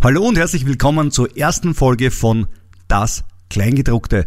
Hallo 0.00 0.22
und 0.22 0.38
herzlich 0.38 0.64
willkommen 0.64 1.10
zur 1.10 1.36
ersten 1.36 1.74
Folge 1.74 2.12
von 2.12 2.46
Das 2.86 3.24
Kleingedruckte. 3.50 4.26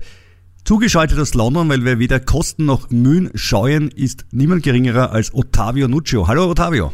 Zugeschaltet 0.65 1.17
aus 1.17 1.33
London, 1.33 1.69
weil 1.69 1.85
wir 1.85 1.97
weder 1.97 2.19
Kosten 2.19 2.65
noch 2.65 2.89
Mühen 2.89 3.31
scheuen, 3.35 3.87
ist 3.87 4.25
niemand 4.31 4.63
geringerer 4.63 5.13
als 5.13 5.33
Ottavio 5.33 5.87
Nuccio. 5.87 6.27
Hallo 6.27 6.49
Ottavio. 6.49 6.91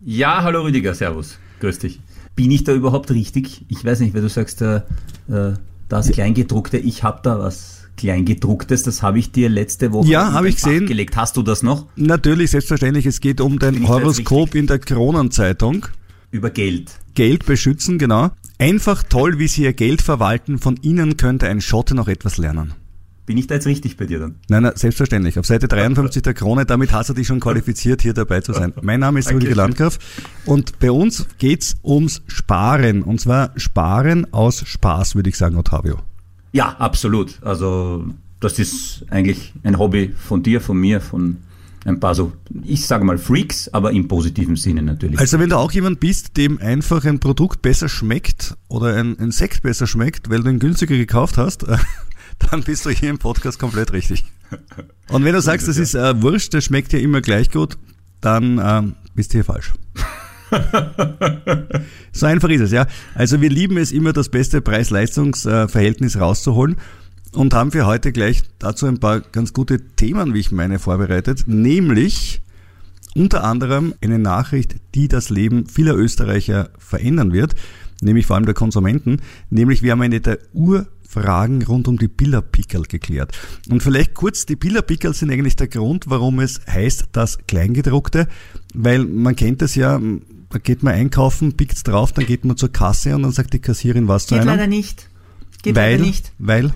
Ja, 0.00 0.44
hallo 0.44 0.62
Rüdiger, 0.62 0.94
servus. 0.94 1.40
Grüß 1.58 1.80
dich. 1.80 1.98
Bin 2.36 2.52
ich 2.52 2.62
da 2.62 2.72
überhaupt 2.72 3.10
richtig? 3.10 3.64
Ich 3.68 3.84
weiß 3.84 3.98
nicht, 3.98 4.14
weil 4.14 4.22
du 4.22 4.28
sagst, 4.28 4.62
äh, 4.62 4.82
äh 5.28 5.54
das 5.88 6.12
Kleingedruckte, 6.12 6.78
ich 6.78 7.02
habe 7.02 7.18
da 7.24 7.40
was 7.40 7.88
Kleingedrucktes, 7.96 8.84
das 8.84 9.02
habe 9.02 9.18
ich 9.18 9.32
dir 9.32 9.48
letzte 9.48 9.92
Woche 9.92 10.08
ja, 10.08 10.30
habe 10.30 10.48
ich 10.48 10.54
gesehen. 10.54 10.86
gelegt. 10.86 11.16
Hast 11.16 11.36
du 11.36 11.42
das 11.42 11.64
noch? 11.64 11.86
Natürlich, 11.96 12.52
selbstverständlich. 12.52 13.06
Es 13.06 13.20
geht 13.20 13.40
um 13.40 13.58
dein 13.58 13.88
Horoskop 13.88 14.54
in 14.54 14.68
der 14.68 14.78
Kronenzeitung. 14.78 15.88
Über 16.34 16.50
Geld. 16.50 16.98
Geld 17.14 17.46
beschützen, 17.46 17.96
genau. 17.96 18.32
Einfach 18.58 19.04
toll, 19.04 19.38
wie 19.38 19.46
Sie 19.46 19.62
Ihr 19.62 19.72
Geld 19.72 20.02
verwalten. 20.02 20.58
Von 20.58 20.76
Ihnen 20.82 21.16
könnte 21.16 21.46
ein 21.46 21.60
Schotte 21.60 21.94
noch 21.94 22.08
etwas 22.08 22.38
lernen. 22.38 22.74
Bin 23.24 23.38
ich 23.38 23.46
da 23.46 23.54
jetzt 23.54 23.68
richtig 23.68 23.96
bei 23.96 24.06
dir 24.06 24.18
dann? 24.18 24.34
Nein, 24.48 24.64
nein, 24.64 24.72
selbstverständlich. 24.74 25.38
Auf 25.38 25.46
Seite 25.46 25.68
53 25.68 26.22
der 26.22 26.34
Krone, 26.34 26.66
damit 26.66 26.92
hast 26.92 27.08
du 27.08 27.14
dich 27.14 27.28
schon 27.28 27.38
qualifiziert, 27.38 28.02
hier 28.02 28.14
dabei 28.14 28.40
zu 28.40 28.52
sein. 28.52 28.72
Mein 28.82 28.98
Name 28.98 29.20
ist 29.20 29.30
Rüdiger 29.30 29.54
Landgraf 29.54 30.00
und 30.44 30.80
bei 30.80 30.90
uns 30.90 31.24
geht's 31.38 31.76
ums 31.84 32.20
Sparen. 32.26 33.04
Und 33.04 33.20
zwar 33.20 33.52
Sparen 33.54 34.32
aus 34.32 34.66
Spaß, 34.66 35.14
würde 35.14 35.30
ich 35.30 35.36
sagen, 35.36 35.56
Ottavio. 35.56 36.00
Ja, 36.50 36.70
absolut. 36.80 37.38
Also 37.42 38.06
das 38.40 38.58
ist 38.58 39.04
eigentlich 39.08 39.52
ein 39.62 39.78
Hobby 39.78 40.12
von 40.18 40.42
dir, 40.42 40.60
von 40.60 40.78
mir, 40.78 41.00
von 41.00 41.36
ein 41.84 42.00
paar 42.00 42.14
so, 42.14 42.32
ich 42.62 42.86
sage 42.86 43.04
mal 43.04 43.18
Freaks, 43.18 43.68
aber 43.68 43.92
im 43.92 44.08
positiven 44.08 44.56
Sinne 44.56 44.82
natürlich. 44.82 45.18
Also 45.18 45.38
wenn 45.38 45.50
du 45.50 45.58
auch 45.58 45.72
jemand 45.72 46.00
bist, 46.00 46.36
dem 46.36 46.58
einfach 46.58 47.04
ein 47.04 47.20
Produkt 47.20 47.62
besser 47.62 47.88
schmeckt 47.88 48.56
oder 48.68 48.94
ein, 48.94 49.18
ein 49.18 49.30
Sekt 49.30 49.62
besser 49.62 49.86
schmeckt, 49.86 50.30
weil 50.30 50.42
du 50.42 50.50
ihn 50.50 50.58
günstiger 50.58 50.96
gekauft 50.96 51.36
hast, 51.36 51.66
dann 52.50 52.62
bist 52.62 52.86
du 52.86 52.90
hier 52.90 53.10
im 53.10 53.18
Podcast 53.18 53.58
komplett 53.58 53.92
richtig. 53.92 54.24
Und 55.08 55.24
wenn 55.24 55.34
du 55.34 55.42
sagst, 55.42 55.68
das 55.68 55.76
ist 55.76 55.94
äh, 55.94 56.22
Wurscht, 56.22 56.54
das 56.54 56.64
schmeckt 56.64 56.92
ja 56.92 56.98
immer 56.98 57.20
gleich 57.20 57.50
gut, 57.50 57.76
dann 58.20 58.60
ähm, 58.62 58.94
bist 59.14 59.32
du 59.32 59.38
hier 59.38 59.44
falsch. 59.44 59.74
so 62.12 62.26
einfach 62.26 62.48
ist 62.48 62.60
es, 62.60 62.70
ja. 62.70 62.86
Also 63.14 63.40
wir 63.40 63.50
lieben 63.50 63.76
es 63.76 63.92
immer, 63.92 64.12
das 64.12 64.28
beste 64.28 64.60
Preis-Leistungs-Verhältnis 64.60 66.18
rauszuholen 66.18 66.76
und 67.34 67.54
haben 67.54 67.72
für 67.72 67.86
heute 67.86 68.12
gleich 68.12 68.42
dazu 68.58 68.86
ein 68.86 69.00
paar 69.00 69.20
ganz 69.20 69.52
gute 69.52 69.80
Themen, 69.80 70.34
wie 70.34 70.40
ich 70.40 70.52
meine, 70.52 70.78
vorbereitet, 70.78 71.44
nämlich 71.46 72.40
unter 73.14 73.44
anderem 73.44 73.94
eine 74.02 74.18
Nachricht, 74.18 74.76
die 74.94 75.08
das 75.08 75.30
Leben 75.30 75.66
vieler 75.66 75.96
Österreicher 75.96 76.70
verändern 76.78 77.32
wird, 77.32 77.54
nämlich 78.00 78.26
vor 78.26 78.36
allem 78.36 78.46
der 78.46 78.54
Konsumenten, 78.54 79.20
nämlich 79.50 79.82
wir 79.82 79.92
haben 79.92 80.02
eine 80.02 80.20
der 80.20 80.38
Urfragen 80.52 81.62
rund 81.62 81.88
um 81.88 81.98
die 81.98 82.08
Billerpickel 82.08 82.82
geklärt. 82.82 83.36
Und 83.68 83.82
vielleicht 83.82 84.14
kurz, 84.14 84.46
die 84.46 84.56
Billerpickel 84.56 85.14
sind 85.14 85.30
eigentlich 85.30 85.56
der 85.56 85.68
Grund, 85.68 86.06
warum 86.08 86.40
es 86.40 86.60
heißt 86.66 87.06
das 87.12 87.38
Kleingedruckte, 87.46 88.28
weil 88.74 89.04
man 89.04 89.36
kennt 89.36 89.62
es 89.62 89.74
ja, 89.74 90.00
da 90.50 90.58
geht 90.58 90.82
man 90.82 90.94
einkaufen, 90.94 91.56
pickt's 91.56 91.82
drauf, 91.82 92.12
dann 92.12 92.26
geht 92.26 92.44
man 92.44 92.56
zur 92.56 92.72
Kasse 92.72 93.14
und 93.14 93.22
dann 93.22 93.32
sagt 93.32 93.52
die 93.52 93.60
Kassierin 93.60 94.08
was 94.08 94.26
geht 94.26 94.28
zu 94.28 94.34
einem. 94.36 94.48
Geht 94.48 94.56
leider 94.56 94.66
nicht. 94.68 95.08
Geht 95.62 95.76
weil, 95.76 95.92
leider 95.92 96.04
nicht. 96.04 96.32
Weil? 96.38 96.74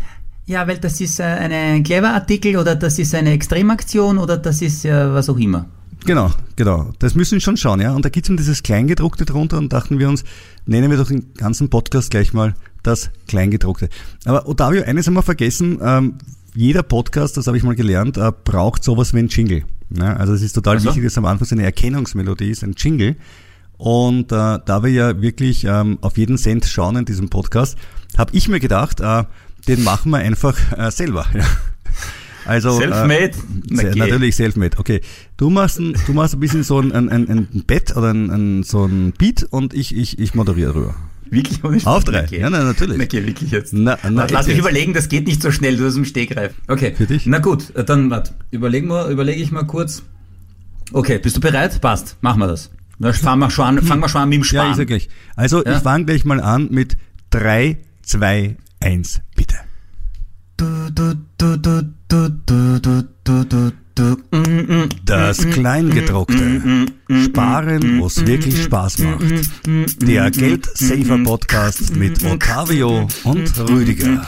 Ja, 0.49 0.67
weil 0.67 0.79
das 0.79 0.99
ist 0.99 1.21
äh, 1.21 1.25
ein 1.25 1.83
Clever-Artikel 1.83 2.57
oder 2.57 2.75
das 2.75 2.99
ist 2.99 3.15
eine 3.15 3.33
Extremaktion 3.33 4.17
oder 4.17 4.39
das 4.39 4.63
ist 4.63 4.87
äh, 4.87 5.13
was 5.13 5.29
auch 5.29 5.37
immer. 5.37 5.67
Genau, 6.07 6.31
genau. 6.57 6.91
Das 6.99 7.15
müssen 7.15 7.33
wir 7.33 7.41
schon 7.43 7.59
schauen, 7.59 7.83
ja. 7.83 7.95
Und 7.95 8.07
da 8.07 8.09
gibt 8.09 8.31
es 8.31 8.35
dieses 8.35 8.63
Kleingedruckte 8.63 9.27
drunter 9.27 9.59
und 9.59 9.75
dachten 9.75 9.99
wir 9.99 10.09
uns, 10.09 10.25
nennen 10.65 10.91
wir 10.91 10.97
doch 10.97 11.09
den 11.09 11.35
ganzen 11.35 11.69
Podcast 11.69 12.11
gleich 12.11 12.33
mal 12.33 12.55
das 12.83 13.11
Kleingedruckte. 13.27 13.91
Aber 14.25 14.49
Ottavio, 14.49 14.85
eines 14.85 15.07
haben 15.07 15.15
wir 15.15 15.23
vergessen, 15.23 15.81
ähm, 15.83 16.15
jeder 16.55 16.83
Podcast, 16.83 17.37
das 17.37 17.47
habe 17.47 17.59
ich 17.59 17.63
mal 17.63 17.75
gelernt, 17.75 18.17
äh, 18.17 18.33
braucht 18.43 18.83
sowas 18.83 19.13
wie 19.13 19.19
ein 19.19 19.29
Jingle. 19.29 19.65
Ja, 19.91 20.17
also 20.17 20.33
es 20.33 20.41
ist 20.41 20.55
total 20.55 20.77
also? 20.77 20.89
wichtig, 20.89 21.05
dass 21.05 21.19
am 21.19 21.27
Anfang 21.27 21.47
so 21.47 21.57
eine 21.57 21.65
Erkennungsmelodie 21.65 22.49
ist, 22.49 22.65
ein 22.65 22.73
Jingle. 22.75 23.17
Und 23.77 24.33
äh, 24.33 24.59
da 24.65 24.83
wir 24.83 24.91
ja 24.91 25.21
wirklich 25.21 25.65
ähm, 25.65 25.99
auf 26.01 26.17
jeden 26.17 26.39
Cent 26.39 26.65
schauen 26.65 26.97
in 26.97 27.05
diesem 27.05 27.29
Podcast, 27.29 27.77
habe 28.17 28.35
ich 28.35 28.49
mir 28.49 28.61
gedacht, 28.61 29.01
äh, 29.01 29.25
den 29.69 29.85
machen 29.85 30.11
wir 30.11 30.19
einfach 30.19 30.57
äh, 30.77 30.91
selber. 30.91 31.27
Ja. 31.35 31.45
Also, 32.45 32.71
Selfmade? 32.79 33.33
Äh, 33.71 33.77
sehr, 33.77 33.97
natürlich 33.97 34.35
Selfmade. 34.35 34.79
Okay. 34.79 35.03
Du 35.37 35.51
machst 35.51 35.79
ein, 35.79 35.95
du 36.07 36.15
machst 36.15 36.33
ein 36.35 36.41
bisschen 36.41 36.63
so 36.63 36.81
ein, 36.81 36.93
ein, 36.93 37.11
ein, 37.11 37.65
Bett 37.67 37.95
oder 37.95 38.11
ein, 38.15 38.31
ein, 38.31 38.63
so 38.63 38.87
ein 38.87 39.13
Beat 39.13 39.47
und 39.51 39.75
ich, 39.75 39.95
ich, 39.95 40.19
ich 40.19 40.35
moderiere 40.35 40.75
rüber. 40.75 40.95
Wirklich 41.31 41.63
ohne 41.63 41.79
Auf 41.85 42.05
drei. 42.05 42.25
Okay. 42.25 42.41
Ja, 42.41 42.49
nein, 42.49 42.65
natürlich. 42.65 43.01
Okay, 43.03 43.27
wirklich 43.27 43.51
jetzt. 43.51 43.75
Na, 43.75 43.99
na, 44.09 44.27
Lass 44.31 44.47
mich 44.47 44.57
überlegen, 44.57 44.95
das 44.95 45.11
geht 45.11 45.27
nicht 45.27 45.43
so 45.43 45.51
schnell, 45.51 45.77
du 45.77 45.85
hast 45.85 45.97
im 45.97 46.07
Stegreif. 46.07 46.55
Okay. 46.69 46.95
Für 46.97 47.05
dich? 47.05 47.27
Na 47.27 47.39
gut, 47.39 47.71
dann 47.75 48.11
warte. 48.11 48.33
Überlegen 48.51 48.89
wir, 48.89 49.09
überlege 49.09 49.43
ich 49.43 49.53
mal 49.53 49.65
kurz. 49.65 50.03
Okay, 50.93 51.19
bist 51.19 51.37
du 51.37 51.41
bereit? 51.41 51.83
Passt. 51.83 52.17
Machen 52.23 52.41
wir 52.41 52.47
das. 52.47 52.71
Dann 52.99 53.13
fangen 53.13 53.41
wir 53.41 53.51
schon 53.51 53.67
an, 53.67 53.83
fangen 53.83 54.01
wir 54.01 54.09
schon 54.09 54.23
an 54.23 54.29
mit 54.31 54.37
dem 54.37 54.45
Sparen. 54.45 54.67
Ja, 54.67 54.71
ich 54.71 54.77
sag 54.79 54.87
gleich. 54.87 55.09
Also, 55.37 55.65
ja? 55.65 55.77
ich 55.77 55.83
fange 55.83 56.07
gleich 56.07 56.25
mal 56.25 56.41
an 56.41 56.69
mit 56.71 56.97
drei, 57.31 57.77
zwei, 58.03 58.57
eins. 58.81 59.21
Das 65.05 65.39
Kleingedruckte. 65.39 66.87
Sparen, 67.25 68.01
wo 68.01 68.07
es 68.07 68.27
wirklich 68.27 68.63
Spaß 68.63 68.99
macht. 68.99 69.25
Der 70.03 70.31
Geldsafer 70.31 71.19
Podcast 71.25 71.97
mit 71.97 72.25
Ottavio 72.25 73.09
und 73.25 73.59
Rüdiger. 73.69 74.25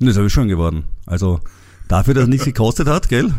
Das 0.00 0.16
habe 0.16 0.26
ich 0.26 0.32
schon 0.32 0.48
geworden. 0.48 0.84
Also 1.06 1.40
dafür, 1.88 2.14
dass 2.14 2.24
es 2.24 2.28
nichts 2.28 2.44
gekostet 2.44 2.88
hat, 2.88 3.08
gell? 3.08 3.34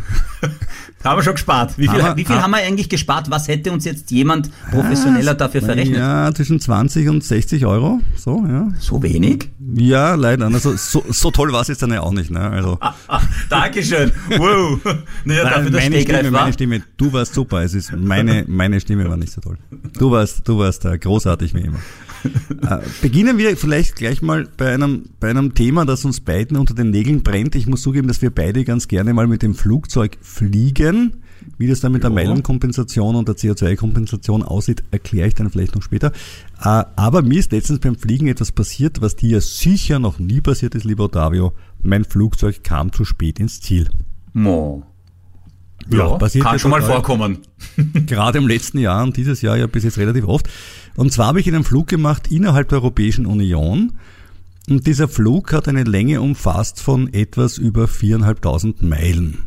Haben 1.04 1.18
wir 1.18 1.24
schon 1.24 1.34
gespart. 1.34 1.78
Wie 1.78 1.88
viel, 1.88 2.04
haben 2.04 2.18
wir, 2.18 2.18
wie 2.18 2.26
viel 2.26 2.42
haben 2.42 2.52
wir 2.52 2.58
eigentlich 2.58 2.90
gespart? 2.90 3.30
Was 3.32 3.48
hätte 3.48 3.72
uns 3.72 3.86
jetzt 3.86 4.12
jemand 4.12 4.50
professioneller 4.70 5.34
dafür 5.34 5.62
verrechnet? 5.62 5.98
Ja, 5.98 6.34
zwischen 6.34 6.60
20 6.60 7.08
und 7.08 7.24
60 7.24 7.66
Euro. 7.66 8.02
So, 8.18 8.46
ja. 8.46 8.68
So 8.80 9.02
wenig? 9.02 9.50
Ja, 9.76 10.16
leider. 10.16 10.48
Also 10.48 10.76
so, 10.76 11.04
so 11.10 11.32
toll 11.32 11.54
war 11.54 11.62
es 11.62 11.70
jetzt 11.70 11.82
dann 11.82 11.94
ja 11.94 12.02
auch 12.02 12.12
nicht. 12.12 12.32
Ne? 12.32 12.42
Also. 12.42 12.78
Dankeschön. 13.50 14.12
Wow. 14.38 14.80
Naja, 15.26 15.44
Nein, 15.44 15.54
dafür 15.54 15.72
meine, 15.72 16.02
Stimme, 16.02 16.24
war. 16.32 16.42
meine 16.42 16.54
Stimme, 16.54 16.82
du 16.98 17.14
warst 17.14 17.34
super. 17.34 17.62
Es 17.64 17.74
ist 17.74 17.92
meine, 17.94 18.46
meine 18.48 18.80
Stimme 18.80 19.08
war 19.08 19.18
nicht 19.18 19.32
so 19.32 19.42
toll. 19.42 19.58
Du 19.98 20.12
warst, 20.12 20.48
du 20.48 20.58
warst 20.60 20.86
da 20.86 20.96
großartig 20.98 21.54
wie 21.54 21.62
immer. 21.62 21.80
Äh, 22.62 22.80
beginnen 23.02 23.38
wir 23.38 23.56
vielleicht 23.58 23.96
gleich 23.96 24.22
mal 24.22 24.48
bei 24.58 24.74
einem, 24.74 25.06
bei 25.20 25.30
einem 25.30 25.54
Thema, 25.54 25.86
das 25.86 26.06
uns 26.06 26.20
beiden 26.20 26.58
unter 26.58 26.74
den 26.74 26.90
Nägeln 26.90 27.24
brennt. 27.24 27.56
Ich 27.56 27.68
muss 27.68 27.82
zugeben, 27.82 28.08
dass 28.08 28.22
wir 28.22 28.30
beide 28.32 28.64
ganz 28.64 28.88
gerne 28.88 29.14
mal 29.14 29.28
mit 29.28 29.42
dem 29.42 29.56
Flugzeug 29.56 30.18
fliegen. 30.22 31.24
Wie 31.58 31.68
das 31.68 31.80
dann 31.80 31.92
mit 31.92 32.04
der 32.04 32.10
Meilenkompensation 32.10 33.16
und 33.16 33.28
der 33.28 33.36
CO2-Kompensation 33.36 34.44
aussieht, 34.44 34.84
erkläre 34.92 35.28
ich 35.28 35.36
dann 35.36 35.50
vielleicht 35.50 35.76
noch 35.76 35.82
später. 35.82 36.12
Äh, 36.62 36.84
aber 36.96 37.22
mir 37.22 37.40
ist 37.40 37.52
letztens 37.52 37.80
beim 37.80 37.96
Fliegen 37.96 38.28
etwas 38.28 38.52
passiert, 38.52 39.02
was 39.02 39.16
dir 39.16 39.42
sicher 39.42 40.00
noch 40.00 40.20
nie 40.20 40.42
passiert 40.42 40.76
ist, 40.76 40.84
lieber 40.84 41.06
Ottavio. 41.06 41.54
Mein 41.82 42.04
Flugzeug 42.04 42.64
kam 42.64 42.92
zu 42.92 43.06
spät 43.06 43.40
ins 43.40 43.62
Ziel. 43.62 43.90
Mo. 44.34 44.84
Ja, 45.90 46.18
passiert 46.18 46.46
kann 46.46 46.60
schon 46.60 46.72
mal 46.72 46.82
vorkommen. 46.82 47.40
Gerade 48.06 48.38
im 48.38 48.48
letzten 48.48 48.80
Jahr 48.80 49.04
und 49.04 49.18
dieses 49.18 49.42
Jahr 49.42 49.58
ja 49.58 49.68
bis 49.68 49.84
jetzt 49.84 49.98
relativ 49.98 50.26
oft. 50.28 50.48
Und 50.96 51.12
zwar 51.12 51.28
habe 51.28 51.40
ich 51.40 51.48
einen 51.48 51.64
Flug 51.64 51.88
gemacht 51.88 52.32
innerhalb 52.32 52.70
der 52.70 52.80
Europäischen 52.80 53.26
Union. 53.26 53.94
Und 54.70 54.86
dieser 54.86 55.08
Flug 55.08 55.52
hat 55.54 55.68
eine 55.68 55.84
Länge 55.84 56.22
umfasst 56.22 56.82
von 56.82 57.12
etwas 57.14 57.58
über 57.58 57.88
viereinhalbtausend 57.88 58.84
Meilen. 58.84 59.40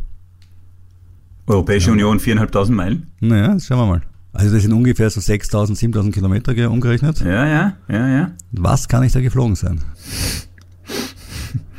Europäische 1.46 1.88
ja. 1.88 1.92
Union 1.92 2.20
viereinhalbtausend 2.20 2.76
Meilen? 2.76 3.06
Naja, 3.20 3.58
schauen 3.60 3.78
wir 3.78 3.86
mal. 3.86 4.02
Also 4.32 4.52
das 4.52 4.62
sind 4.62 4.72
ungefähr 4.72 5.10
so 5.10 5.20
6000, 5.20 5.76
7000 5.78 6.14
Kilometer 6.14 6.70
umgerechnet. 6.70 7.20
Ja, 7.20 7.46
ja, 7.46 7.76
ja, 7.88 8.08
ja. 8.08 8.32
Was 8.52 8.88
kann 8.88 9.02
ich 9.02 9.12
da 9.12 9.20
geflogen 9.20 9.54
sein? 9.54 9.80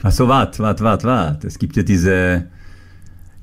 Ach 0.04 0.12
so, 0.12 0.28
wart, 0.28 0.60
wart, 0.60 0.82
wart, 0.82 1.04
wart. 1.04 1.46
Es 1.46 1.58
gibt 1.58 1.76
ja 1.76 1.84
diese 1.84 2.48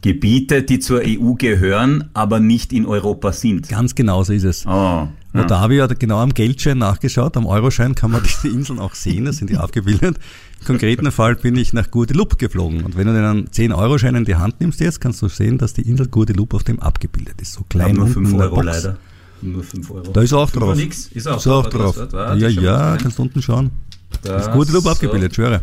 Gebiete, 0.02 0.62
die 0.62 0.78
zur 0.78 1.02
EU 1.04 1.34
gehören, 1.34 2.10
aber 2.14 2.38
nicht 2.38 2.72
in 2.72 2.86
Europa 2.86 3.32
sind. 3.32 3.68
Ganz 3.68 3.94
genau 3.94 4.22
so 4.22 4.32
ist 4.32 4.44
es. 4.44 4.66
Oh, 4.66 5.08
ja. 5.32 5.40
Moldawien 5.40 5.82
hat 5.82 6.00
genau 6.00 6.18
am 6.18 6.34
Geldschein 6.34 6.78
nachgeschaut, 6.78 7.36
am 7.36 7.46
Euroschein 7.46 7.94
kann 7.94 8.10
man 8.10 8.22
diese 8.24 8.48
Inseln 8.48 8.78
auch 8.78 8.94
sehen, 8.94 9.24
da 9.24 9.32
sind 9.32 9.50
die 9.50 9.56
aufgebildet. 9.56 10.18
Im 10.60 10.66
konkreten 10.66 11.10
Fall 11.12 11.36
bin 11.36 11.56
ich 11.56 11.72
nach 11.72 11.90
Guadeloupe 11.90 12.36
geflogen 12.36 12.82
und 12.84 12.96
wenn 12.96 13.06
du 13.06 13.14
den 13.14 13.48
10-Euro-Schein 13.48 14.14
in 14.14 14.24
die 14.24 14.36
Hand 14.36 14.60
nimmst 14.60 14.80
jetzt, 14.80 15.00
kannst 15.00 15.22
du 15.22 15.28
sehen, 15.28 15.58
dass 15.58 15.72
die 15.72 15.82
Insel 15.82 16.08
Guadeloupe 16.08 16.56
auf 16.56 16.64
dem 16.64 16.80
abgebildet 16.80 17.40
ist. 17.40 17.52
So 17.52 17.64
klein 17.68 17.96
nur 17.96 18.08
5 18.08 18.34
Euro 18.34 18.60
leider. 18.62 18.96
Nur 19.42 19.62
5 19.62 19.90
Euro. 19.90 20.12
Da 20.12 20.20
ist 20.20 20.32
auch 20.32 20.50
drauf. 20.50 20.76
Nix. 20.76 21.06
Ist 21.06 21.26
auch, 21.26 21.38
ist 21.38 21.46
auch 21.46 21.66
drauf. 21.66 21.96
drauf. 21.96 22.38
Ja, 22.38 22.48
ja, 22.48 22.96
kannst 23.00 23.18
du 23.18 23.22
unten 23.22 23.40
schauen. 23.40 23.70
Das 24.22 24.46
ist 24.46 24.52
Guadeloupe 24.52 24.84
so. 24.84 24.90
abgebildet, 24.90 25.34
schwöre. 25.34 25.62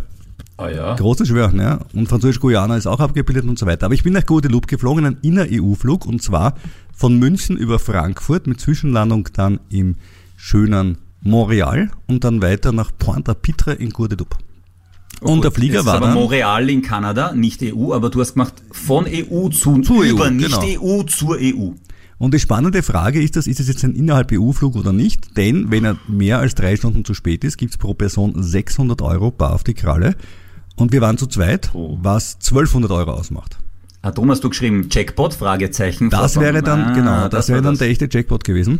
Ah 0.57 0.69
ja. 0.69 0.95
Großes 0.95 1.27
Schwören, 1.27 1.59
ja. 1.59 1.79
Und 1.93 2.09
Französisch-Guyana 2.09 2.77
ist 2.77 2.87
auch 2.87 2.99
abgebildet 2.99 3.45
und 3.45 3.59
so 3.59 3.67
weiter. 3.67 3.85
Aber 3.85 3.93
ich 3.93 4.03
bin 4.03 4.13
nach 4.13 4.25
Guadeloupe 4.25 4.67
geflogen, 4.67 5.05
einen 5.05 5.17
Inner-EU-Flug 5.21 6.05
und 6.05 6.21
zwar 6.23 6.55
von 6.95 7.19
München 7.19 7.57
über 7.57 7.77
Frankfurt 7.77 8.47
mit 8.47 8.59
Zwischenlandung 8.59 9.29
dann 9.33 9.59
im 9.69 9.95
schönen 10.35 10.97
Montreal 11.21 11.91
und 12.07 12.23
dann 12.23 12.41
weiter 12.41 12.71
nach 12.71 12.91
Pointe 12.97 13.31
à 13.31 13.35
Pitre 13.35 13.73
in 13.73 13.91
Guadeloupe. 13.91 14.35
Oh 15.21 15.31
und 15.31 15.43
der 15.43 15.51
Flieger 15.51 15.85
war 15.85 15.95
aber 15.95 16.07
dann 16.07 16.15
Montreal 16.15 16.69
in 16.69 16.81
Kanada, 16.81 17.33
nicht 17.33 17.61
EU, 17.63 17.93
aber 17.93 18.09
du 18.09 18.19
hast 18.19 18.33
gemacht 18.33 18.53
von 18.71 19.05
EU 19.05 19.49
zu, 19.49 19.81
zu 19.81 20.03
über 20.03 20.25
EU, 20.25 20.29
nicht 20.29 20.61
genau. 20.61 20.83
EU 20.83 21.03
zur 21.03 21.37
EU. 21.39 21.71
Und 22.19 22.33
die 22.33 22.39
spannende 22.39 22.81
Frage 22.81 23.21
ist, 23.21 23.35
das, 23.35 23.45
ist 23.45 23.59
es 23.59 23.67
jetzt 23.67 23.83
ein 23.83 23.93
innerhalb 23.93 24.31
EU-Flug 24.31 24.75
oder 24.75 24.91
nicht? 24.91 25.37
Denn 25.37 25.69
wenn 25.69 25.85
er 25.85 25.97
mehr 26.07 26.39
als 26.39 26.55
drei 26.55 26.75
Stunden 26.75 27.05
zu 27.05 27.13
spät 27.13 27.43
ist, 27.43 27.57
gibt's 27.57 27.77
pro 27.77 27.93
Person 27.93 28.33
600 28.41 29.01
Euro 29.03 29.29
bar 29.29 29.53
auf 29.53 29.63
die 29.63 29.75
Kralle. 29.75 30.15
Und 30.77 30.93
wir 30.93 31.01
waren 31.01 31.17
zu 31.17 31.27
zweit, 31.27 31.71
oh. 31.73 31.97
was 32.01 32.35
1200 32.35 32.91
Euro 32.91 33.11
ausmacht. 33.11 33.57
Ah, 34.03 34.11
drum 34.11 34.31
hast 34.31 34.43
du 34.43 34.49
geschrieben, 34.49 34.87
Jackpot, 34.89 35.33
Fragezeichen. 35.33 36.09
Das 36.09 36.39
wäre 36.39 36.61
dann, 36.61 36.81
ah, 36.81 36.93
genau, 36.93 37.21
das, 37.23 37.31
das 37.31 37.49
wäre 37.49 37.61
dann 37.61 37.73
das. 37.73 37.79
der 37.79 37.89
echte 37.89 38.07
Jackpot 38.09 38.43
gewesen. 38.43 38.79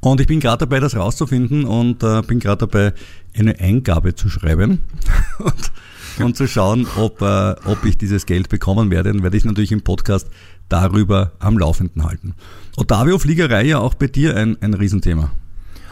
Und 0.00 0.20
ich 0.20 0.26
bin 0.26 0.40
gerade 0.40 0.66
dabei, 0.66 0.80
das 0.80 0.96
rauszufinden 0.96 1.64
und 1.64 2.02
äh, 2.02 2.22
bin 2.22 2.40
gerade 2.40 2.66
dabei, 2.66 2.94
eine 3.36 3.58
Eingabe 3.60 4.14
zu 4.14 4.28
schreiben 4.28 4.80
und, 5.38 6.24
und 6.24 6.36
zu 6.36 6.48
schauen, 6.48 6.86
ob, 6.96 7.20
äh, 7.20 7.54
ob 7.64 7.84
ich 7.84 7.98
dieses 7.98 8.24
Geld 8.24 8.48
bekommen 8.48 8.90
werde. 8.90 9.12
Dann 9.12 9.22
werde 9.22 9.36
ich 9.36 9.44
natürlich 9.44 9.72
im 9.72 9.82
Podcast 9.82 10.28
darüber 10.68 11.32
am 11.38 11.58
Laufenden 11.58 12.04
halten. 12.04 12.34
Ottavio, 12.76 13.18
Fliegerei 13.18 13.64
ja 13.64 13.78
auch 13.78 13.94
bei 13.94 14.06
dir 14.06 14.36
ein, 14.36 14.56
ein 14.62 14.72
Riesenthema. 14.72 15.32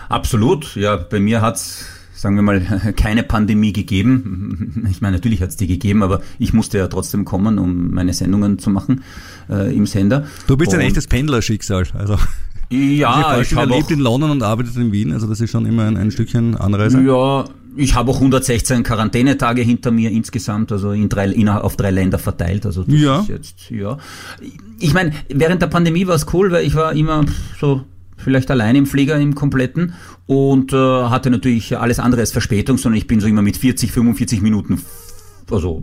Absolut, 0.09 0.75
ja, 0.75 0.97
bei 0.97 1.21
mir 1.21 1.43
hat's 1.43 1.85
sagen 2.19 2.35
wir 2.37 2.43
mal, 2.43 2.61
keine 2.97 3.23
Pandemie 3.23 3.73
gegeben. 3.73 4.85
Ich 4.91 5.01
meine, 5.01 5.17
natürlich 5.17 5.43
hat 5.43 5.51
es 5.51 5.57
die 5.57 5.67
gegeben, 5.67 6.03
aber 6.03 6.23
ich 6.39 6.53
musste 6.53 6.79
ja 6.79 6.89
trotzdem 6.89 7.25
kommen, 7.25 7.59
um 7.59 7.91
meine 7.91 8.13
Sendungen 8.13 8.59
zu 8.59 8.71
machen 8.71 9.03
äh, 9.49 9.75
im 9.75 9.87
Sender. 9.87 10.27
Du 10.47 10.57
bist 10.57 10.73
und 10.73 10.81
ein 10.81 10.87
echtes 10.87 11.07
Pendlerschicksal. 11.07 11.85
Also. 11.95 12.17
Ja, 12.71 13.41
ich 13.41 13.55
habe 13.55 13.73
lebt 13.73 13.91
in 13.91 13.99
London 13.99 14.31
und 14.31 14.43
arbeitet 14.43 14.77
in 14.77 14.93
Wien, 14.93 15.11
also 15.13 15.27
das 15.27 15.41
ist 15.41 15.51
schon 15.51 15.65
immer 15.65 15.85
ein, 15.85 15.97
ein 15.97 16.11
Stückchen 16.11 16.55
Anreise. 16.55 17.01
Ja, 17.01 17.47
ich 17.77 17.95
habe 17.95 18.11
auch 18.11 18.17
116 18.17 18.83
Quarantänetage 18.83 19.63
hinter 19.63 19.91
mir 19.91 20.11
insgesamt, 20.11 20.71
also 20.71 20.93
in 20.93 21.09
drei, 21.09 21.29
in, 21.29 21.49
auf 21.49 21.77
drei 21.77 21.91
Länder 21.91 22.19
verteilt. 22.19 22.67
Also 22.67 22.83
das 22.83 23.01
ja. 23.01 23.21
ist 23.21 23.29
jetzt, 23.29 23.71
ja. 23.71 23.97
Ich 24.79 24.93
meine, 24.93 25.13
während 25.31 25.63
der 25.63 25.69
Pandemie 25.69 26.07
war 26.07 26.15
es 26.15 26.27
cool, 26.35 26.51
weil 26.51 26.67
ich 26.67 26.75
war 26.75 26.93
immer 26.93 27.25
so 27.59 27.87
vielleicht 28.19 28.51
allein 28.51 28.77
im 28.77 28.87
Flieger 28.87 29.19
im 29.19 29.35
kompletten 29.35 29.95
und 30.27 30.73
äh, 30.73 30.77
hatte 30.77 31.31
natürlich 31.31 31.79
alles 31.79 31.99
andere 31.99 32.21
als 32.21 32.33
Verspätung, 32.33 32.77
sondern 32.77 32.99
ich 32.99 33.07
bin 33.07 33.21
so 33.21 33.27
immer 33.27 33.43
mit 33.43 33.57
40, 33.57 33.91
45 33.91 34.43
Minuten 34.43 34.83
also 35.51 35.83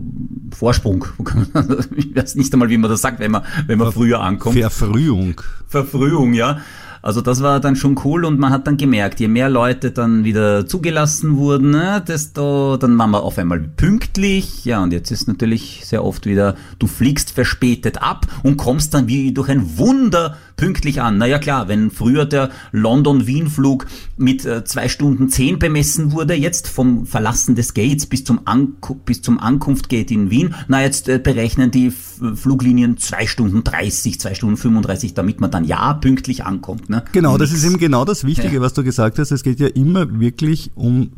Vorsprung. 0.56 1.04
ich 1.96 2.14
weiß 2.14 2.36
nicht 2.36 2.52
einmal, 2.52 2.68
wie 2.68 2.78
man 2.78 2.90
das 2.90 3.00
sagt, 3.00 3.20
wenn 3.20 3.32
man, 3.32 3.42
wenn 3.66 3.78
man 3.78 3.92
früher 3.92 4.20
ankommt. 4.20 4.56
Verfrühung. 4.58 5.40
Verfrühung, 5.66 6.34
ja. 6.34 6.60
Also 7.06 7.20
das 7.20 7.40
war 7.40 7.60
dann 7.60 7.76
schon 7.76 7.96
cool 8.04 8.24
und 8.24 8.40
man 8.40 8.50
hat 8.50 8.66
dann 8.66 8.76
gemerkt, 8.76 9.20
je 9.20 9.28
mehr 9.28 9.48
Leute 9.48 9.92
dann 9.92 10.24
wieder 10.24 10.66
zugelassen 10.66 11.36
wurden, 11.36 11.70
ne, 11.70 12.02
desto 12.04 12.76
dann 12.78 12.98
waren 12.98 13.12
wir 13.12 13.22
auf 13.22 13.38
einmal 13.38 13.60
pünktlich. 13.60 14.64
Ja, 14.64 14.82
und 14.82 14.92
jetzt 14.92 15.12
ist 15.12 15.28
natürlich 15.28 15.82
sehr 15.84 16.04
oft 16.04 16.26
wieder, 16.26 16.56
du 16.80 16.88
fliegst 16.88 17.30
verspätet 17.30 18.02
ab 18.02 18.26
und 18.42 18.56
kommst 18.56 18.92
dann 18.92 19.06
wie 19.06 19.32
durch 19.32 19.48
ein 19.48 19.78
Wunder 19.78 20.36
pünktlich 20.56 21.00
an. 21.00 21.18
Naja 21.18 21.38
klar, 21.38 21.68
wenn 21.68 21.90
früher 21.90 22.24
der 22.24 22.50
London-Wien-Flug 22.72 23.86
mit 24.16 24.44
äh, 24.44 24.64
zwei 24.64 24.88
Stunden 24.88 25.28
zehn 25.28 25.58
bemessen 25.58 26.12
wurde, 26.12 26.34
jetzt 26.34 26.66
vom 26.66 27.06
Verlassen 27.06 27.54
des 27.54 27.74
Gates 27.74 28.06
bis 28.06 28.24
zum, 28.24 28.40
Anku 28.46 28.94
bis 28.94 29.22
zum 29.22 29.38
Ankunftgate 29.38 30.12
in 30.12 30.30
Wien, 30.30 30.54
na 30.66 30.82
jetzt 30.82 31.08
äh, 31.08 31.18
berechnen 31.18 31.70
die 31.70 31.88
F 31.88 32.20
Fluglinien 32.34 32.96
zwei 32.96 33.26
Stunden 33.26 33.62
30, 33.62 34.18
zwei 34.18 34.34
Stunden 34.34 34.56
35, 34.56 35.12
damit 35.12 35.38
man 35.38 35.50
dann 35.50 35.64
ja 35.64 35.92
pünktlich 35.92 36.44
ankommt. 36.44 36.88
Ne? 36.88 36.95
Genau, 37.12 37.38
das 37.38 37.52
ist 37.52 37.64
eben 37.64 37.78
genau 37.78 38.04
das 38.04 38.24
Wichtige, 38.24 38.56
ja. 38.56 38.60
was 38.60 38.74
du 38.74 38.84
gesagt 38.84 39.18
hast. 39.18 39.30
Es 39.30 39.42
geht 39.42 39.60
ja 39.60 39.68
immer 39.68 40.20
wirklich 40.20 40.70
um 40.74 41.12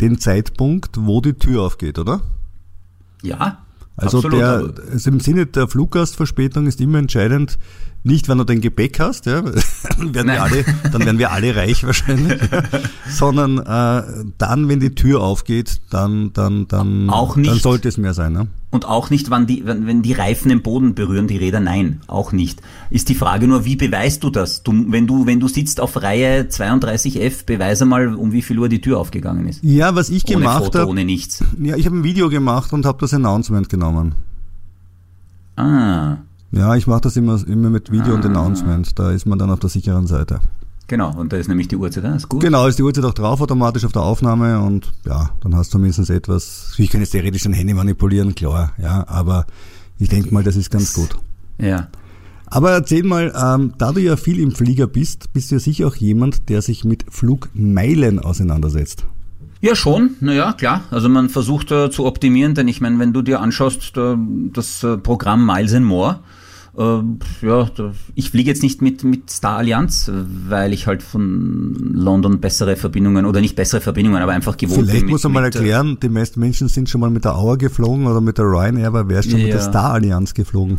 den 0.00 0.18
Zeitpunkt, 0.18 0.96
wo 0.98 1.20
die 1.20 1.34
Tür 1.34 1.62
aufgeht, 1.62 1.98
oder? 1.98 2.20
Ja. 3.22 3.58
Also, 3.96 4.18
absolut, 4.18 4.40
der, 4.40 4.74
also 4.92 5.10
im 5.10 5.20
Sinne 5.20 5.46
der 5.46 5.68
Fluggastverspätung 5.68 6.66
ist 6.66 6.80
immer 6.80 6.98
entscheidend, 6.98 7.58
nicht, 8.06 8.28
wenn 8.28 8.38
du 8.38 8.44
dein 8.44 8.60
Gepäck 8.60 9.00
hast, 9.00 9.26
ja, 9.26 9.42
dann, 9.42 9.54
werden 10.14 10.28
wir 10.28 10.42
alle, 10.42 10.64
dann 10.90 11.04
werden 11.04 11.18
wir 11.18 11.32
alle 11.32 11.56
reich 11.56 11.84
wahrscheinlich, 11.84 12.40
sondern 13.08 13.58
äh, 13.58 14.24
dann, 14.38 14.68
wenn 14.68 14.80
die 14.80 14.94
Tür 14.94 15.22
aufgeht, 15.22 15.80
dann, 15.90 16.32
dann, 16.32 16.68
dann, 16.68 17.10
auch 17.10 17.36
nicht, 17.36 17.50
dann 17.50 17.58
sollte 17.58 17.88
es 17.88 17.98
mehr 17.98 18.14
sein. 18.14 18.32
Ne? 18.32 18.46
Und 18.70 18.84
auch 18.84 19.10
nicht, 19.10 19.30
wann 19.30 19.46
die, 19.46 19.64
wenn, 19.64 19.86
wenn 19.86 20.02
die 20.02 20.12
Reifen 20.12 20.48
den 20.48 20.62
Boden 20.62 20.94
berühren, 20.94 21.28
die 21.28 21.36
Räder, 21.36 21.60
nein, 21.60 22.00
auch 22.06 22.32
nicht. 22.32 22.60
Ist 22.90 23.08
die 23.08 23.14
Frage 23.14 23.48
nur, 23.48 23.64
wie 23.64 23.76
beweist 23.76 24.22
du 24.22 24.30
das? 24.30 24.62
Du, 24.62 24.72
wenn, 24.88 25.06
du, 25.06 25.26
wenn 25.26 25.40
du 25.40 25.48
sitzt 25.48 25.80
auf 25.80 26.02
Reihe 26.02 26.42
32F, 26.42 27.44
beweise 27.46 27.86
mal, 27.86 28.14
um 28.14 28.32
wie 28.32 28.42
viel 28.42 28.58
Uhr 28.58 28.68
die 28.68 28.80
Tür 28.80 28.98
aufgegangen 28.98 29.48
ist. 29.48 29.62
Ja, 29.62 29.94
was 29.94 30.10
ich 30.10 30.26
ohne 30.26 30.38
gemacht 30.38 30.74
habe. 30.74 30.88
Ohne 30.88 31.04
nichts. 31.04 31.42
Ja, 31.60 31.76
ich 31.76 31.86
habe 31.86 31.96
ein 31.96 32.04
Video 32.04 32.28
gemacht 32.28 32.72
und 32.72 32.86
habe 32.86 32.98
das 33.00 33.14
Announcement 33.14 33.68
genommen. 33.68 34.14
Ah. 35.56 36.18
Ja, 36.56 36.74
ich 36.74 36.86
mache 36.86 37.02
das 37.02 37.16
immer, 37.16 37.38
immer 37.46 37.68
mit 37.68 37.92
Video 37.92 38.14
ah. 38.14 38.16
und 38.16 38.24
Announcement. 38.24 38.98
Da 38.98 39.10
ist 39.10 39.26
man 39.26 39.38
dann 39.38 39.50
auf 39.50 39.60
der 39.60 39.68
sicheren 39.68 40.06
Seite. 40.06 40.40
Genau, 40.88 41.12
und 41.14 41.32
da 41.32 41.36
ist 41.36 41.48
nämlich 41.48 41.68
die 41.68 41.76
Uhrzeit, 41.76 42.04
das 42.04 42.16
ist 42.16 42.28
gut. 42.28 42.40
Genau, 42.40 42.66
ist 42.66 42.78
die 42.78 42.82
Uhrzeit 42.82 43.04
auch 43.04 43.14
drauf 43.14 43.40
automatisch 43.40 43.84
auf 43.84 43.92
der 43.92 44.02
Aufnahme 44.02 44.60
und 44.60 44.92
ja, 45.04 45.30
dann 45.40 45.56
hast 45.56 45.74
du 45.74 45.78
zumindest 45.78 46.10
etwas. 46.10 46.74
Ich 46.78 46.90
kann 46.90 47.00
jetzt 47.00 47.10
theoretisch 47.10 47.44
ein 47.44 47.52
Handy 47.52 47.74
manipulieren, 47.74 48.34
klar, 48.36 48.72
ja, 48.80 49.04
aber 49.08 49.46
ich 49.98 50.08
denke 50.08 50.32
mal, 50.32 50.44
das 50.44 50.54
ist 50.54 50.70
ganz 50.70 50.92
gut. 50.92 51.16
Ja. 51.58 51.88
Aber 52.46 52.70
erzähl 52.70 53.02
mal, 53.02 53.32
ähm, 53.36 53.72
da 53.78 53.90
du 53.90 54.00
ja 54.00 54.16
viel 54.16 54.38
im 54.38 54.52
Flieger 54.52 54.86
bist, 54.86 55.32
bist 55.32 55.50
du 55.50 55.56
ja 55.56 55.58
sicher 55.58 55.88
auch 55.88 55.96
jemand, 55.96 56.48
der 56.48 56.62
sich 56.62 56.84
mit 56.84 57.04
Flugmeilen 57.10 58.20
auseinandersetzt. 58.20 59.04
Ja, 59.60 59.74
schon, 59.74 60.10
naja, 60.20 60.52
klar. 60.52 60.82
Also 60.92 61.08
man 61.08 61.30
versucht 61.30 61.72
äh, 61.72 61.90
zu 61.90 62.04
optimieren, 62.04 62.54
denn 62.54 62.68
ich 62.68 62.80
meine, 62.80 63.00
wenn 63.00 63.12
du 63.12 63.22
dir 63.22 63.40
anschaust, 63.40 63.96
äh, 63.96 64.14
das 64.52 64.84
äh, 64.84 64.96
Programm 64.98 65.44
Miles 65.44 65.74
and 65.74 65.86
More, 65.86 66.20
äh, 66.78 67.46
ja, 67.46 67.70
ich 68.14 68.30
fliege 68.30 68.50
jetzt 68.50 68.62
nicht 68.62 68.82
mit, 68.82 69.02
mit 69.02 69.30
Star 69.30 69.58
Allianz, 69.58 70.10
weil 70.12 70.72
ich 70.72 70.86
halt 70.86 71.02
von 71.02 71.74
London 71.94 72.40
bessere 72.40 72.76
Verbindungen 72.76 73.24
oder 73.24 73.40
nicht 73.40 73.56
bessere 73.56 73.80
Verbindungen, 73.80 74.22
aber 74.22 74.32
einfach 74.32 74.56
gewohnt 74.56 74.80
Vielleicht 74.80 74.92
bin. 74.92 75.00
Vielleicht 75.00 75.10
muss 75.10 75.24
man 75.24 75.32
mal 75.32 75.42
äh, 75.42 75.46
erklären, 75.46 75.98
die 76.02 76.08
meisten 76.08 76.40
Menschen 76.40 76.68
sind 76.68 76.90
schon 76.90 77.00
mal 77.00 77.10
mit 77.10 77.24
der 77.24 77.36
Auer 77.36 77.56
geflogen 77.56 78.06
oder 78.06 78.20
mit 78.20 78.36
der 78.38 78.44
Ryanair, 78.44 78.88
aber 78.88 79.08
wer 79.08 79.20
ist 79.20 79.30
schon 79.30 79.40
ja. 79.40 79.46
mit 79.46 79.54
der 79.54 79.62
Star 79.62 79.92
Allianz 79.92 80.34
geflogen? 80.34 80.78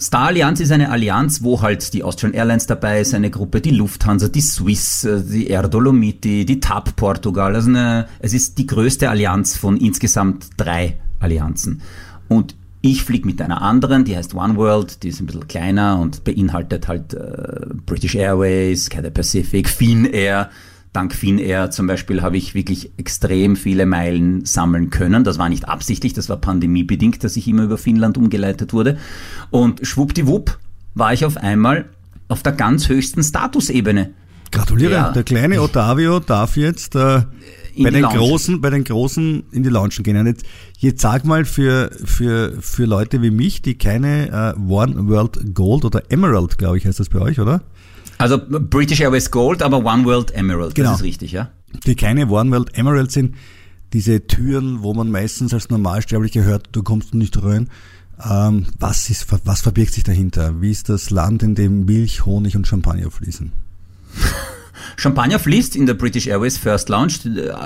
Star 0.00 0.26
Allianz 0.26 0.60
ist 0.60 0.72
eine 0.72 0.90
Allianz, 0.90 1.42
wo 1.42 1.62
halt 1.62 1.92
die 1.94 2.02
Austrian 2.02 2.34
Airlines 2.34 2.66
dabei 2.66 3.00
ist, 3.00 3.14
eine 3.14 3.30
Gruppe, 3.30 3.60
die 3.60 3.70
Lufthansa, 3.70 4.28
die 4.28 4.40
Swiss, 4.40 5.04
äh, 5.04 5.22
die 5.22 5.46
Air 5.46 5.68
Dolomiti, 5.68 6.44
die 6.44 6.60
TAP 6.60 6.96
Portugal. 6.96 7.54
Also 7.54 7.70
eine, 7.70 8.06
es 8.18 8.34
ist 8.34 8.58
die 8.58 8.66
größte 8.66 9.08
Allianz 9.08 9.56
von 9.56 9.76
insgesamt 9.76 10.48
drei 10.56 10.98
Allianzen. 11.20 11.82
Und 12.28 12.56
ich 12.86 13.04
fliege 13.04 13.26
mit 13.26 13.40
einer 13.40 13.62
anderen, 13.62 14.04
die 14.04 14.16
heißt 14.16 14.34
One 14.34 14.56
World, 14.56 15.02
die 15.02 15.08
ist 15.08 15.20
ein 15.20 15.26
bisschen 15.26 15.48
kleiner 15.48 15.98
und 15.98 16.24
beinhaltet 16.24 16.88
halt 16.88 17.14
äh, 17.14 17.66
British 17.84 18.14
Airways, 18.14 18.90
Cathay 18.90 19.10
Pacific, 19.10 19.68
Finnair. 19.68 20.50
Dank 20.92 21.14
Finnair 21.14 21.70
zum 21.70 21.86
Beispiel 21.86 22.22
habe 22.22 22.38
ich 22.38 22.54
wirklich 22.54 22.92
extrem 22.96 23.56
viele 23.56 23.84
Meilen 23.84 24.44
sammeln 24.46 24.90
können. 24.90 25.24
Das 25.24 25.38
war 25.38 25.48
nicht 25.48 25.68
absichtlich, 25.68 26.14
das 26.14 26.28
war 26.28 26.38
pandemiebedingt, 26.38 27.22
dass 27.22 27.36
ich 27.36 27.46
immer 27.48 27.64
über 27.64 27.76
Finnland 27.76 28.16
umgeleitet 28.16 28.72
wurde. 28.72 28.98
Und 29.50 29.86
schwuppdiwupp 29.86 30.58
war 30.94 31.12
ich 31.12 31.24
auf 31.24 31.36
einmal 31.36 31.86
auf 32.28 32.42
der 32.42 32.52
ganz 32.52 32.88
höchsten 32.88 33.22
Statusebene. 33.22 34.10
Gratuliere, 34.50 34.92
ja. 34.92 35.12
der 35.12 35.24
kleine 35.24 35.60
Ottavio 35.60 36.20
darf 36.20 36.56
jetzt 36.56 36.94
äh, 36.94 37.22
bei 37.84 37.90
den 37.90 38.02
Lounge. 38.02 38.18
großen, 38.18 38.60
bei 38.60 38.70
den 38.70 38.84
großen 38.84 39.44
in 39.52 39.62
die 39.62 39.68
Lounge 39.68 39.94
gehen. 40.02 40.16
Und 40.16 40.26
jetzt, 40.26 40.44
jetzt 40.78 41.00
sag 41.00 41.24
mal 41.24 41.44
für, 41.44 41.90
für, 42.04 42.56
für 42.60 42.84
Leute 42.84 43.22
wie 43.22 43.30
mich, 43.30 43.62
die 43.62 43.76
keine 43.76 44.54
äh, 44.56 44.60
One 44.60 45.08
World 45.08 45.54
Gold 45.54 45.84
oder 45.84 46.02
Emerald, 46.10 46.58
glaube 46.58 46.78
ich, 46.78 46.86
heißt 46.86 47.00
das 47.00 47.08
bei 47.08 47.20
euch, 47.20 47.40
oder? 47.40 47.62
Also 48.18 48.38
British 48.38 49.00
Airways 49.00 49.30
Gold, 49.30 49.62
aber 49.62 49.78
One 49.78 50.04
World 50.04 50.34
Emerald, 50.34 50.74
genau. 50.74 50.90
das 50.90 51.00
ist 51.00 51.04
richtig, 51.04 51.32
ja? 51.32 51.50
Die 51.86 51.94
keine 51.94 52.28
One 52.28 52.50
World 52.50 52.76
Emerald 52.76 53.12
sind, 53.12 53.34
diese 53.92 54.26
Türen, 54.26 54.82
wo 54.82 54.94
man 54.94 55.10
meistens 55.10 55.52
als 55.52 55.68
Normalsterblicher 55.70 56.42
hört, 56.42 56.68
du 56.72 56.82
kommst 56.82 57.14
nicht 57.14 57.42
rein. 57.42 57.68
Ähm, 58.24 58.66
was, 58.78 59.10
ist, 59.10 59.26
was 59.44 59.60
verbirgt 59.60 59.92
sich 59.92 60.04
dahinter? 60.04 60.60
Wie 60.62 60.70
ist 60.70 60.88
das 60.88 61.10
Land, 61.10 61.42
in 61.42 61.54
dem 61.54 61.84
Milch, 61.84 62.24
Honig 62.24 62.56
und 62.56 62.66
Champagner 62.66 63.10
fließen? 63.10 63.52
Champagner 64.96 65.38
fließt 65.38 65.76
in 65.76 65.86
der 65.86 65.94
British 65.94 66.26
Airways 66.26 66.58
First 66.58 66.88
Lounge. 66.88 67.12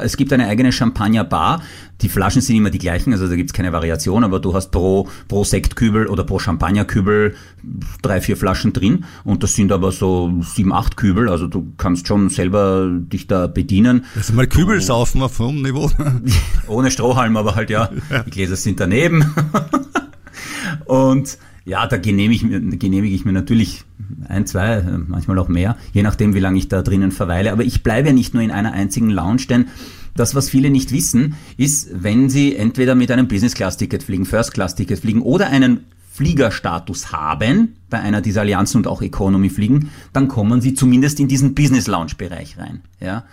Es 0.02 0.16
gibt 0.16 0.32
eine 0.32 0.46
eigene 0.46 0.72
Champagner-Bar. 0.72 1.62
Die 2.02 2.08
Flaschen 2.08 2.40
sind 2.40 2.56
immer 2.56 2.70
die 2.70 2.78
gleichen, 2.78 3.12
also 3.12 3.28
da 3.28 3.36
gibt's 3.36 3.52
keine 3.52 3.72
Variation, 3.72 4.24
aber 4.24 4.40
du 4.40 4.54
hast 4.54 4.70
pro, 4.70 5.08
pro 5.28 5.44
Sektkübel 5.44 6.06
oder 6.06 6.24
pro 6.24 6.38
Champagnerkübel 6.38 7.34
drei, 8.00 8.20
vier 8.20 8.38
Flaschen 8.38 8.72
drin 8.72 9.04
und 9.22 9.42
das 9.42 9.54
sind 9.54 9.70
aber 9.70 9.92
so 9.92 10.32
sieben, 10.40 10.72
acht 10.72 10.96
Kübel, 10.96 11.28
also 11.28 11.46
du 11.46 11.72
kannst 11.76 12.06
schon 12.06 12.30
selber 12.30 12.88
dich 12.90 13.26
da 13.26 13.46
bedienen. 13.46 14.06
Also 14.16 14.32
mal 14.32 14.46
Kübel 14.46 14.80
saufen 14.80 15.22
auf 15.22 15.38
hohem 15.38 15.60
Niveau. 15.60 15.90
Ohne 16.68 16.90
Strohhalm, 16.90 17.36
aber 17.36 17.54
halt 17.54 17.68
ja, 17.68 17.90
die 18.26 18.30
Gläser 18.30 18.56
sind 18.56 18.80
daneben. 18.80 19.34
und 20.86 21.36
Ja, 21.64 21.86
da 21.86 21.98
genehmige 21.98 22.56
ich, 22.56 22.78
genehmige 22.78 23.14
ich 23.14 23.24
mir 23.24 23.32
natürlich 23.32 23.84
ein, 24.28 24.46
zwei, 24.46 24.82
manchmal 25.06 25.38
auch 25.38 25.48
mehr, 25.48 25.76
je 25.92 26.02
nachdem, 26.02 26.34
wie 26.34 26.40
lange 26.40 26.58
ich 26.58 26.68
da 26.68 26.82
drinnen 26.82 27.12
verweile. 27.12 27.52
Aber 27.52 27.64
ich 27.64 27.82
bleibe 27.82 28.08
ja 28.08 28.14
nicht 28.14 28.34
nur 28.34 28.42
in 28.42 28.50
einer 28.50 28.72
einzigen 28.72 29.10
Lounge, 29.10 29.42
denn 29.48 29.66
das, 30.14 30.34
was 30.34 30.50
viele 30.50 30.70
nicht 30.70 30.92
wissen, 30.92 31.34
ist, 31.56 31.88
wenn 31.92 32.28
sie 32.28 32.56
entweder 32.56 32.94
mit 32.94 33.10
einem 33.10 33.28
Business-Class-Ticket 33.28 34.02
fliegen, 34.02 34.24
First-Class-Ticket 34.24 34.98
fliegen 34.98 35.22
oder 35.22 35.48
einen 35.48 35.84
Fliegerstatus 36.12 37.12
haben 37.12 37.76
bei 37.88 38.00
einer 38.00 38.20
dieser 38.20 38.42
Allianzen 38.42 38.78
und 38.78 38.86
auch 38.86 39.00
Economy 39.00 39.48
fliegen, 39.48 39.90
dann 40.12 40.28
kommen 40.28 40.60
sie 40.60 40.74
zumindest 40.74 41.20
in 41.20 41.28
diesen 41.28 41.54
Business 41.54 41.86
Lounge 41.86 42.12
Bereich 42.18 42.58
rein. 42.58 42.82
Ja, 43.00 43.24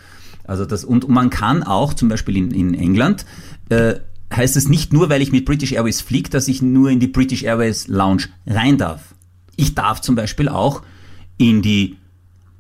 also 0.46 0.66
das 0.66 0.86
und 0.86 1.10
man 1.10 1.30
kann 1.30 1.64
auch 1.64 1.94
zum 1.94 2.08
Beispiel 2.08 2.38
in, 2.38 2.52
in 2.52 2.74
England 2.74 3.26
äh, 3.70 3.96
heißt 4.34 4.58
es 4.58 4.70
nicht 4.70 4.94
nur, 4.94 5.10
weil 5.10 5.22
ich 5.22 5.32
mit 5.32 5.46
British 5.46 5.72
Airways 5.72 6.02
fliege, 6.02 6.30
dass 6.30 6.48
ich 6.48 6.62
nur 6.62 6.90
in 6.90 7.00
die 7.00 7.08
British 7.08 7.44
Airways 7.44 7.88
Lounge 7.88 8.24
rein 8.46 8.78
darf. 8.78 9.16
Ich 9.56 9.76
darf 9.76 10.02
zum 10.02 10.16
Beispiel 10.16 10.50
auch 10.50 10.84
in 11.38 11.62
die 11.62 11.98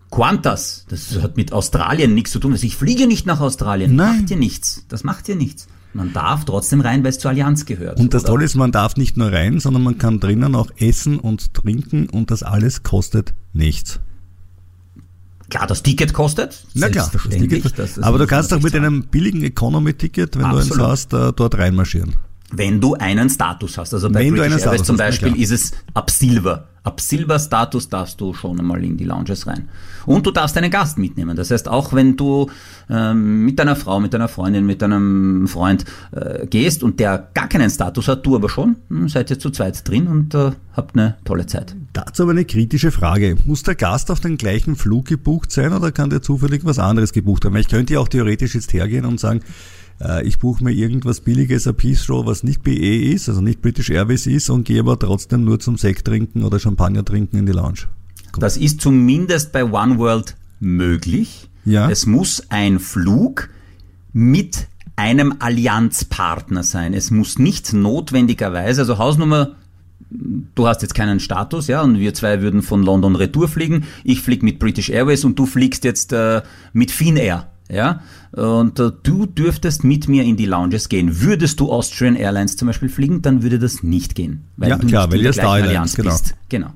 Qantas, 0.10 0.86
das 0.90 1.22
hat 1.22 1.36
mit 1.36 1.52
Australien 1.52 2.14
nichts 2.14 2.32
zu 2.32 2.40
tun. 2.40 2.54
Also 2.54 2.66
ich 2.66 2.76
fliege 2.76 3.08
nicht 3.08 3.26
nach 3.26 3.42
Australien. 3.42 3.96
Nein. 3.96 4.20
Macht 4.20 4.30
dir 4.30 4.38
nichts. 4.38 4.86
Das 4.88 5.04
macht 5.04 5.28
dir 5.28 5.36
nichts. 5.36 5.68
Man 5.94 6.14
darf 6.14 6.46
trotzdem 6.46 6.82
rein, 6.82 7.04
weil 7.04 7.10
es 7.10 7.20
zur 7.20 7.32
Allianz 7.32 7.66
gehört. 7.66 8.00
Und 8.00 8.14
das 8.14 8.24
oder? 8.24 8.34
Tolle 8.34 8.46
ist, 8.46 8.56
man 8.56 8.72
darf 8.72 8.96
nicht 8.98 9.18
nur 9.18 9.32
rein, 9.32 9.60
sondern 9.60 9.84
man 9.84 9.98
kann 9.98 10.20
drinnen 10.20 10.56
auch 10.56 10.70
essen 10.78 11.20
und 11.20 11.54
trinken 11.54 12.08
und 12.10 12.32
das 12.32 12.44
alles 12.44 12.84
kostet 12.84 13.34
nichts. 13.54 14.00
Klar, 15.50 15.68
das 15.68 15.82
Ticket 15.82 16.13
kostet. 16.13 16.66
Na 16.74 16.89
klar, 16.89 17.10
das 17.12 17.24
Ticket, 17.24 17.80
das 17.80 18.00
aber 18.00 18.18
du 18.18 18.27
kannst 18.27 18.54
auch 18.54 18.62
mit 18.62 18.75
einem 18.75 19.04
billigen 19.04 19.44
Economy-Ticket, 19.44 20.38
wenn 20.38 20.46
Absolut. 20.46 20.77
du 20.77 20.84
eins 20.84 20.92
hast, 20.92 21.13
dort 21.13 21.58
reinmarschieren. 21.58 22.16
Wenn 22.51 22.80
du 22.80 22.96
einen 22.96 23.30
Status 23.30 23.77
hast. 23.77 23.94
Also 23.94 24.10
bei 24.10 24.22
wenn 24.22 24.36
British 24.36 24.63
Airways 24.63 24.84
zum 24.84 24.98
Beispiel 24.98 25.36
ist 25.36 25.51
es 25.51 25.72
ab 25.94 26.10
Silver. 26.10 26.68
Ab 26.88 27.01
Silber-Status 27.01 27.89
darfst 27.89 28.22
du 28.22 28.34
schon 28.34 28.58
einmal 28.62 28.82
in 28.82 28.96
die 28.96 29.03
Lounges 29.03 29.46
rein. 29.46 29.67
Und 30.06 30.25
du 30.25 30.32
darfst 30.32 30.56
einen 30.56 30.72
Gast 30.72 30.98
mitnehmen. 30.98 31.36
Das 31.36 31.51
heißt, 31.51 31.67
auch 31.67 31.91
wenn 31.91 32.15
du 32.15 32.50
ähm, 32.89 33.44
mit 33.44 33.60
deiner 33.60 33.75
Frau, 33.75 34.00
mit 34.00 34.13
deiner 34.13 34.29
Freundin, 34.29 34.65
mit 34.65 34.82
deinem 34.82 35.50
Freund 35.50 35.84
äh, 36.12 36.48
gehst 36.48 36.84
und 36.84 37.01
der 37.01 37.27
gar 37.34 37.50
keinen 37.50 37.70
Status 37.70 38.08
hat, 38.08 38.25
du 38.25 38.38
aber 38.38 38.48
schon, 38.48 38.77
hm, 38.88 39.10
seid 39.10 39.29
ihr 39.29 39.38
zu 39.38 39.50
zweit 39.50 39.86
drin 39.86 40.08
und 40.08 40.34
äh, 40.34 40.51
habt 40.77 40.96
eine 40.96 41.17
tolle 41.25 41.46
Zeit. 41.46 41.75
Dazu 41.91 42.24
aber 42.24 42.32
eine 42.32 42.46
kritische 42.46 42.91
Frage. 42.91 43.36
Muss 43.44 43.63
der 43.63 43.75
Gast 43.75 44.10
auf 44.10 44.22
den 44.22 44.38
gleichen 44.38 44.77
Flug 44.77 45.08
gebucht 45.08 45.51
sein 45.51 45.74
oder 45.74 45.91
kann 45.91 46.10
der 46.10 46.22
zufällig 46.22 46.63
was 46.63 46.79
anderes 46.79 47.12
gebucht 47.12 47.44
haben? 47.44 47.58
Ich 47.58 47.67
könnte 47.67 47.96
ja 47.96 48.00
auch 48.00 48.08
theoretisch 48.08 48.56
jetzt 48.56 48.72
hergehen 48.72 49.03
und 49.03 49.20
sagen, 49.20 49.41
ich 50.24 50.39
buche 50.39 50.63
mir 50.63 50.72
irgendwas 50.72 51.22
Billiges 51.22 51.68
ab 51.68 51.82
Heathrow, 51.82 52.25
was 52.25 52.44
nicht 52.44 52.63
BE 52.63 53.12
ist, 53.12 53.30
also 53.30 53.42
nicht 53.42 53.62
British 53.62 53.89
Airways 53.89 54.27
ist 54.27 54.50
und 54.50 54.63
gehe 54.63 54.80
aber 54.80 55.00
trotzdem 55.00 55.44
nur 55.44 55.60
zum 55.60 55.77
Sekt 55.77 56.06
trinken 56.06 56.44
oder 56.44 56.60
Champagner 56.60 57.04
trinken 57.04 57.38
in 57.38 57.46
die 57.46 57.51
Lounge. 57.51 57.88
Gut. 58.32 58.44
Das 58.44 58.58
ist 58.58 58.82
zumindest 58.82 59.51
bei 59.51 59.63
One 59.66 59.98
World 59.98 60.36
möglich. 60.60 61.50
Ja. 61.66 61.89
Es 61.89 62.06
muss 62.06 62.44
ein 62.50 62.80
Flug 62.80 63.50
mit 64.13 64.68
einem 64.96 65.36
Allianzpartner 65.39 66.63
sein. 66.63 66.94
Es 66.94 67.12
muss 67.12 67.39
nicht 67.39 67.74
notwendigerweise, 67.74 68.82
also 68.82 68.98
Hausnummer 68.98 69.56
du 70.10 70.68
hast 70.68 70.82
jetzt 70.82 70.96
keinen 70.96 71.20
Status, 71.20 71.68
ja, 71.68 71.82
und 71.82 72.00
wir 72.00 72.13
zwei 72.13 72.42
würden 72.42 72.62
von 72.62 72.84
London 72.84 73.16
Retour 73.16 73.48
fliegen. 73.48 73.86
Ich 74.04 74.22
fliege 74.22 74.46
mit 74.46 74.60
British 74.60 74.89
Airways 74.89 75.25
und 75.25 75.38
du 75.38 75.46
fliegst 75.46 75.84
jetzt 75.84 76.13
äh, 76.13 76.42
mit 76.74 76.92
Finnair 76.92 77.48
ja, 77.70 78.02
und 78.32 78.80
äh, 78.80 78.92
du 79.04 79.26
dürftest 79.26 79.84
mit 79.84 80.08
mir 80.08 80.24
in 80.24 80.38
die 80.38 80.46
Lounges 80.46 80.90
gehen. 80.90 81.22
Würdest 81.22 81.60
du 81.60 81.72
Austrian 81.72 82.16
Airlines 82.16 82.56
zum 82.56 82.68
Beispiel 82.68 82.90
fliegen, 82.90 83.22
dann 83.22 83.44
würde 83.44 83.60
das 83.60 83.84
nicht 83.84 84.16
gehen, 84.16 84.46
weil 84.56 84.70
ja, 84.70 84.78
du 84.78 84.88
klar, 84.88 85.08
nicht 85.08 85.14
weil 85.14 85.20
in 85.20 85.24
der 85.24 85.34
gleichen 85.34 85.68
Allianz 85.68 85.96
genau. 85.96 86.12
bist. 86.12 86.36
Genau. 86.50 86.74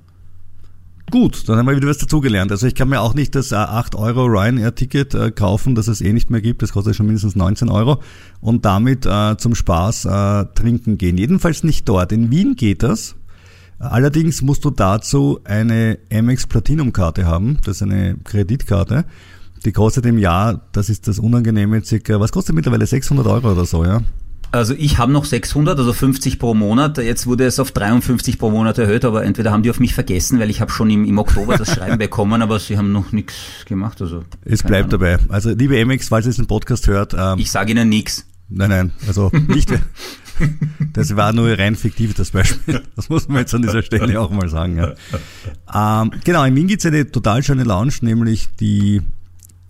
Gut, 1.11 1.49
dann 1.49 1.57
haben 1.57 1.67
wir 1.67 1.75
wieder 1.75 1.89
was 1.89 1.97
dazugelernt. 1.97 2.51
Also 2.51 2.67
ich 2.67 2.73
kann 2.73 2.87
mir 2.87 3.01
auch 3.01 3.13
nicht 3.13 3.35
das 3.35 3.51
8 3.51 3.93
äh, 3.93 3.97
Euro 3.97 4.27
Ryanair-Ticket 4.27 5.13
äh, 5.13 5.31
kaufen, 5.31 5.75
das 5.75 5.89
es 5.89 5.99
eh 5.99 6.13
nicht 6.13 6.29
mehr 6.29 6.39
gibt. 6.39 6.61
Das 6.61 6.71
kostet 6.71 6.95
schon 6.95 7.05
mindestens 7.05 7.35
19 7.35 7.67
Euro. 7.67 8.01
Und 8.39 8.63
damit 8.63 9.05
äh, 9.05 9.35
zum 9.37 9.53
Spaß 9.53 10.05
äh, 10.05 10.45
trinken 10.55 10.97
gehen. 10.97 11.17
Jedenfalls 11.17 11.65
nicht 11.65 11.89
dort. 11.89 12.13
In 12.13 12.31
Wien 12.31 12.55
geht 12.55 12.81
das. 12.81 13.15
Allerdings 13.77 14.41
musst 14.41 14.63
du 14.63 14.69
dazu 14.69 15.41
eine 15.43 15.99
Amex 16.13 16.47
Platinum-Karte 16.47 17.25
haben. 17.25 17.57
Das 17.65 17.77
ist 17.77 17.83
eine 17.83 18.15
Kreditkarte. 18.23 19.03
Die 19.65 19.71
kostet 19.71 20.05
im 20.05 20.17
Jahr, 20.17 20.61
das 20.71 20.89
ist 20.89 21.07
das 21.07 21.19
Unangenehme, 21.19 21.83
circa, 21.83 22.19
was 22.19 22.31
kostet 22.31 22.55
mittlerweile 22.55 22.85
600 22.85 23.27
Euro 23.27 23.51
oder 23.51 23.65
so, 23.65 23.85
ja? 23.85 24.01
Also 24.53 24.73
ich 24.77 24.97
habe 24.97 25.13
noch 25.13 25.23
600, 25.23 25.79
also 25.79 25.93
50 25.93 26.37
pro 26.37 26.53
Monat. 26.53 26.97
Jetzt 26.97 27.25
wurde 27.25 27.45
es 27.45 27.57
auf 27.59 27.71
53 27.71 28.37
pro 28.37 28.49
Monat 28.49 28.77
erhöht, 28.79 29.05
aber 29.05 29.23
entweder 29.23 29.51
haben 29.51 29.63
die 29.63 29.69
auf 29.69 29.79
mich 29.79 29.93
vergessen, 29.93 30.39
weil 30.39 30.49
ich 30.49 30.59
habe 30.59 30.71
schon 30.71 30.89
im, 30.89 31.05
im 31.05 31.17
Oktober 31.19 31.57
das 31.57 31.73
Schreiben 31.73 31.97
bekommen, 31.99 32.41
aber 32.41 32.59
sie 32.59 32.77
haben 32.77 32.91
noch 32.91 33.13
nichts 33.13 33.35
gemacht. 33.65 34.01
Also 34.01 34.23
es 34.43 34.61
bleibt 34.61 34.93
Ahnung. 34.93 34.99
dabei. 34.99 35.19
Also 35.29 35.51
liebe 35.51 35.83
MX, 35.85 36.09
falls 36.09 36.25
ihr 36.25 36.31
diesen 36.31 36.47
Podcast 36.47 36.87
hört. 36.87 37.15
Ähm, 37.17 37.39
ich 37.39 37.49
sage 37.49 37.71
Ihnen 37.71 37.87
nichts. 37.87 38.25
Nein, 38.49 38.69
nein, 38.69 38.91
also 39.07 39.31
nicht. 39.47 39.71
das 40.93 41.15
war 41.15 41.31
nur 41.31 41.57
rein 41.57 41.77
fiktiv, 41.77 42.13
das 42.15 42.31
Beispiel. 42.31 42.81
Das 42.97 43.07
muss 43.07 43.29
man 43.29 43.37
jetzt 43.37 43.53
an 43.53 43.61
dieser 43.61 43.81
Stelle 43.83 44.19
auch 44.19 44.31
mal 44.31 44.49
sagen. 44.49 44.75
Ja. 44.75 46.01
Ähm, 46.03 46.11
genau, 46.25 46.43
in 46.43 46.53
Wien 46.57 46.67
gibt 46.67 46.81
es 46.81 46.85
eine 46.85 47.09
total 47.09 47.41
schöne 47.41 47.63
Lounge, 47.63 47.93
nämlich 48.01 48.49
die 48.59 49.01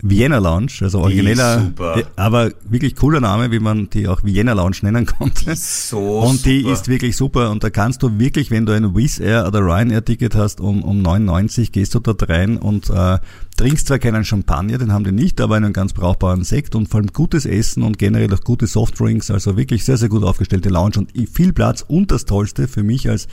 Vienna 0.03 0.39
Lounge, 0.39 0.71
also 0.81 0.99
origineller, 0.99 1.71
aber 2.15 2.51
wirklich 2.67 2.95
cooler 2.95 3.19
Name, 3.19 3.51
wie 3.51 3.59
man 3.59 3.89
die 3.89 4.07
auch 4.07 4.23
Vienna 4.23 4.53
Lounge 4.53 4.77
nennen 4.81 5.05
konnte. 5.05 5.55
So 5.55 6.19
und 6.19 6.45
die 6.45 6.61
super. 6.61 6.73
ist 6.73 6.87
wirklich 6.87 7.17
super 7.17 7.51
und 7.51 7.63
da 7.63 7.69
kannst 7.69 8.01
du 8.03 8.19
wirklich, 8.19 8.51
wenn 8.51 8.65
du 8.65 8.73
ein 8.73 8.95
Wizz 8.95 9.19
Air 9.19 9.47
oder 9.47 9.59
Ryanair 9.59 10.03
Ticket 10.03 10.35
hast, 10.35 10.59
um, 10.59 10.83
um 10.83 11.01
99 11.01 11.71
gehst 11.71 11.93
du 11.95 11.99
dort 11.99 12.27
rein 12.29 12.57
und 12.57 12.89
äh, 12.89 13.19
trinkst 13.57 13.87
zwar 13.87 13.99
keinen 13.99 14.25
Champagner, 14.25 14.77
den 14.77 14.91
haben 14.91 15.03
die 15.03 15.11
nicht, 15.11 15.39
aber 15.39 15.55
einen 15.55 15.73
ganz 15.73 15.93
brauchbaren 15.93 16.43
Sekt 16.43 16.75
und 16.75 16.87
vor 16.87 16.99
allem 16.99 17.13
gutes 17.13 17.45
Essen 17.45 17.83
und 17.83 17.97
generell 17.97 18.33
auch 18.33 18.41
gute 18.41 18.67
Softdrinks, 18.67 19.29
also 19.29 19.57
wirklich 19.57 19.85
sehr, 19.85 19.97
sehr 19.97 20.09
gut 20.09 20.23
aufgestellte 20.23 20.69
Lounge 20.69 20.97
und 20.97 21.11
viel 21.29 21.53
Platz 21.53 21.85
und 21.87 22.11
das 22.11 22.25
Tollste 22.25 22.67
für 22.67 22.83
mich 22.83 23.09
als 23.09 23.27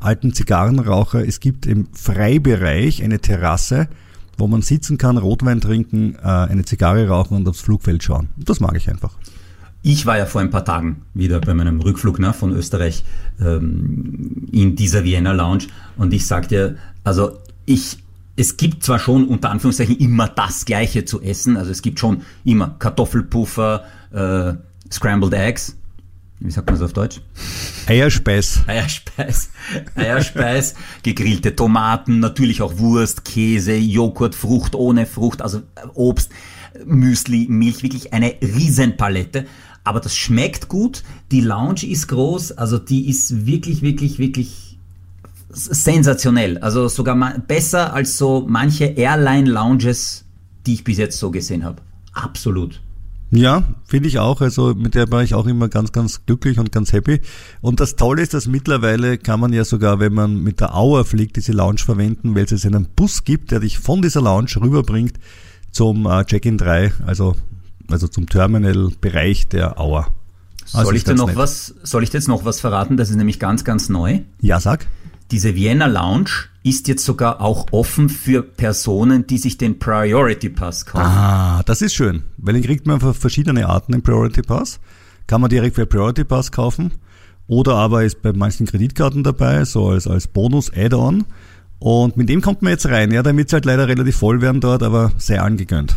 alten 0.00 0.32
Zigarrenraucher, 0.32 1.26
es 1.26 1.40
gibt 1.40 1.66
im 1.66 1.88
Freibereich 1.92 3.02
eine 3.02 3.20
Terrasse, 3.20 3.88
wo 4.38 4.46
man 4.46 4.62
sitzen 4.62 4.98
kann, 4.98 5.18
Rotwein 5.18 5.60
trinken, 5.60 6.16
äh, 6.16 6.26
eine 6.26 6.64
Zigarre 6.64 7.08
rauchen 7.08 7.36
und 7.36 7.48
aufs 7.48 7.60
Flugfeld 7.60 8.02
schauen. 8.02 8.28
Das 8.36 8.60
mag 8.60 8.76
ich 8.76 8.88
einfach. 8.88 9.14
Ich 9.82 10.04
war 10.04 10.18
ja 10.18 10.26
vor 10.26 10.42
ein 10.42 10.50
paar 10.50 10.64
Tagen 10.64 11.02
wieder 11.14 11.40
bei 11.40 11.54
meinem 11.54 11.80
Rückflug 11.80 12.18
ne, 12.18 12.34
von 12.34 12.52
Österreich 12.52 13.02
ähm, 13.40 14.46
in 14.52 14.76
dieser 14.76 15.04
Vienna 15.04 15.32
Lounge 15.32 15.64
und 15.96 16.12
ich 16.12 16.26
sag 16.26 16.48
dir, 16.48 16.76
also 17.02 17.38
ich, 17.64 17.98
es 18.36 18.58
gibt 18.58 18.84
zwar 18.84 18.98
schon 18.98 19.26
unter 19.26 19.50
Anführungszeichen 19.50 19.96
immer 19.96 20.28
das 20.28 20.66
Gleiche 20.66 21.06
zu 21.06 21.22
essen, 21.22 21.56
also 21.56 21.70
es 21.70 21.80
gibt 21.80 21.98
schon 21.98 22.22
immer 22.44 22.76
Kartoffelpuffer, 22.78 23.84
äh, 24.12 24.52
Scrambled 24.92 25.32
Eggs, 25.32 25.76
wie 26.40 26.50
sagt 26.50 26.66
man 26.66 26.74
das 26.74 26.84
auf 26.84 26.94
Deutsch? 26.94 27.20
Eierspeis. 27.86 28.60
Eierspeis. 28.66 29.50
Eierspeis, 29.94 30.74
gegrillte 31.02 31.54
Tomaten, 31.54 32.18
natürlich 32.18 32.62
auch 32.62 32.78
Wurst, 32.78 33.24
Käse, 33.24 33.76
Joghurt, 33.76 34.34
Frucht 34.34 34.74
ohne 34.74 35.06
Frucht, 35.06 35.42
also 35.42 35.62
Obst, 35.94 36.30
Müsli, 36.84 37.46
Milch, 37.48 37.82
wirklich 37.82 38.12
eine 38.14 38.34
Riesenpalette. 38.40 39.46
Aber 39.84 40.00
das 40.00 40.16
schmeckt 40.16 40.68
gut. 40.68 41.02
Die 41.30 41.40
Lounge 41.40 41.84
ist 41.86 42.08
groß, 42.08 42.52
also 42.52 42.78
die 42.78 43.08
ist 43.08 43.46
wirklich, 43.46 43.82
wirklich, 43.82 44.18
wirklich 44.18 44.78
sensationell. 45.50 46.58
Also 46.58 46.88
sogar 46.88 47.38
besser 47.40 47.92
als 47.92 48.16
so 48.16 48.46
manche 48.48 48.84
Airline-Lounges, 48.86 50.24
die 50.66 50.74
ich 50.74 50.84
bis 50.84 50.98
jetzt 50.98 51.18
so 51.18 51.30
gesehen 51.30 51.64
habe. 51.64 51.82
Absolut. 52.12 52.80
Ja, 53.32 53.62
finde 53.84 54.08
ich 54.08 54.18
auch. 54.18 54.40
Also 54.40 54.74
mit 54.74 54.94
der 54.94 55.10
war 55.10 55.22
ich 55.22 55.34
auch 55.34 55.46
immer 55.46 55.68
ganz, 55.68 55.92
ganz 55.92 56.26
glücklich 56.26 56.58
und 56.58 56.72
ganz 56.72 56.92
happy. 56.92 57.20
Und 57.60 57.78
das 57.78 57.94
Tolle 57.94 58.22
ist, 58.22 58.34
dass 58.34 58.46
mittlerweile 58.48 59.18
kann 59.18 59.38
man 59.38 59.52
ja 59.52 59.64
sogar, 59.64 60.00
wenn 60.00 60.12
man 60.12 60.42
mit 60.42 60.60
der 60.60 60.74
Auer 60.74 61.04
fliegt, 61.04 61.36
diese 61.36 61.52
Lounge 61.52 61.78
verwenden, 61.78 62.34
weil 62.34 62.44
es 62.44 62.66
einen 62.66 62.86
Bus 62.96 63.24
gibt, 63.24 63.52
der 63.52 63.60
dich 63.60 63.78
von 63.78 64.02
dieser 64.02 64.20
Lounge 64.20 64.56
rüberbringt 64.60 65.14
zum 65.70 66.06
äh, 66.06 66.24
Check-in 66.24 66.58
3, 66.58 66.92
also, 67.06 67.36
also 67.88 68.08
zum 68.08 68.28
Terminal-Bereich 68.28 69.46
der 69.46 69.78
Auer. 69.78 70.08
Also 70.72 70.86
soll 70.86 70.96
ich 70.96 71.04
dir 71.04 71.14
noch 71.14 71.36
was, 71.36 71.74
soll 71.82 72.02
ich 72.02 72.10
dir 72.10 72.18
jetzt 72.18 72.28
noch 72.28 72.44
was 72.44 72.60
verraten? 72.60 72.96
Das 72.96 73.10
ist 73.10 73.16
nämlich 73.16 73.38
ganz, 73.38 73.64
ganz 73.64 73.88
neu. 73.88 74.20
Ja, 74.40 74.58
sag. 74.58 74.86
Diese 75.30 75.54
Vienna 75.54 75.86
Lounge 75.86 76.49
ist 76.62 76.88
jetzt 76.88 77.04
sogar 77.04 77.40
auch 77.40 77.66
offen 77.70 78.08
für 78.08 78.42
Personen, 78.42 79.26
die 79.26 79.38
sich 79.38 79.56
den 79.56 79.78
Priority 79.78 80.50
Pass 80.50 80.84
kaufen. 80.84 81.06
Ah, 81.06 81.62
das 81.64 81.80
ist 81.82 81.94
schön, 81.94 82.24
weil 82.36 82.54
den 82.54 82.62
kriegt 82.62 82.86
man 82.86 83.00
verschiedene 83.00 83.66
Arten 83.66 83.92
den 83.92 84.02
Priority 84.02 84.42
Pass. 84.42 84.80
Kann 85.26 85.40
man 85.40 85.48
direkt 85.48 85.76
für 85.76 85.86
Priority 85.86 86.24
Pass 86.24 86.52
kaufen 86.52 86.92
oder 87.46 87.74
aber 87.74 88.04
ist 88.04 88.22
bei 88.22 88.32
manchen 88.32 88.66
Kreditkarten 88.66 89.22
dabei, 89.24 89.64
so 89.64 89.88
als, 89.88 90.06
als 90.06 90.28
Bonus-Add-on. 90.28 91.24
Und 91.80 92.16
mit 92.16 92.28
dem 92.28 92.42
kommt 92.42 92.62
man 92.62 92.72
jetzt 92.72 92.86
rein. 92.86 93.10
Ja, 93.10 93.22
damit 93.22 93.48
es 93.48 93.52
halt 93.54 93.64
leider 93.64 93.88
relativ 93.88 94.16
voll 94.16 94.42
werden 94.42 94.60
dort, 94.60 94.82
aber 94.82 95.12
sehr 95.16 95.42
allen 95.42 95.56
gegönnt. 95.56 95.96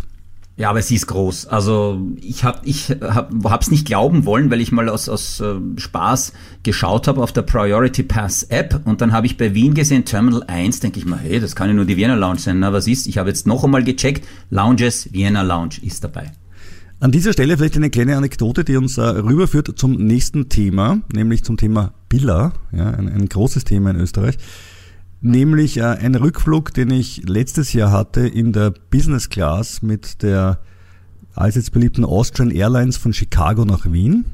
Ja, 0.55 0.69
aber 0.69 0.83
sie 0.83 0.95
ist 0.95 1.07
groß. 1.07 1.47
Also 1.47 1.99
ich 2.21 2.43
habe 2.43 2.59
ich 2.63 2.89
hab, 3.01 3.31
hab's 3.45 3.71
nicht 3.71 3.87
glauben 3.87 4.25
wollen, 4.25 4.51
weil 4.51 4.61
ich 4.61 4.71
mal 4.71 4.87
aus, 4.87 5.09
aus 5.09 5.39
äh, 5.39 5.55
Spaß 5.77 6.33
geschaut 6.61 7.07
habe 7.07 7.23
auf 7.23 7.31
der 7.31 7.41
Priority 7.41 8.03
Pass 8.03 8.43
App 8.43 8.81
und 8.85 9.01
dann 9.01 9.13
habe 9.13 9.25
ich 9.25 9.37
bei 9.37 9.55
Wien 9.55 9.73
gesehen 9.73 10.05
Terminal 10.05 10.43
1, 10.43 10.79
denke 10.79 10.99
ich 10.99 11.05
mal, 11.05 11.17
hey, 11.17 11.39
das 11.39 11.55
kann 11.55 11.69
ja 11.69 11.73
nur 11.73 11.85
die 11.85 11.97
Vienna 11.97 12.13
Lounge 12.13 12.39
sein. 12.39 12.59
Na, 12.59 12.71
was 12.71 12.87
ist? 12.87 13.07
Ich 13.07 13.17
habe 13.17 13.29
jetzt 13.29 13.47
noch 13.47 13.63
einmal 13.63 13.83
gecheckt, 13.83 14.27
Lounges, 14.51 15.11
Vienna 15.11 15.41
Lounge 15.41 15.75
ist 15.81 16.03
dabei. 16.03 16.31
An 16.99 17.11
dieser 17.11 17.33
Stelle 17.33 17.57
vielleicht 17.57 17.75
eine 17.75 17.89
kleine 17.89 18.15
Anekdote, 18.15 18.63
die 18.63 18.77
uns 18.77 18.99
äh, 18.99 19.01
rüberführt 19.01 19.73
zum 19.75 19.93
nächsten 19.93 20.49
Thema, 20.49 21.01
nämlich 21.11 21.43
zum 21.43 21.57
Thema 21.57 21.93
Billa, 22.09 22.53
ja, 22.71 22.91
ein, 22.91 23.09
ein 23.09 23.27
großes 23.27 23.63
Thema 23.63 23.89
in 23.89 23.99
Österreich 23.99 24.37
nämlich 25.23 25.77
äh, 25.77 25.83
ein 25.83 26.15
Rückflug, 26.15 26.73
den 26.73 26.91
ich 26.91 27.27
letztes 27.27 27.73
Jahr 27.73 27.91
hatte 27.91 28.27
in 28.27 28.51
der 28.51 28.73
Business 28.91 29.29
Class 29.29 29.81
mit 29.81 30.21
der 30.21 30.59
allseits 31.33 31.71
beliebten 31.71 32.05
Austrian 32.05 32.51
Airlines 32.51 32.97
von 32.97 33.13
Chicago 33.13 33.65
nach 33.65 33.91
Wien. 33.91 34.25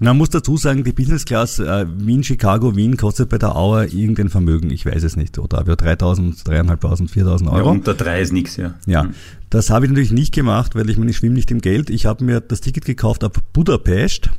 Man 0.00 0.16
muss 0.16 0.30
dazu 0.30 0.56
sagen, 0.56 0.84
die 0.84 0.92
Business 0.92 1.24
Class 1.24 1.58
äh, 1.58 1.86
Wien, 1.96 2.22
Chicago, 2.22 2.76
Wien 2.76 2.96
kostet 2.96 3.30
bei 3.30 3.38
der 3.38 3.56
Auer 3.56 3.84
irgendein 3.84 4.28
Vermögen, 4.28 4.70
ich 4.70 4.86
weiß 4.86 5.02
es 5.02 5.16
nicht, 5.16 5.38
oder 5.38 5.58
aber 5.58 5.72
3.000, 5.72 6.44
3.500, 6.46 7.10
4.000 7.10 7.46
Euro. 7.46 7.56
Ja, 7.56 7.62
unter 7.64 7.94
drei 7.94 8.20
ist 8.20 8.32
nichts, 8.32 8.56
ja. 8.56 8.74
Ja, 8.86 9.04
mhm. 9.04 9.14
das 9.50 9.70
habe 9.70 9.86
ich 9.86 9.90
natürlich 9.90 10.12
nicht 10.12 10.32
gemacht, 10.32 10.76
weil 10.76 10.88
ich 10.88 10.98
meine, 10.98 11.10
ich 11.10 11.16
schwimme 11.16 11.34
nicht 11.34 11.50
im 11.50 11.60
Geld. 11.60 11.90
Ich 11.90 12.06
habe 12.06 12.24
mir 12.24 12.40
das 12.40 12.60
Ticket 12.60 12.84
gekauft 12.84 13.24
ab 13.24 13.38
Budapest 13.52 14.30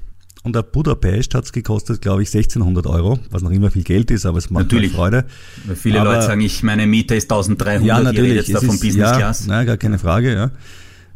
und 0.43 0.55
der 0.55 0.63
Budapest 0.63 1.36
hat 1.36 1.46
es 1.46 1.51
gekostet, 1.51 2.01
glaube 2.01 2.24
ich, 2.24 2.29
1600 2.29 2.88
Euro, 2.88 3.19
was 3.29 3.41
noch 3.41 3.51
immer 3.51 3.72
viel 3.72 3.84
Geld 3.84 4.10
ist, 4.10 4.25
aber 4.25 4.38
es 4.38 4.50
macht 4.50 4.65
natürlich. 4.65 4.93
Freude. 4.93 5.25
Weil 5.65 5.75
viele 5.75 6.00
aber, 6.00 6.13
Leute 6.13 6.25
sagen, 6.25 6.41
ich 6.41 6.63
meine 6.63 6.88
Miete 6.88 7.15
ist 7.15 7.31
1300, 7.31 7.86
ja, 7.86 8.01
natürlich, 8.01 8.48
jetzt 8.48 8.53
da 8.53 8.60
vom 8.60 8.79
Business 8.79 9.17
Class. 9.17 9.48
Ja, 9.48 9.63
gar 9.65 9.77
keine 9.77 10.00
Frage, 10.00 10.34
ja. 10.34 10.51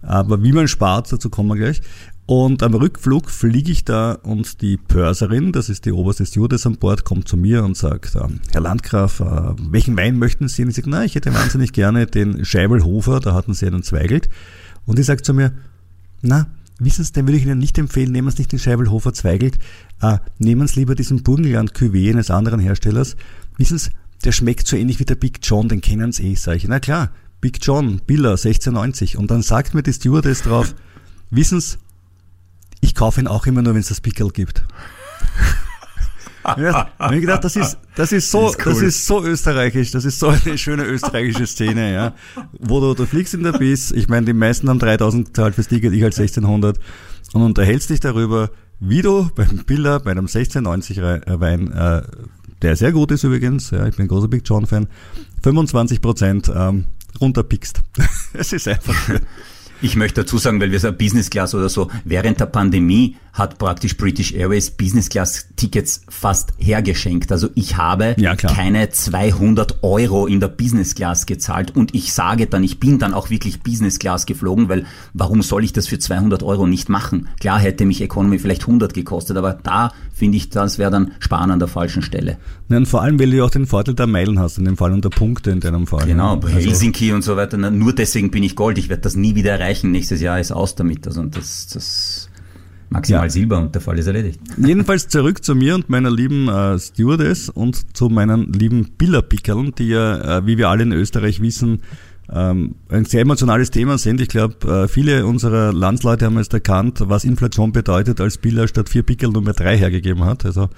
Aber 0.02 0.44
wie 0.44 0.52
man 0.52 0.68
spart, 0.68 1.12
dazu 1.12 1.30
kommen 1.30 1.48
wir 1.50 1.56
gleich. 1.56 1.82
Und 2.26 2.64
am 2.64 2.74
Rückflug 2.74 3.30
fliege 3.30 3.72
ich 3.72 3.84
da 3.84 4.14
und 4.14 4.62
die 4.62 4.78
Pörserin, 4.78 5.52
das 5.52 5.70
ist 5.70 5.86
die 5.86 5.92
oberste 5.92 6.26
Stewardess 6.26 6.66
an 6.66 6.78
Bord, 6.78 7.04
kommt 7.04 7.28
zu 7.28 7.36
mir 7.36 7.66
und 7.66 7.76
sagt, 7.76 8.16
ähm, 8.16 8.40
Herr 8.52 8.62
Landgraf, 8.62 9.20
äh, 9.20 9.24
welchen 9.72 9.98
Wein 9.98 10.18
möchten 10.18 10.48
Sie? 10.48 10.64
Und 10.64 10.70
ich 10.70 10.76
sage, 10.76 10.90
na, 10.90 11.04
ich 11.04 11.16
hätte 11.16 11.34
wahnsinnig 11.34 11.74
gerne 11.74 12.06
den 12.08 12.46
Scheibelhofer, 12.46 13.20
da 13.20 13.34
hatten 13.34 13.54
Sie 13.54 13.68
einen 13.68 13.84
Zweigelt. 13.84 14.30
Und 14.86 15.00
die 15.00 15.04
sagt 15.04 15.26
zu 15.26 15.34
mir, 15.34 15.52
na, 16.22 16.48
Wissen 16.80 17.04
Sie, 17.04 17.14
den 17.14 17.28
würde 17.28 17.38
ich 17.38 17.46
Ihnen 17.46 17.60
nicht 17.60 17.78
empfehlen, 17.78 18.12
nehmen 18.12 18.32
Sie 18.32 18.40
nicht 18.40 18.52
den 18.52 18.60
Scheibelhofer 18.60 19.14
Zweigelt, 19.14 19.60
äh, 20.02 20.18
nehmen 20.40 20.68
Sie 20.68 20.80
lieber 20.80 20.96
diesen 20.96 21.24
Burgenland 21.24 21.74
Cuvée 21.74 22.12
eines 22.12 22.32
anderen 22.32 22.60
Herstellers. 22.60 23.16
Wissen 23.58 23.78
Sie, 23.78 23.92
der 24.24 24.32
schmeckt 24.32 24.68
so 24.68 24.76
ähnlich 24.76 25.00
wie 25.00 25.06
der 25.06 25.16
Big 25.16 25.40
John, 25.44 25.70
den 25.70 25.82
kennen 25.82 26.12
Sie 26.12 26.32
eh, 26.32 26.36
sage 26.36 26.58
ich. 26.58 26.68
Na 26.68 26.80
klar, 26.80 27.12
Big 27.42 27.60
John, 27.62 28.02
Biller, 28.08 28.32
1690. 28.32 29.18
Und 29.18 29.30
dann 29.30 29.42
sagt 29.42 29.74
mir 29.74 29.84
die 29.84 29.94
Stewardess 29.94 30.44
drauf, 30.44 30.74
wissen 31.30 31.60
Sie, 31.60 31.78
ich 32.82 32.96
kaufe 32.96 33.22
ihn 33.22 33.28
auch 33.28 33.46
immer 33.46 33.62
nur, 33.62 33.74
wenn 33.74 33.82
es 33.82 33.90
das 33.90 34.02
Pickel 34.02 34.30
gibt. 34.30 34.64
Ja, 36.58 36.90
ich 37.12 37.22
gedacht, 37.22 37.44
das 37.44 37.56
ist, 37.56 37.78
das 37.96 38.12
ist 38.12 38.30
so, 38.30 38.52
das 38.52 38.56
ist, 38.56 38.66
cool. 38.66 38.74
das 38.74 38.82
ist 38.82 39.06
so 39.06 39.24
österreichisch, 39.24 39.92
das 39.92 40.06
ist 40.06 40.20
so 40.20 40.28
eine 40.28 40.58
schöne 40.58 40.84
österreichische 40.84 41.48
Szene, 41.48 41.94
ja. 41.94 42.14
Wo 42.60 42.80
du, 42.80 42.94
du 42.94 43.06
fliegst 43.06 43.34
in 43.34 43.44
der 43.44 43.54
Biss, 43.54 43.92
ich 43.92 44.08
meine, 44.10 44.26
die 44.26 44.34
meisten 44.34 44.70
haben 44.70 44.80
3000 44.80 45.28
gezahlt 45.28 45.56
fürs 45.56 45.68
Ticket, 45.68 45.94
ich 45.94 46.04
halt 46.04 46.18
1600 46.18 46.78
und 47.34 47.42
unterhältst 47.42 47.90
dich 47.90 48.00
darüber, 48.00 48.50
wie 48.80 49.02
du 49.02 49.30
beim 49.36 49.64
Biller, 49.66 50.00
bei 50.00 50.12
einem 50.12 50.28
1690 50.28 51.02
Wein, 51.02 51.72
äh, 51.72 52.02
der 52.62 52.76
sehr 52.76 52.92
gut 52.92 53.12
ist 53.12 53.24
übrigens, 53.24 53.72
ja, 53.72 53.86
ich 53.88 53.96
bin 53.96 54.06
ein 54.06 54.10
großer 54.10 54.28
Big 54.28 54.44
John 54.46 54.66
Fan, 54.66 54.88
25 55.44 56.02
Prozent 56.02 56.52
ähm, 56.54 56.86
runterpickst. 57.20 57.82
es 58.34 58.54
ist 58.54 58.68
einfach. 58.68 59.20
Ich 59.84 59.98
möchte 59.98 60.22
dazu 60.22 60.38
sagen, 60.38 60.62
weil 60.62 60.72
wir 60.72 60.80
sagen 60.80 60.98
Business 60.98 61.30
Class 61.30 61.54
oder 61.54 61.68
so, 61.68 61.90
während 62.06 62.40
der 62.40 62.46
Pandemie 62.46 63.18
hat 63.34 63.58
praktisch 63.58 63.98
British 63.98 64.32
Airways 64.32 64.72
Business 64.72 65.10
Class 65.10 65.48
Tickets 65.56 66.02
fast 66.08 66.54
hergeschenkt. 66.58 67.32
Also 67.32 67.50
ich 67.56 67.78
habe 67.78 68.16
ja, 68.18 68.36
keine 68.36 68.92
200 68.92 69.84
Euro 69.84 70.28
in 70.28 70.40
der 70.40 70.50
Business 70.50 70.94
Class 70.94 71.26
gezahlt 71.26 71.76
und 71.76 71.96
ich 71.96 72.14
sage 72.14 72.46
dann, 72.46 72.64
ich 72.64 72.80
bin 72.80 73.00
dann 73.00 73.14
auch 73.14 73.32
wirklich 73.32 73.62
Business 73.62 73.98
Class 74.00 74.26
geflogen, 74.28 74.70
weil 74.70 74.86
warum 75.14 75.42
soll 75.42 75.64
ich 75.64 75.74
das 75.74 75.88
für 75.88 75.98
200 75.98 76.44
Euro 76.44 76.68
nicht 76.68 76.90
machen? 76.90 77.28
Klar 77.40 77.60
hätte 77.60 77.86
mich 77.86 78.02
Economy 78.02 78.38
vielleicht 78.38 78.62
100 78.62 78.94
gekostet, 78.94 79.36
aber 79.36 79.54
da 79.64 79.92
finde 80.14 80.38
ich, 80.38 80.50
das 80.50 80.78
wäre 80.78 80.92
dann 80.92 81.12
Sparen 81.20 81.50
an 81.50 81.60
der 81.60 81.68
falschen 81.68 82.04
Stelle. 82.04 82.38
Ja, 82.70 82.78
und 82.78 82.88
vor 82.88 83.02
allem, 83.02 83.20
weil 83.20 83.32
du 83.32 83.38
ja 83.38 83.44
auch 83.46 83.50
den 83.50 83.66
Vorteil 83.66 83.96
der 83.96 84.08
Meilen 84.08 84.40
hast, 84.40 84.60
in 84.60 84.66
dem 84.66 84.78
Fall 84.78 84.94
und 84.94 85.04
der 85.04 85.10
Punkte 85.10 85.50
in 85.50 85.60
deinem 85.60 85.88
Fall. 85.88 86.06
Genau, 86.06 86.36
also 86.36 86.48
Helsinki 86.50 87.12
und 87.12 87.24
so 87.24 87.36
weiter. 87.36 87.58
Nur 87.58 87.94
deswegen 87.94 88.30
bin 88.30 88.44
ich 88.44 88.56
Gold. 88.56 88.78
Ich 88.78 88.90
werde 88.90 89.02
das 89.02 89.16
nie 89.16 89.36
wieder 89.36 89.54
erreichen. 89.54 89.73
Nächstes 89.82 90.22
Jahr 90.22 90.40
ist 90.40 90.52
aus 90.52 90.76
damit. 90.76 91.08
Also 91.08 91.24
das, 91.24 91.68
das 91.68 92.30
Maximal 92.94 93.26
ja. 93.26 93.30
Silber 93.30 93.58
und 93.58 93.74
der 93.74 93.82
Fall 93.82 93.98
ist 93.98 94.06
erledigt. 94.06 94.40
Jedenfalls 94.58 95.08
zurück 95.08 95.44
zu 95.44 95.56
mir 95.56 95.74
und 95.74 95.90
meiner 95.90 96.12
lieben 96.12 96.48
äh, 96.48 96.78
Stewardess 96.78 97.50
und 97.50 97.98
zu 97.98 98.10
meinen 98.10 98.54
lieben 98.54 98.92
Billerpickeln, 98.98 99.74
die 99.76 99.88
ja, 99.88 100.38
äh, 100.38 100.46
wie 100.46 100.58
wir 100.60 100.70
alle 100.70 100.84
in 100.84 100.92
Österreich 100.92 101.42
wissen, 101.42 101.82
ähm, 102.32 102.76
ein 102.90 103.06
sehr 103.06 103.22
emotionales 103.22 103.72
Thema 103.72 103.98
sind. 103.98 104.22
Ich 104.22 104.30
glaube, 104.30 104.84
äh, 104.84 104.88
viele 104.88 105.26
unserer 105.26 105.74
Landsleute 105.74 106.26
haben 106.26 106.38
jetzt 106.38 106.54
erkannt, 106.54 107.00
was 107.04 107.24
Inflation 107.24 107.72
bedeutet, 107.72 108.22
als 108.22 108.38
Biller 108.38 108.68
statt 108.68 108.90
vier 108.90 109.04
Pickel 109.04 109.32
Nummer 109.32 109.54
drei 109.54 109.78
hergegeben 109.78 110.24
hat. 110.24 110.46
Also 110.46 110.70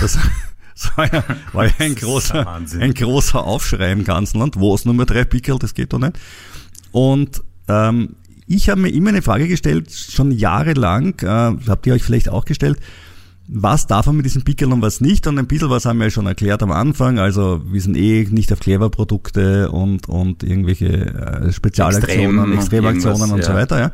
das, 0.00 0.18
das 0.74 0.96
war 0.96 1.12
ja, 1.12 1.24
war 1.52 1.66
ja 1.66 1.72
ein 1.78 1.94
großer, 1.94 2.46
ein 2.78 2.94
großer 2.94 3.42
Aufschrei 3.42 3.92
im 3.92 4.04
ganzen 4.04 4.38
Land. 4.38 4.58
Wo 4.58 4.74
ist 4.74 4.84
Nummer 4.84 5.06
drei 5.06 5.24
Pickel? 5.24 5.58
Das 5.58 5.74
geht 5.74 5.92
doch 5.92 5.98
nicht. 5.98 6.18
Und 6.92 7.42
ähm, 7.68 8.16
ich 8.54 8.68
habe 8.68 8.80
mir 8.80 8.90
immer 8.90 9.08
eine 9.10 9.22
Frage 9.22 9.48
gestellt, 9.48 9.90
schon 9.90 10.30
jahrelang, 10.30 11.18
äh, 11.20 11.26
habt 11.68 11.86
ihr 11.86 11.94
euch 11.94 12.02
vielleicht 12.02 12.28
auch 12.28 12.44
gestellt, 12.44 12.78
was 13.48 13.86
darf 13.86 14.06
man 14.06 14.16
mit 14.16 14.24
diesem 14.24 14.42
Pickel 14.42 14.72
und 14.72 14.82
was 14.82 15.00
nicht? 15.00 15.26
Und 15.26 15.38
ein 15.38 15.46
bisschen 15.46 15.68
was 15.68 15.84
haben 15.84 15.98
wir 15.98 16.04
ja 16.04 16.10
schon 16.10 16.26
erklärt 16.26 16.62
am 16.62 16.70
Anfang. 16.70 17.18
Also 17.18 17.62
wir 17.66 17.80
sind 17.80 17.96
eh 17.96 18.26
nicht 18.30 18.52
auf 18.52 18.60
Clever-Produkte 18.60 19.70
und, 19.70 20.08
und 20.08 20.42
irgendwelche 20.42 20.86
äh, 20.86 21.52
Spezialaktionen, 21.52 22.52
Extrem, 22.54 22.86
Extremaktionen 22.86 23.32
und 23.32 23.38
ja. 23.38 23.44
so 23.44 23.54
weiter. 23.54 23.78
Ja. 23.78 23.92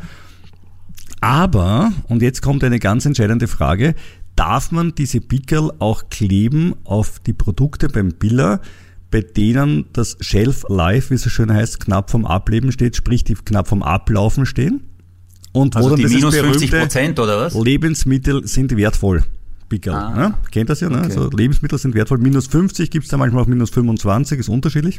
Aber, 1.21 1.93
und 2.09 2.23
jetzt 2.23 2.43
kommt 2.43 2.63
eine 2.63 2.79
ganz 2.79 3.07
entscheidende 3.07 3.49
Frage, 3.49 3.95
darf 4.37 4.71
man 4.71 4.95
diese 4.95 5.21
Pickel 5.21 5.73
auch 5.79 6.11
kleben 6.11 6.75
auf 6.85 7.19
die 7.19 7.33
Produkte 7.33 7.89
beim 7.89 8.11
Biller, 8.11 8.61
bei 9.11 9.21
denen 9.23 9.87
das 9.93 10.17
Shelf 10.21 10.65
Life, 10.69 11.11
wie 11.11 11.15
es 11.15 11.23
so 11.23 11.31
schön 11.31 11.53
heißt, 11.53 11.81
knapp 11.81 12.11
vom 12.11 12.27
Ableben 12.27 12.73
steht, 12.73 12.97
sprich 12.97 13.25
die 13.25 13.35
knapp 13.35 13.69
vom 13.69 13.83
Ablaufen 13.83 14.47
stehen. 14.47 14.83
Und 15.53 15.77
also 15.77 15.91
wo 15.91 15.97
dann 15.97 16.07
die 16.07 16.15
minus 16.15 16.37
50 16.37 16.71
Prozent 16.71 17.19
oder 17.19 17.41
was? 17.41 17.55
Lebensmittel 17.55 18.47
sind 18.47 18.77
wertvoll. 18.77 19.25
Pickel, 19.69 19.93
ah, 19.93 20.15
ne? 20.15 20.35
Kennt 20.51 20.71
das 20.71 20.81
ja, 20.81 20.89
ne? 20.89 20.99
Okay. 20.99 21.07
Also 21.07 21.31
Lebensmittel 21.31 21.79
sind 21.79 21.95
wertvoll. 21.95 22.19
Minus 22.19 22.47
50 22.47 22.91
gibt's 22.91 23.09
da 23.09 23.17
manchmal 23.17 23.43
auch 23.43 23.47
minus 23.47 23.71
25, 23.71 24.39
ist 24.39 24.49
unterschiedlich. 24.49 24.99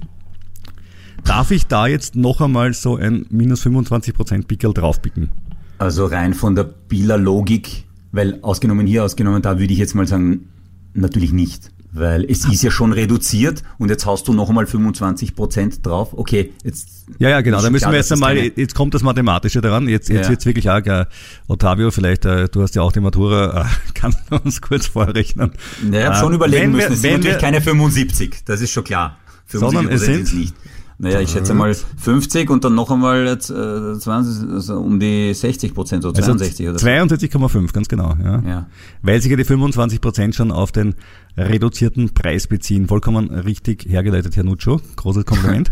Darf 1.23 1.51
ich 1.51 1.67
da 1.67 1.87
jetzt 1.87 2.15
noch 2.15 2.41
einmal 2.41 2.73
so 2.73 2.95
ein 2.95 3.25
minus 3.29 3.61
25 3.61 4.13
Prozent 4.13 4.47
Pickel 4.47 4.73
draufpicken? 4.73 5.29
Also 5.77 6.05
rein 6.05 6.33
von 6.33 6.55
der 6.55 6.63
Bieler 6.63 7.17
Logik, 7.17 7.85
weil 8.11 8.39
ausgenommen 8.41 8.85
hier, 8.85 9.03
ausgenommen 9.03 9.41
da, 9.41 9.59
würde 9.59 9.73
ich 9.73 9.79
jetzt 9.79 9.95
mal 9.95 10.07
sagen, 10.07 10.49
natürlich 10.93 11.31
nicht. 11.31 11.71
Weil 11.91 12.23
es 12.25 12.45
ist 12.45 12.61
ja 12.61 12.69
schon 12.69 12.93
reduziert 12.93 13.63
und 13.79 13.89
jetzt 13.89 14.05
haust 14.05 14.27
du 14.27 14.33
noch 14.33 14.49
einmal 14.49 14.67
25 14.67 15.35
Prozent 15.35 15.85
drauf. 15.85 16.09
Okay, 16.13 16.53
jetzt. 16.63 17.07
Ja, 17.17 17.29
ja, 17.29 17.41
genau. 17.41 17.61
Da 17.61 17.71
müssen 17.71 17.83
klar, 17.83 17.93
wir 17.93 17.97
jetzt 17.97 18.11
einmal, 18.11 18.37
jetzt 18.37 18.75
kommt 18.75 18.93
das 18.93 19.01
Mathematische 19.01 19.59
daran. 19.59 19.87
Jetzt, 19.87 20.09
jetzt 20.09 20.25
ja. 20.25 20.29
wird's 20.29 20.45
wirklich 20.45 20.69
arg. 20.69 20.85
Äh, 20.85 21.05
Ottavio, 21.47 21.89
vielleicht, 21.89 22.25
äh, 22.25 22.47
du 22.47 22.61
hast 22.61 22.75
ja 22.75 22.83
auch 22.83 22.91
die 22.91 22.99
Matura, 22.99 23.61
äh, 23.61 23.65
kannst 23.95 24.19
du 24.29 24.35
uns 24.35 24.61
kurz 24.61 24.85
vorrechnen? 24.85 25.51
Ja, 25.91 25.99
ich 25.99 26.05
habe 26.05 26.15
schon 26.17 26.33
überlegen 26.33 26.73
müssen. 26.73 26.93
Es 26.93 27.01
sind 27.01 27.13
natürlich 27.13 27.35
wir, 27.35 27.41
keine 27.41 27.61
75, 27.61 28.45
das 28.45 28.61
ist 28.61 28.71
schon 28.71 28.83
klar. 28.83 29.17
75 29.47 29.59
sondern 29.59 29.95
es 29.95 30.01
sind, 30.01 30.39
nicht. 30.39 30.55
Naja, 31.01 31.21
ich 31.21 31.29
schätze 31.29 31.53
mal 31.53 31.73
50 31.73 32.49
und 32.49 32.65
dann 32.65 32.75
noch 32.75 32.91
einmal 32.91 33.25
äh, 33.25 33.37
20, 33.37 34.51
also 34.51 34.79
um 34.79 34.99
die 34.99 35.33
60 35.33 35.73
Prozent, 35.73 36.03
so 36.03 36.11
62 36.11 36.67
also 36.67 36.85
oder 36.85 37.07
so. 37.07 37.15
62,5, 37.15 37.71
ganz 37.71 37.87
genau. 37.87 38.17
Ja. 38.21 38.43
ja. 38.45 38.67
Weil 39.01 39.21
sich 39.21 39.31
ja 39.31 39.37
die 39.37 39.45
25 39.45 40.01
Prozent 40.01 40.35
schon 40.35 40.51
auf 40.51 40.73
den 40.73 40.95
reduzierten 41.37 42.13
Preis 42.13 42.47
beziehen. 42.47 42.89
Vollkommen 42.89 43.29
richtig 43.29 43.85
hergeleitet, 43.87 44.35
Herr 44.35 44.43
Nuccio. 44.43 44.81
Großes 44.97 45.25
Kompliment. 45.25 45.69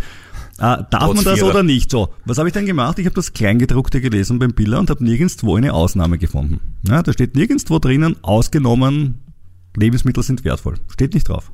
Äh, 0.59 0.77
darf 0.91 1.13
man 1.13 1.25
das 1.25 1.43
oder 1.43 1.61
nicht? 1.61 1.91
So, 1.91 2.07
was 2.23 2.37
habe 2.37 2.47
ich 2.47 2.53
dann 2.53 2.65
gemacht? 2.65 2.97
Ich 2.97 3.05
habe 3.05 3.15
das 3.15 3.33
Kleingedruckte 3.33 3.99
gelesen 3.99 4.39
beim 4.39 4.53
Biller 4.53 4.79
und 4.79 4.89
habe 4.89 5.03
nirgendwo 5.03 5.57
eine 5.57 5.73
Ausnahme 5.73 6.17
gefunden. 6.17 6.61
Ja, 6.87 7.03
da 7.03 7.11
steht 7.11 7.35
nirgendwo 7.35 7.79
drinnen, 7.79 8.15
ausgenommen, 8.21 9.19
Lebensmittel 9.75 10.23
sind 10.23 10.45
wertvoll. 10.45 10.75
Steht 10.87 11.13
nicht 11.13 11.27
drauf. 11.27 11.51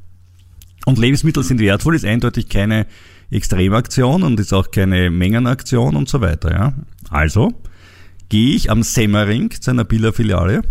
Und 0.86 1.00
Lebensmittel 1.00 1.44
sind 1.44 1.60
wertvoll 1.60 1.96
ist 1.96 2.06
eindeutig 2.06 2.50
keine 2.50 2.86
Extremaktion 3.32 4.24
und 4.24 4.40
ist 4.40 4.54
auch 4.54 4.72
keine 4.72 5.10
Mengenaktion 5.10 5.96
und 5.96 6.10
so 6.10 6.22
weiter. 6.22 6.52
Ja. 6.52 6.74
Also 7.10 7.54
gehe 8.30 8.56
ich 8.56 8.72
am 8.72 8.84
Semmering 8.84 9.52
zu 9.52 9.72
einer 9.72 9.84
Biller-Filiale 9.84 10.62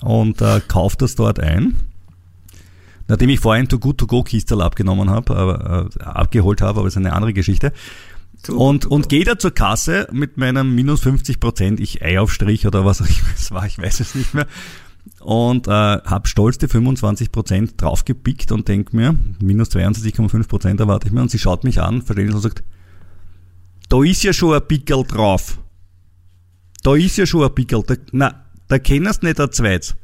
und 0.00 0.40
äh, 0.40 0.60
kaufe 0.66 0.96
das 0.98 1.14
dort 1.14 1.40
ein. 1.40 1.76
Nachdem 3.08 3.30
ich 3.30 3.40
vorhin 3.40 3.68
To 3.68 3.78
Good 3.78 3.98
To 3.98 4.06
Go 4.06 4.22
Kistel 4.22 4.60
abgenommen 4.60 5.08
habe, 5.10 5.90
äh, 5.98 6.02
abgeholt 6.02 6.60
habe, 6.60 6.80
aber 6.80 6.88
ist 6.88 6.96
eine 6.96 7.14
andere 7.14 7.32
Geschichte. 7.32 7.72
und, 8.48 8.86
und 8.86 9.08
gehe 9.08 9.24
da 9.24 9.38
zur 9.38 9.52
Kasse 9.52 10.06
mit 10.12 10.36
meinem 10.36 10.74
minus 10.74 11.00
50 11.00 11.40
Prozent, 11.40 11.80
ich 11.80 12.02
Eiaufstrich 12.02 12.66
oder 12.66 12.84
was 12.84 13.00
auch 13.00 13.06
immer 13.06 13.34
es 13.34 13.50
war, 13.50 13.66
ich 13.66 13.78
weiß 13.78 14.00
es 14.00 14.14
nicht 14.14 14.34
mehr. 14.34 14.46
Und 15.20 15.66
äh, 15.66 15.70
habe 15.70 16.28
stolz 16.28 16.58
die 16.58 16.68
25 16.68 17.32
Prozent 17.32 17.80
draufgepickt 17.80 18.52
und 18.52 18.68
denk 18.68 18.92
mir, 18.92 19.14
minus 19.40 19.70
22,5 19.70 20.48
Prozent 20.48 20.80
erwarte 20.80 21.08
ich 21.08 21.12
mir. 21.12 21.22
Und 21.22 21.30
sie 21.30 21.38
schaut 21.38 21.64
mich 21.64 21.80
an, 21.80 22.02
versteht 22.02 22.32
und 22.32 22.40
sagt, 22.40 22.62
da 23.88 24.02
ist 24.02 24.22
ja 24.22 24.32
schon 24.32 24.54
ein 24.54 24.66
Pickel 24.66 25.04
drauf. 25.04 25.58
Da 26.82 26.94
ist 26.94 27.16
ja 27.16 27.26
schon 27.26 27.44
ein 27.44 27.54
Pickel. 27.54 27.82
Da, 27.86 27.94
na, 28.12 28.44
da 28.68 28.78
kennst 28.78 29.22
nicht 29.22 29.40
ein 29.40 29.52
zweites. 29.52 29.96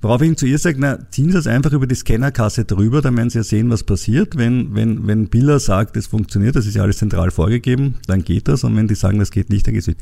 Worauf 0.00 0.20
ich 0.20 0.36
zu 0.36 0.46
ihr 0.46 0.58
sage, 0.58 0.78
na, 0.80 0.98
ziehen 1.10 1.30
Sie 1.30 1.38
es 1.38 1.46
einfach 1.46 1.72
über 1.72 1.86
die 1.86 1.94
Scannerkasse 1.94 2.64
drüber, 2.64 3.02
dann 3.02 3.16
werden 3.16 3.30
Sie 3.30 3.38
ja 3.38 3.44
sehen, 3.44 3.70
was 3.70 3.84
passiert. 3.84 4.36
Wenn, 4.36 4.74
wenn, 4.74 5.06
wenn 5.06 5.28
Biller 5.28 5.60
sagt, 5.60 5.96
es 5.96 6.08
funktioniert, 6.08 6.56
das 6.56 6.66
ist 6.66 6.74
ja 6.74 6.82
alles 6.82 6.98
zentral 6.98 7.30
vorgegeben, 7.30 7.94
dann 8.08 8.24
geht 8.24 8.48
das. 8.48 8.64
Und 8.64 8.74
wenn 8.76 8.88
die 8.88 8.96
sagen, 8.96 9.20
das 9.20 9.30
geht 9.30 9.48
nicht, 9.48 9.64
dann 9.64 9.74
geht 9.74 9.82
es 9.82 9.86
nicht. 9.86 10.00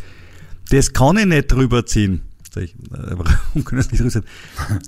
Das 0.70 0.94
kann 0.94 1.18
ich 1.18 1.26
nicht 1.26 1.52
drüber 1.52 1.84
ziehen. 1.84 2.22
Sag 2.52 2.64
ich, 2.64 2.74
warum 2.90 3.64
können 3.64 3.80
das 3.80 3.90
nicht 3.90 4.10
ziehen? 4.10 4.24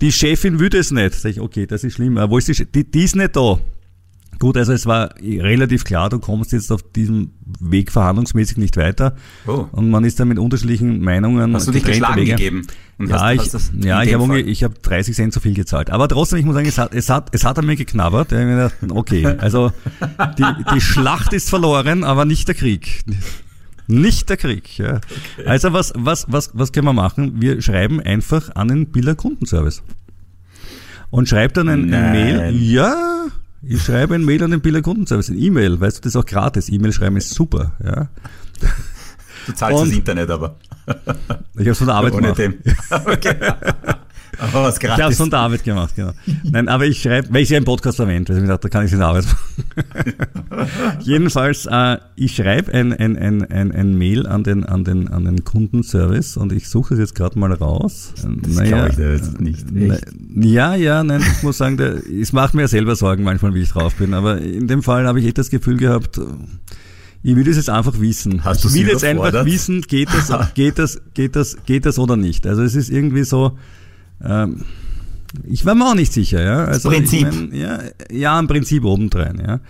Die 0.00 0.12
Chefin 0.12 0.58
würde 0.58 0.78
es 0.78 0.90
nicht. 0.90 1.14
Sag 1.14 1.30
ich, 1.30 1.40
okay, 1.40 1.66
das 1.66 1.84
ist 1.84 1.94
schlimm. 1.94 2.16
Wo 2.16 2.38
ist 2.38 2.48
die, 2.48 2.64
die, 2.66 2.90
die 2.90 3.04
ist 3.04 3.16
nicht 3.16 3.36
da. 3.36 3.58
Gut, 4.38 4.56
also 4.56 4.72
es 4.72 4.86
war 4.86 5.14
relativ 5.20 5.84
klar, 5.84 6.08
du 6.10 6.18
kommst 6.18 6.50
jetzt 6.50 6.72
auf 6.72 6.82
diesem 6.82 7.30
Weg 7.60 7.92
verhandlungsmäßig 7.92 8.56
nicht 8.56 8.76
weiter. 8.76 9.14
Oh. 9.46 9.66
Und 9.70 9.90
man 9.90 10.04
ist 10.04 10.18
dann 10.18 10.26
mit 10.26 10.38
unterschiedlichen 10.40 11.00
Meinungen. 11.00 11.54
Hast 11.54 11.68
du 11.68 11.70
dich 11.70 11.84
geschlagen 11.84 12.22
Wege. 12.22 12.32
gegeben? 12.32 12.66
ja, 12.98 13.20
hast, 13.20 13.54
ich, 13.54 13.84
ja, 13.84 14.02
ich 14.02 14.14
habe 14.14 14.40
ich 14.40 14.64
hab 14.64 14.82
30 14.82 15.14
Cent 15.14 15.32
zu 15.32 15.38
viel 15.38 15.54
gezahlt. 15.54 15.90
Aber 15.90 16.08
trotzdem, 16.08 16.40
ich 16.40 16.44
muss 16.44 16.54
sagen, 16.54 16.66
es 16.66 16.78
hat, 16.78 16.92
es 16.92 17.08
hat, 17.08 17.28
es 17.32 17.44
hat 17.44 17.58
an 17.58 17.66
mir 17.66 17.76
geknabbert. 17.76 18.32
Okay, 18.88 19.26
also 19.26 19.70
die, 20.38 20.44
die 20.74 20.80
Schlacht 20.80 21.32
ist 21.32 21.48
verloren, 21.48 22.02
aber 22.02 22.24
nicht 22.24 22.48
der 22.48 22.56
Krieg. 22.56 23.04
Nicht 23.86 24.28
der 24.28 24.36
Krieg. 24.36 24.78
Ja. 24.78 24.96
Okay. 24.96 25.46
Also 25.46 25.72
was, 25.72 25.92
was, 25.96 26.26
was, 26.28 26.50
was 26.54 26.72
können 26.72 26.86
wir 26.86 26.92
machen? 26.92 27.40
Wir 27.40 27.60
schreiben 27.60 28.00
einfach 28.00 28.54
an 28.54 28.68
den 28.68 28.86
Biller 28.86 29.14
Kundenservice. 29.14 29.82
Und 31.10 31.28
schreibt 31.28 31.56
dann 31.56 31.68
ein, 31.68 31.92
ein 31.92 32.12
Mail. 32.12 32.56
Ja, 32.56 33.26
ich 33.62 33.82
schreibe 33.82 34.14
ein 34.14 34.24
Mail 34.24 34.42
an 34.42 34.50
den 34.50 34.60
Biller 34.60 34.82
Kundenservice, 34.82 35.28
ein 35.28 35.38
E-Mail, 35.38 35.80
weißt 35.80 35.98
du, 35.98 36.00
das 36.02 36.14
ist 36.14 36.16
auch 36.16 36.26
gratis. 36.26 36.68
E-Mail 36.68 36.92
schreiben 36.92 37.16
ist 37.16 37.30
super, 37.30 37.72
ja. 37.84 38.08
Du 39.46 39.52
zahlst 39.52 39.80
und, 39.80 39.88
das 39.88 39.96
Internet 39.96 40.30
aber. 40.30 40.56
Ich 41.54 41.60
habe 41.60 41.70
es 41.70 41.78
von 41.78 41.86
der 41.86 41.96
Arbeit 41.96 42.14
Ohne 42.14 42.32
gemacht. 42.32 42.38
Dem. 42.38 42.54
Okay. 42.90 43.36
Aber 44.42 44.64
was 44.64 44.80
gratis. 44.80 44.98
Ich 44.98 45.02
habe 45.02 45.12
es 45.12 45.18
von 45.18 45.30
der 45.30 45.38
Arbeit 45.38 45.64
gemacht, 45.64 45.94
genau. 45.94 46.12
Nein, 46.42 46.68
aber 46.68 46.86
ich 46.86 47.00
schreibe, 47.00 47.32
weil 47.32 47.42
ich 47.42 47.50
ja 47.50 47.58
im 47.58 47.64
Podcast 47.64 48.00
erwähnt, 48.00 48.28
weil 48.28 48.36
ich 48.36 48.42
mir 48.42 48.48
dachte, 48.48 48.68
da 48.68 48.68
kann 48.68 48.84
ich 48.84 48.88
es 48.88 48.92
in 48.94 48.98
der 48.98 49.08
Arbeit 49.08 49.26
machen. 49.26 50.14
Jedenfalls, 51.00 51.66
äh, 51.66 51.98
ich 52.16 52.34
schreibe 52.34 52.72
ein, 52.72 52.92
ein, 52.92 53.16
ein, 53.16 53.44
ein, 53.50 53.72
ein 53.72 53.96
Mail 53.96 54.26
an 54.26 54.42
den, 54.42 54.64
an, 54.64 54.84
den, 54.84 55.08
an 55.08 55.24
den 55.24 55.44
Kundenservice 55.44 56.36
und 56.36 56.52
ich 56.52 56.68
suche 56.68 56.94
es 56.94 57.00
jetzt 57.00 57.14
gerade 57.14 57.38
mal 57.38 57.52
raus. 57.52 58.14
Das 58.16 58.56
naja, 58.56 58.88
ich 58.88 58.98
jetzt 58.98 59.40
nicht. 59.40 59.64
Echt? 59.76 60.06
Ja, 60.34 60.74
ja, 60.74 61.04
nein, 61.04 61.20
ich 61.20 61.42
muss 61.42 61.58
sagen, 61.58 61.76
der, 61.76 61.94
es 62.06 62.32
macht 62.32 62.54
mir 62.54 62.62
ja 62.62 62.68
selber 62.68 62.96
Sorgen 62.96 63.22
manchmal, 63.22 63.54
wie 63.54 63.62
ich 63.62 63.70
drauf 63.70 63.94
bin. 63.94 64.12
Aber 64.12 64.38
in 64.38 64.66
dem 64.66 64.82
Fall 64.82 65.06
habe 65.06 65.20
ich 65.20 65.26
echt 65.26 65.38
das 65.38 65.50
Gefühl 65.50 65.76
gehabt, 65.76 66.20
ich 67.22 67.36
will 67.36 67.44
das 67.44 67.56
jetzt 67.56 67.70
einfach 67.70 68.00
wissen. 68.00 68.44
Hast 68.44 68.64
du 68.64 68.68
ich 68.68 68.74
will 68.74 68.88
jetzt 68.88 69.04
einfach 69.04 69.44
wissen, 69.44 69.82
geht 69.82 70.08
das, 70.12 70.32
geht 70.54 70.78
das, 70.78 71.00
geht 71.14 71.36
das, 71.36 71.56
geht 71.64 71.86
das 71.86 71.98
oder 71.98 72.16
nicht. 72.16 72.46
Also 72.46 72.62
es 72.62 72.74
ist 72.74 72.90
irgendwie 72.90 73.22
so, 73.22 73.56
ähm, 74.24 74.64
ich 75.44 75.64
war 75.64 75.74
mir 75.74 75.88
auch 75.88 75.94
nicht 75.94 76.12
sicher, 76.12 76.42
ja. 76.42 76.64
Also 76.64 76.90
Prinzip. 76.90 77.28
Ich 77.28 77.34
mein, 77.34 77.54
ja, 77.54 77.80
ja, 78.10 78.38
im 78.38 78.46
Prinzip 78.46 78.84
obendrein, 78.84 79.40
ja. 79.44 79.60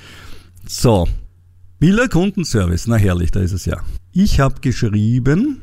So. 0.66 1.08
Biller 1.78 2.08
Kundenservice, 2.08 2.86
na 2.86 2.96
herrlich, 2.96 3.30
da 3.30 3.40
ist 3.40 3.52
es 3.52 3.64
ja. 3.64 3.78
Ich 4.12 4.38
habe 4.38 4.60
geschrieben, 4.60 5.62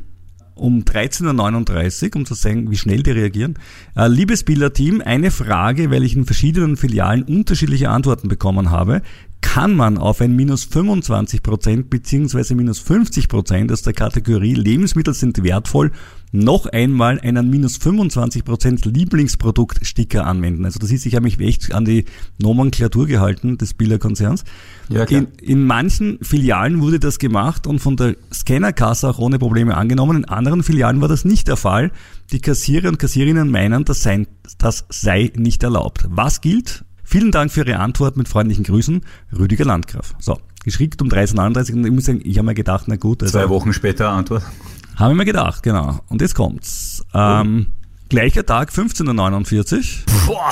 um 0.56 0.84
13.39 0.84 2.10
Uhr, 2.10 2.16
um 2.18 2.26
zu 2.26 2.34
sagen, 2.34 2.70
wie 2.72 2.78
schnell 2.78 3.04
die 3.04 3.12
reagieren. 3.12 3.58
Äh, 3.96 4.08
liebes 4.08 4.44
Biller-Team, 4.44 5.02
eine 5.02 5.32
Frage, 5.32 5.92
weil 5.92 6.04
ich 6.04 6.16
in 6.16 6.26
verschiedenen 6.26 6.76
Filialen 6.76 7.24
unterschiedliche 7.24 7.90
Antworten 7.90 8.28
bekommen 8.28 8.70
habe 8.70 9.02
kann 9.42 9.74
man 9.74 9.98
auf 9.98 10.22
ein 10.22 10.36
minus 10.36 10.66
25 10.66 11.42
Prozent 11.44 11.90
beziehungsweise 11.90 12.56
minus 12.56 12.80
50 12.80 13.30
Prozent 13.30 13.72
aus 13.72 13.82
der 13.82 13.94
Kategorie 13.94 14.54
Lebensmittel 14.54 15.14
sind 15.14 15.42
wertvoll 15.44 15.92
noch 16.32 16.66
einmal 16.68 17.20
einen 17.20 17.50
minus 17.50 17.78
25 17.78 18.44
Prozent 18.44 18.86
Lieblingsproduktsticker 18.86 20.26
anwenden. 20.26 20.66
Also 20.66 20.80
das 20.80 20.92
ist, 20.92 21.06
ich 21.06 21.16
habe 21.16 21.24
mich 21.24 21.40
echt 21.40 21.74
an 21.74 21.86
die 21.86 22.06
Nomenklatur 22.38 23.08
gehalten 23.08 23.58
des 23.58 23.74
Biller-Konzerns. 23.74 24.44
Ja, 24.90 25.04
in, 25.04 25.28
in 25.42 25.66
manchen 25.66 26.20
Filialen 26.22 26.82
wurde 26.82 27.00
das 27.00 27.20
gemacht 27.20 27.68
und 27.68 27.80
von 27.80 27.98
der 27.98 28.16
Scannerkasse 28.34 29.10
auch 29.10 29.20
ohne 29.20 29.40
Probleme 29.40 29.76
angenommen. 29.76 30.18
In 30.18 30.26
anderen 30.26 30.64
Filialen 30.64 31.02
war 31.02 31.08
das 31.08 31.26
nicht 31.26 31.48
der 31.48 31.58
Fall. 31.58 31.92
Die 32.32 32.40
Kassierer 32.40 32.90
und 32.90 33.00
Kassierinnen 33.00 33.50
meinen, 33.50 33.86
das 33.86 34.04
sei, 34.04 34.28
das 34.58 34.86
sei 34.90 35.32
nicht 35.36 35.64
erlaubt. 35.64 36.06
Was 36.10 36.42
gilt? 36.42 36.86
Vielen 37.04 37.32
Dank 37.32 37.52
für 37.52 37.62
Ihre 37.62 37.80
Antwort 37.80 38.18
mit 38.18 38.28
freundlichen 38.28 38.64
Grüßen, 38.64 39.02
Rüdiger 39.36 39.66
Landgraf. 39.66 40.14
So, 40.20 40.38
geschickt 40.64 41.02
um 41.02 41.08
13.39 41.08 41.74
und 41.74 41.86
ich 41.86 41.92
muss 41.92 42.06
sagen, 42.06 42.22
ich 42.24 42.38
habe 42.38 42.46
mir 42.46 42.54
gedacht, 42.54 42.84
na 42.88 42.98
gut. 42.98 43.24
Also, 43.24 43.40
Zwei 43.40 43.50
Wochen 43.50 43.74
später 43.74 44.10
Antwort. 44.10 44.44
Habe 45.00 45.14
ich 45.14 45.18
mir 45.18 45.26
gedacht, 45.26 45.64
genau. 45.64 46.02
Und 46.10 46.22
jetzt 46.22 46.36
kommt's. 46.36 47.06
Ähm, 47.14 47.68
oh. 47.70 47.74
Gleicher 48.10 48.46
Tag, 48.46 48.70
15.49 48.70 50.28
Boah. 50.28 50.52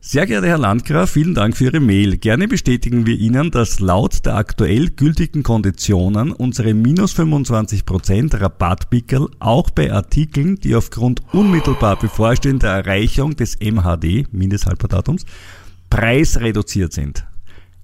Sehr 0.00 0.24
geehrter 0.24 0.46
Herr 0.46 0.56
Landgraf, 0.56 1.10
vielen 1.10 1.34
Dank 1.34 1.54
für 1.54 1.64
Ihre 1.64 1.80
Mail. 1.80 2.16
Gerne 2.16 2.48
bestätigen 2.48 3.04
wir 3.04 3.18
Ihnen, 3.18 3.50
dass 3.50 3.78
laut 3.78 4.24
der 4.24 4.36
aktuell 4.36 4.88
gültigen 4.88 5.42
Konditionen 5.42 6.32
unsere 6.32 6.72
minus 6.72 7.14
25% 7.14 8.40
Rabattpickel 8.40 9.28
auch 9.38 9.68
bei 9.68 9.92
Artikeln, 9.92 10.56
die 10.56 10.74
aufgrund 10.74 11.20
unmittelbar 11.34 11.96
bevorstehender 11.98 12.68
Erreichung 12.68 13.36
des 13.36 13.58
MHD, 13.60 14.32
Mindesthaltbardatums, 14.32 15.26
preisreduziert 15.90 16.94
sind. 16.94 17.26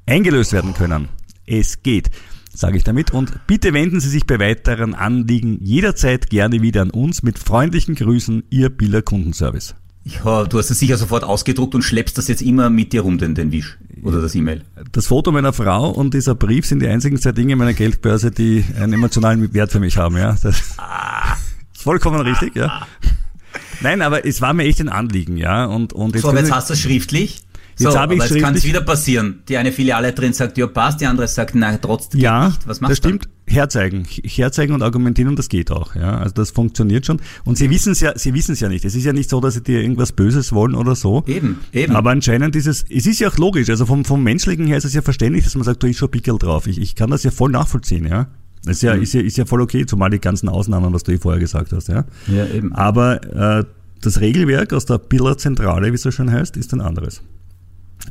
Eingelöst 0.06 0.54
werden 0.54 0.72
können. 0.72 1.10
Es 1.44 1.82
geht, 1.82 2.10
sage 2.54 2.76
ich 2.76 2.84
damit. 2.84 3.10
Und 3.10 3.46
bitte 3.46 3.72
wenden 3.72 4.00
Sie 4.00 4.08
sich 4.08 4.26
bei 4.26 4.38
weiteren 4.38 4.94
Anliegen 4.94 5.58
jederzeit 5.62 6.30
gerne 6.30 6.62
wieder 6.62 6.82
an 6.82 6.90
uns. 6.90 7.22
Mit 7.22 7.38
freundlichen 7.38 7.94
Grüßen, 7.94 8.44
Ihr 8.50 8.70
Biller 8.70 9.02
Kundenservice. 9.02 9.74
Ja, 10.04 10.44
du 10.44 10.58
hast 10.58 10.70
es 10.70 10.78
sicher 10.78 10.98
sofort 10.98 11.24
ausgedruckt 11.24 11.74
und 11.74 11.82
schleppst 11.82 12.18
das 12.18 12.28
jetzt 12.28 12.42
immer 12.42 12.68
mit 12.68 12.92
dir 12.92 13.00
rum, 13.00 13.16
den, 13.16 13.34
den 13.34 13.52
Wisch 13.52 13.78
oder 14.02 14.20
das 14.20 14.34
E-Mail. 14.34 14.62
Das 14.92 15.06
Foto 15.06 15.32
meiner 15.32 15.54
Frau 15.54 15.90
und 15.90 16.12
dieser 16.12 16.34
Brief 16.34 16.66
sind 16.66 16.80
die 16.80 16.88
einzigen 16.88 17.16
zwei 17.18 17.32
Dinge 17.32 17.56
meiner 17.56 17.72
Geldbörse, 17.72 18.30
die 18.30 18.64
einen 18.78 18.92
emotionalen 18.92 19.54
Wert 19.54 19.72
für 19.72 19.80
mich 19.80 19.96
haben. 19.96 20.18
Ja, 20.18 20.36
das 20.42 20.74
ah. 20.76 21.36
ist 21.72 21.82
vollkommen 21.82 22.20
richtig. 22.20 22.54
Ja. 22.54 22.86
Nein, 23.80 24.02
aber 24.02 24.26
es 24.26 24.42
war 24.42 24.52
mir 24.52 24.64
echt 24.64 24.80
ein 24.80 24.90
Anliegen, 24.90 25.38
ja. 25.38 25.64
Und, 25.64 25.94
und 25.94 26.14
jetzt 26.14 26.22
so, 26.22 26.28
aber 26.28 26.40
jetzt 26.40 26.52
hast 26.52 26.68
du 26.68 26.74
es 26.74 26.80
schriftlich. 26.80 27.43
Jetzt 27.78 27.92
so, 27.92 27.98
habe 27.98 28.14
ich 28.14 28.22
aber 28.22 28.40
kann 28.40 28.54
es 28.54 28.64
wieder 28.64 28.80
passieren. 28.80 29.42
Die 29.48 29.56
eine 29.56 29.72
Filiale 29.72 30.12
drin 30.12 30.32
sagt, 30.32 30.58
ja 30.58 30.66
passt, 30.66 31.00
die 31.00 31.06
andere 31.06 31.26
sagt, 31.26 31.54
nein, 31.54 31.78
trotzdem 31.80 32.20
ja, 32.20 32.48
nicht. 32.48 32.68
Was 32.68 32.80
machst 32.80 32.92
das 32.92 32.98
stimmt. 32.98 33.28
Herzeigen, 33.46 34.06
herzeigen 34.24 34.72
und 34.72 34.82
argumentieren 34.82 35.28
und 35.28 35.38
das 35.38 35.48
geht 35.48 35.70
auch. 35.70 35.94
Ja, 35.94 36.18
also 36.18 36.32
das 36.34 36.50
funktioniert 36.50 37.04
schon. 37.04 37.20
Und 37.44 37.58
sie 37.58 37.68
wissen 37.68 37.92
es 37.92 38.00
ja, 38.00 38.16
sie 38.16 38.32
wissen 38.32 38.52
es 38.52 38.60
ja 38.60 38.68
nicht. 38.68 38.84
Es 38.84 38.94
ist 38.94 39.04
ja 39.04 39.12
nicht 39.12 39.28
so, 39.28 39.40
dass 39.40 39.54
sie 39.54 39.62
dir 39.62 39.82
irgendwas 39.82 40.12
Böses 40.12 40.52
wollen 40.52 40.74
oder 40.74 40.94
so. 40.94 41.24
Eben, 41.26 41.60
eben. 41.72 41.94
Aber 41.94 42.10
anscheinend 42.10 42.56
ist 42.56 42.66
es, 42.66 42.84
es 42.88 43.06
ist 43.06 43.20
ja 43.20 43.28
auch 43.28 43.36
logisch. 43.36 43.68
Also 43.68 43.86
vom, 43.86 44.04
vom 44.04 44.22
menschlichen 44.22 44.66
her 44.66 44.78
ist 44.78 44.84
es 44.84 44.94
ja 44.94 45.02
verständlich, 45.02 45.44
dass 45.44 45.54
man 45.56 45.64
sagt, 45.64 45.82
du 45.82 45.86
ist 45.88 45.98
schon 45.98 46.10
Pickel 46.10 46.38
drauf. 46.38 46.66
Ich, 46.66 46.80
ich 46.80 46.94
kann 46.94 47.10
das 47.10 47.22
ja 47.22 47.30
voll 47.30 47.50
nachvollziehen. 47.50 48.06
Ja. 48.06 48.28
Das 48.64 48.76
ist 48.76 48.82
ja, 48.82 48.96
mhm. 48.96 49.02
ist 49.02 49.12
ja, 49.12 49.20
ist 49.20 49.36
ja 49.36 49.44
voll 49.44 49.60
okay, 49.60 49.84
zumal 49.84 50.10
die 50.10 50.20
ganzen 50.20 50.48
Ausnahmen, 50.48 50.92
was 50.94 51.02
du 51.02 51.12
eh 51.12 51.18
vorher 51.18 51.40
gesagt 51.40 51.72
hast. 51.72 51.88
Ja. 51.88 52.04
Ja, 52.28 52.46
eben. 52.46 52.72
Aber 52.72 53.60
äh, 53.60 53.64
das 54.00 54.20
Regelwerk 54.20 54.72
aus 54.72 54.86
der 54.86 54.98
Biller-Zentrale, 54.98 55.90
wie 55.90 55.94
es 55.96 56.02
so 56.02 56.10
schön 56.10 56.30
heißt, 56.30 56.56
ist 56.56 56.72
ein 56.72 56.80
anderes. 56.80 57.22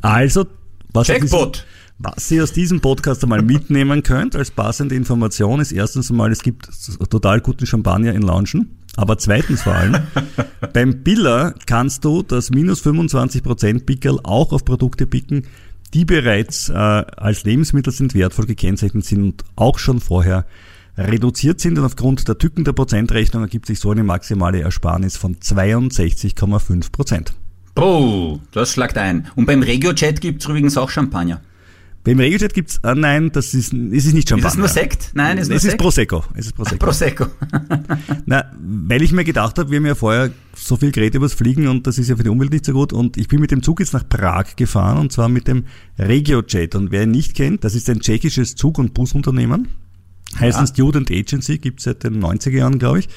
Also, 0.02 0.46
was, 0.92 1.08
Jackpot. 1.08 1.66
was 1.98 2.30
ihr 2.30 2.42
aus 2.42 2.52
diesem 2.52 2.80
Podcast 2.80 3.22
einmal 3.22 3.42
mitnehmen 3.42 4.02
könnt 4.02 4.36
als 4.36 4.50
passende 4.50 4.94
Information 4.94 5.60
ist 5.60 5.72
erstens 5.72 6.10
einmal, 6.10 6.30
es 6.32 6.42
gibt 6.42 6.68
total 7.10 7.40
guten 7.40 7.66
Champagner 7.66 8.12
in 8.12 8.22
Launchen. 8.22 8.78
Aber 8.96 9.18
zweitens 9.18 9.62
vor 9.62 9.74
allem, 9.74 9.96
beim 10.72 11.02
Biller 11.02 11.54
kannst 11.66 12.04
du 12.04 12.22
das 12.22 12.50
minus 12.50 12.84
25% 12.84 13.84
Pickel 13.84 14.20
auch 14.22 14.52
auf 14.52 14.64
Produkte 14.64 15.06
picken, 15.06 15.46
die 15.94 16.04
bereits 16.04 16.68
äh, 16.68 16.72
als 16.74 17.44
Lebensmittel 17.44 17.92
sind, 17.92 18.14
wertvoll 18.14 18.46
gekennzeichnet 18.46 19.04
sind 19.04 19.22
und 19.22 19.44
auch 19.56 19.78
schon 19.78 20.00
vorher 20.00 20.46
reduziert 20.96 21.60
sind. 21.60 21.78
Und 21.78 21.84
aufgrund 21.84 22.26
der 22.28 22.38
Tücken 22.38 22.64
der 22.64 22.72
Prozentrechnung 22.72 23.42
ergibt 23.42 23.66
sich 23.66 23.80
so 23.80 23.90
eine 23.90 24.04
maximale 24.04 24.60
Ersparnis 24.60 25.16
von 25.16 25.36
62,5 25.36 26.90
Oh, 27.76 28.38
das 28.52 28.72
schlagt 28.72 28.98
ein. 28.98 29.28
Und 29.34 29.46
beim 29.46 29.62
Regio-Chat 29.62 30.20
gibt 30.20 30.42
es 30.42 30.48
übrigens 30.48 30.76
auch 30.76 30.90
Champagner. 30.90 31.40
Beim 32.04 32.18
Regiojet 32.18 32.52
gibt's, 32.52 32.80
ah, 32.84 32.94
nein, 32.94 33.32
das 33.32 33.54
ist, 33.54 33.72
es 33.72 34.04
ist 34.04 34.12
nicht 34.12 34.28
Champagner. 34.28 34.48
Ist 34.48 34.54
es 34.54 34.58
nur 34.58 34.68
Sekt? 34.68 35.10
Nein, 35.14 35.38
es 35.38 35.44
ist 35.44 35.48
nur 35.48 35.56
es 35.56 35.62
Sekt. 35.62 35.74
ist 35.74 35.78
Prosecco. 35.78 36.24
Es 36.34 36.46
ist 36.46 36.54
Prosecco. 36.54 36.84
Prosecco. 36.84 37.26
Na, 38.26 38.44
weil 38.60 39.00
ich 39.00 39.12
mir 39.12 39.24
gedacht 39.24 39.58
habe, 39.58 39.70
wir 39.70 39.78
haben 39.78 39.86
ja 39.86 39.94
vorher 39.94 40.30
so 40.54 40.76
viel 40.76 40.92
geredet 40.92 41.14
über 41.14 41.24
das 41.24 41.32
Fliegen 41.32 41.66
und 41.66 41.86
das 41.86 41.96
ist 41.96 42.10
ja 42.10 42.16
für 42.16 42.22
die 42.22 42.28
Umwelt 42.28 42.52
nicht 42.52 42.66
so 42.66 42.74
gut 42.74 42.92
und 42.92 43.16
ich 43.16 43.28
bin 43.28 43.40
mit 43.40 43.52
dem 43.52 43.62
Zug 43.62 43.80
jetzt 43.80 43.94
nach 43.94 44.06
Prag 44.06 44.54
gefahren 44.56 44.98
und 44.98 45.12
zwar 45.12 45.30
mit 45.30 45.48
dem 45.48 45.64
Regiojet 45.98 46.74
und 46.74 46.90
wer 46.90 47.04
ihn 47.04 47.10
nicht 47.10 47.34
kennt, 47.34 47.64
das 47.64 47.74
ist 47.74 47.88
ein 47.88 48.00
tschechisches 48.00 48.54
Zug- 48.54 48.78
und 48.78 48.92
Busunternehmen. 48.92 49.68
Heißt 50.38 50.58
ja. 50.58 50.66
Student 50.66 51.10
Agency, 51.10 51.56
gibt's 51.56 51.84
seit 51.84 52.04
den 52.04 52.22
90er 52.22 52.50
Jahren, 52.50 52.78
glaube 52.78 52.98
ich. 52.98 53.08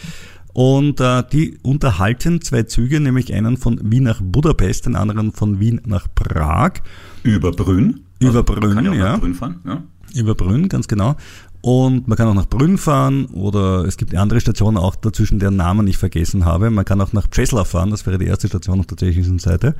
Und 0.57 0.99
äh, 1.01 1.23
die 1.31 1.59
unterhalten 1.61 2.41
zwei 2.41 2.63
Züge, 2.63 2.99
nämlich 2.99 3.31
einen 3.31 3.57
von 3.57 3.79
Wien 3.91 4.05
nach 4.05 4.19
Budapest, 4.23 4.87
den 4.87 4.95
anderen 4.95 5.31
von 5.31 5.59
Wien 5.59 5.81
nach 5.85 6.07
Prag. 6.15 6.81
Über 7.21 7.51
Brünn? 7.51 7.99
Über 8.17 8.39
also, 8.39 8.43
Brünn, 8.43 8.83
ja. 8.83 9.11
Nach 9.11 9.19
Brünn 9.19 9.35
fahren, 9.35 9.59
ja. 9.67 9.83
Über 10.15 10.33
Brünn, 10.33 10.67
ganz 10.67 10.87
genau. 10.87 11.15
Und 11.61 12.07
man 12.07 12.17
kann 12.17 12.27
auch 12.27 12.33
nach 12.33 12.49
Brünn 12.49 12.79
fahren 12.79 13.27
oder 13.27 13.85
es 13.85 13.97
gibt 13.97 14.15
andere 14.15 14.41
Stationen 14.41 14.77
auch 14.77 14.95
dazwischen, 14.95 15.37
deren 15.37 15.57
Namen 15.57 15.85
ich 15.85 15.97
vergessen 15.99 16.43
habe. 16.43 16.71
Man 16.71 16.85
kann 16.85 17.01
auch 17.01 17.13
nach 17.13 17.27
Breslau 17.27 17.63
fahren, 17.63 17.91
das 17.91 18.07
wäre 18.07 18.17
die 18.17 18.25
erste 18.25 18.47
Station 18.47 18.79
auf 18.79 18.87
der 18.87 18.97
tschechischen 18.97 19.37
Seite. 19.37 19.75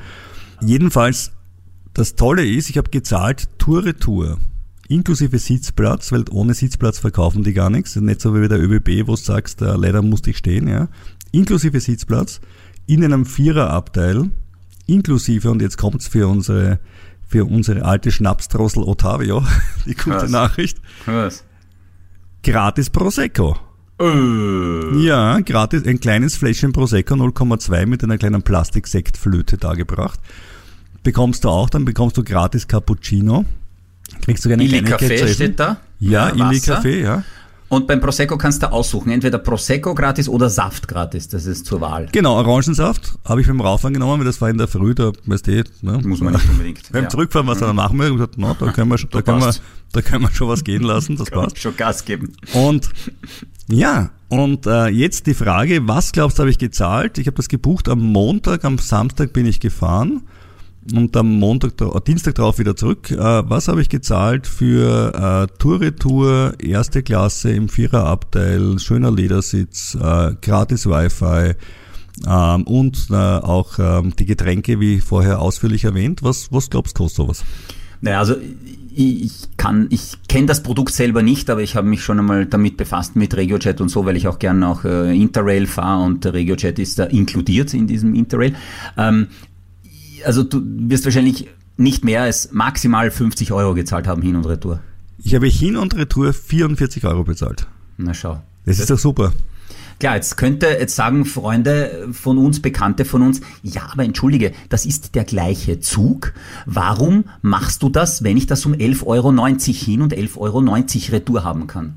Jedenfalls, 0.62 1.32
das 1.96 2.14
Tolle 2.14 2.46
ist, 2.46 2.70
ich 2.70 2.78
habe 2.78 2.92
gezahlt 2.92 3.50
Tour-Retour. 3.58 4.38
Inklusive 4.90 5.38
Sitzplatz, 5.38 6.12
weil 6.12 6.24
ohne 6.32 6.54
Sitzplatz 6.54 7.00
verkaufen 7.00 7.44
die 7.44 7.54
gar 7.54 7.70
nichts. 7.70 7.96
Nicht 7.96 8.22
so 8.22 8.34
wie 8.34 8.42
bei 8.42 8.48
der 8.48 8.62
ÖBB, 8.62 9.08
wo 9.08 9.16
du 9.16 9.22
sagst, 9.22 9.62
äh, 9.62 9.76
leider 9.76 10.02
musste 10.02 10.30
ich 10.30 10.38
stehen, 10.38 10.68
ja. 10.68 10.88
Inklusive 11.32 11.80
Sitzplatz, 11.80 12.40
in 12.86 13.04
einem 13.04 13.26
Viererabteil, 13.26 14.30
inklusive, 14.86 15.52
und 15.52 15.62
jetzt 15.62 15.78
kommt's 15.78 16.08
für 16.08 16.28
unsere 16.28 16.80
für 17.28 17.44
unsere 17.44 17.84
alte 17.84 18.10
Schnapsdrossel 18.10 18.84
Ottavio, 18.84 19.44
die 19.86 19.96
gute 19.96 20.22
Was? 20.22 20.32
Nachricht. 20.32 20.78
Was? 21.06 21.44
Gratis 22.42 22.90
Prosecco. 22.90 23.58
Äh. 24.00 25.04
Ja, 25.04 25.40
gratis, 25.42 25.86
ein 25.86 26.00
kleines 26.00 26.38
Fläschchen 26.38 26.72
Prosecco 26.72 27.16
0,2 27.16 27.86
mit 27.86 28.04
einer 28.04 28.18
kleinen 28.18 28.44
Plastiksektflöte 28.44 29.58
dargebracht. 29.58 30.20
Bekommst 31.04 31.44
du 31.44 31.50
auch, 31.50 31.70
dann 31.70 31.84
bekommst 31.84 32.16
du 32.18 32.24
gratis 32.24 32.68
Cappuccino. 32.68 33.46
Kriegst 34.22 34.46
du 34.46 34.50
eine 34.52 34.64
Illy 34.64 34.84
Kaffee 34.84 35.28
steht 35.28 35.60
da? 35.60 35.78
Ja, 36.00 36.30
ja 36.30 36.50
Illy 36.50 36.60
Kaffee, 36.60 37.02
ja. 37.02 37.24
Und 37.70 37.86
beim 37.86 38.00
Prosecco 38.00 38.38
kannst 38.38 38.64
du 38.64 38.72
aussuchen, 38.72 39.12
entweder 39.12 39.40
Prosecco 39.40 39.94
gratis 39.94 40.30
oder 40.30 40.50
Saft 40.50 40.88
gratis, 40.88 41.28
das 41.28 41.46
ist 41.46 41.66
zur 41.66 41.82
Wahl. 41.82 42.08
Genau, 42.14 42.36
Orangensaft 42.36 43.18
habe 43.26 43.42
ich 43.42 43.48
beim 43.48 43.60
Rauffahren 43.60 43.94
genommen, 43.94 44.20
weil 44.20 44.26
das 44.26 44.40
war 44.40 44.50
in 44.50 44.58
der 44.58 44.70
Früh, 44.70 44.96
da 44.96 45.12
weißt 45.26 45.48
du, 45.48 45.64
ne? 45.82 46.00
Muss 46.06 46.22
man 46.22 46.34
nicht 46.34 46.50
unbedingt. 46.50 46.90
beim 46.94 47.04
ja. 47.04 47.10
Zurückfahren, 47.10 47.46
was 47.48 47.60
dann 47.60 47.76
machen 47.76 48.00
wir, 48.00 48.10
gesagt, 48.10 48.38
no, 48.38 48.56
da 48.58 48.72
können 48.72 48.90
wir, 48.90 48.98
da 48.98 49.22
können 49.22 49.42
wir, 49.42 49.54
da 49.92 50.02
können 50.02 50.24
wir 50.24 50.32
schon 50.32 50.48
was 50.48 50.64
gehen 50.64 50.84
lassen, 50.84 51.18
das 51.18 51.30
passt. 51.32 51.60
Schon 51.60 51.76
Gas 51.76 52.06
geben. 52.06 52.32
Und 52.54 52.90
ja, 53.68 54.12
und 54.30 54.66
äh, 54.66 54.88
jetzt 54.88 55.28
die 55.28 55.34
Frage, 55.34 55.86
was 55.90 56.14
glaubst 56.14 56.38
du, 56.38 56.44
habe 56.44 56.52
ich 56.52 56.58
gezahlt? 56.58 57.18
Ich 57.18 57.28
habe 57.28 57.36
das 57.36 57.50
gebucht 57.50 57.90
am 57.90 58.00
Montag, 58.00 58.64
am 58.64 58.78
Samstag 58.78 59.34
bin 59.34 59.46
ich 59.46 59.60
gefahren 59.60 60.22
und 60.94 61.16
am 61.18 61.40
Montag, 61.40 61.80
äh, 61.82 62.02
Dienstag 62.06 62.36
drauf 62.36 62.60
wieder 62.60 62.76
zurück. 62.76 63.12
Äh, 63.12 63.18
was 63.18 63.68
habe 63.68 63.82
ich 63.82 63.90
gezahlt 63.90 64.48
für 64.48 65.48
äh, 65.50 65.58
Tour-Retour, 65.60 66.54
erste 66.60 67.04
Klasse 67.04 67.52
im 67.52 67.70
Viererabteil, 67.70 68.80
schöner 68.80 69.12
Ledersitz, 69.12 69.96
äh, 69.96 70.36
gratis 70.42 70.86
Wi-Fi 70.86 71.56
ähm, 72.28 72.64
und 72.64 73.08
äh, 73.10 73.16
auch 73.16 73.80
ähm, 73.80 74.14
die 74.18 74.26
Getränke, 74.26 74.80
wie 74.80 75.00
vorher 75.00 75.42
ausführlich 75.42 75.84
erwähnt. 75.84 76.24
Was, 76.24 76.52
was 76.52 76.70
glaubst 76.70 76.98
du, 76.98 77.04
kostet 77.04 77.18
sowas? 77.18 77.44
Naja, 78.02 78.20
also 78.20 78.36
ich 79.00 79.32
kann, 79.58 79.88
ich 79.92 80.14
kenne 80.28 80.48
das 80.48 80.64
Produkt 80.64 80.94
selber 80.94 81.22
nicht, 81.22 81.50
aber 81.50 81.62
ich 81.62 81.76
habe 81.76 81.88
mich 81.88 82.04
schon 82.04 82.18
einmal 82.18 82.46
damit 82.48 82.78
befasst 82.78 83.16
mit 83.16 83.36
RegioJet 83.36 83.80
und 83.80 83.90
so, 83.90 84.06
weil 84.06 84.18
ich 84.18 84.28
auch 84.28 84.40
gerne 84.40 84.68
auch 84.68 84.86
äh, 84.86 85.16
Interrail 85.16 85.68
fahre 85.68 86.04
und 86.04 86.26
der 86.26 86.34
RegioJet 86.34 86.80
ist 86.80 86.98
da 86.98 87.04
inkludiert 87.06 87.74
in 87.74 87.86
diesem 87.86 88.16
Interrail. 88.16 88.56
Ähm, 88.98 89.28
also 90.28 90.44
du 90.44 90.62
wirst 90.64 91.06
wahrscheinlich 91.06 91.48
nicht 91.78 92.04
mehr 92.04 92.24
als 92.24 92.52
maximal 92.52 93.10
50 93.10 93.54
Euro 93.54 93.74
gezahlt 93.74 94.08
haben, 94.08 94.22
Hin- 94.22 94.36
und 94.36 94.46
Retour. 94.46 94.82
Ich 95.24 95.34
habe 95.34 95.48
Hin- 95.48 95.78
und 95.78 95.96
Retour 95.96 96.34
44 96.34 97.06
Euro 97.06 97.24
bezahlt. 97.24 97.66
Na 97.98 98.14
schau. 98.14 98.42
Das, 98.66 98.76
das 98.76 98.80
ist 98.82 98.90
doch 98.90 99.00
super. 99.00 99.32
Klar, 100.00 100.16
jetzt 100.16 100.36
könnte 100.36 100.68
jetzt 100.68 100.96
sagen 100.96 101.26
Freunde 101.26 102.10
von 102.12 102.38
uns, 102.38 102.62
Bekannte 102.62 103.06
von 103.06 103.22
uns, 103.24 103.42
ja, 103.64 103.88
aber 103.92 104.04
entschuldige, 104.04 104.52
das 104.70 104.86
ist 104.86 105.16
der 105.16 105.24
gleiche 105.24 105.80
Zug. 105.80 106.34
Warum 106.66 107.24
machst 107.42 107.82
du 107.82 107.90
das, 107.90 108.24
wenn 108.24 108.38
ich 108.38 108.46
das 108.46 108.66
um 108.66 108.74
11,90 108.74 109.06
Euro 109.08 109.32
hin 109.32 110.02
und 110.02 110.14
11,90 110.14 110.38
Euro 110.38 110.60
Retour 111.14 111.44
haben 111.44 111.68
kann? 111.68 111.96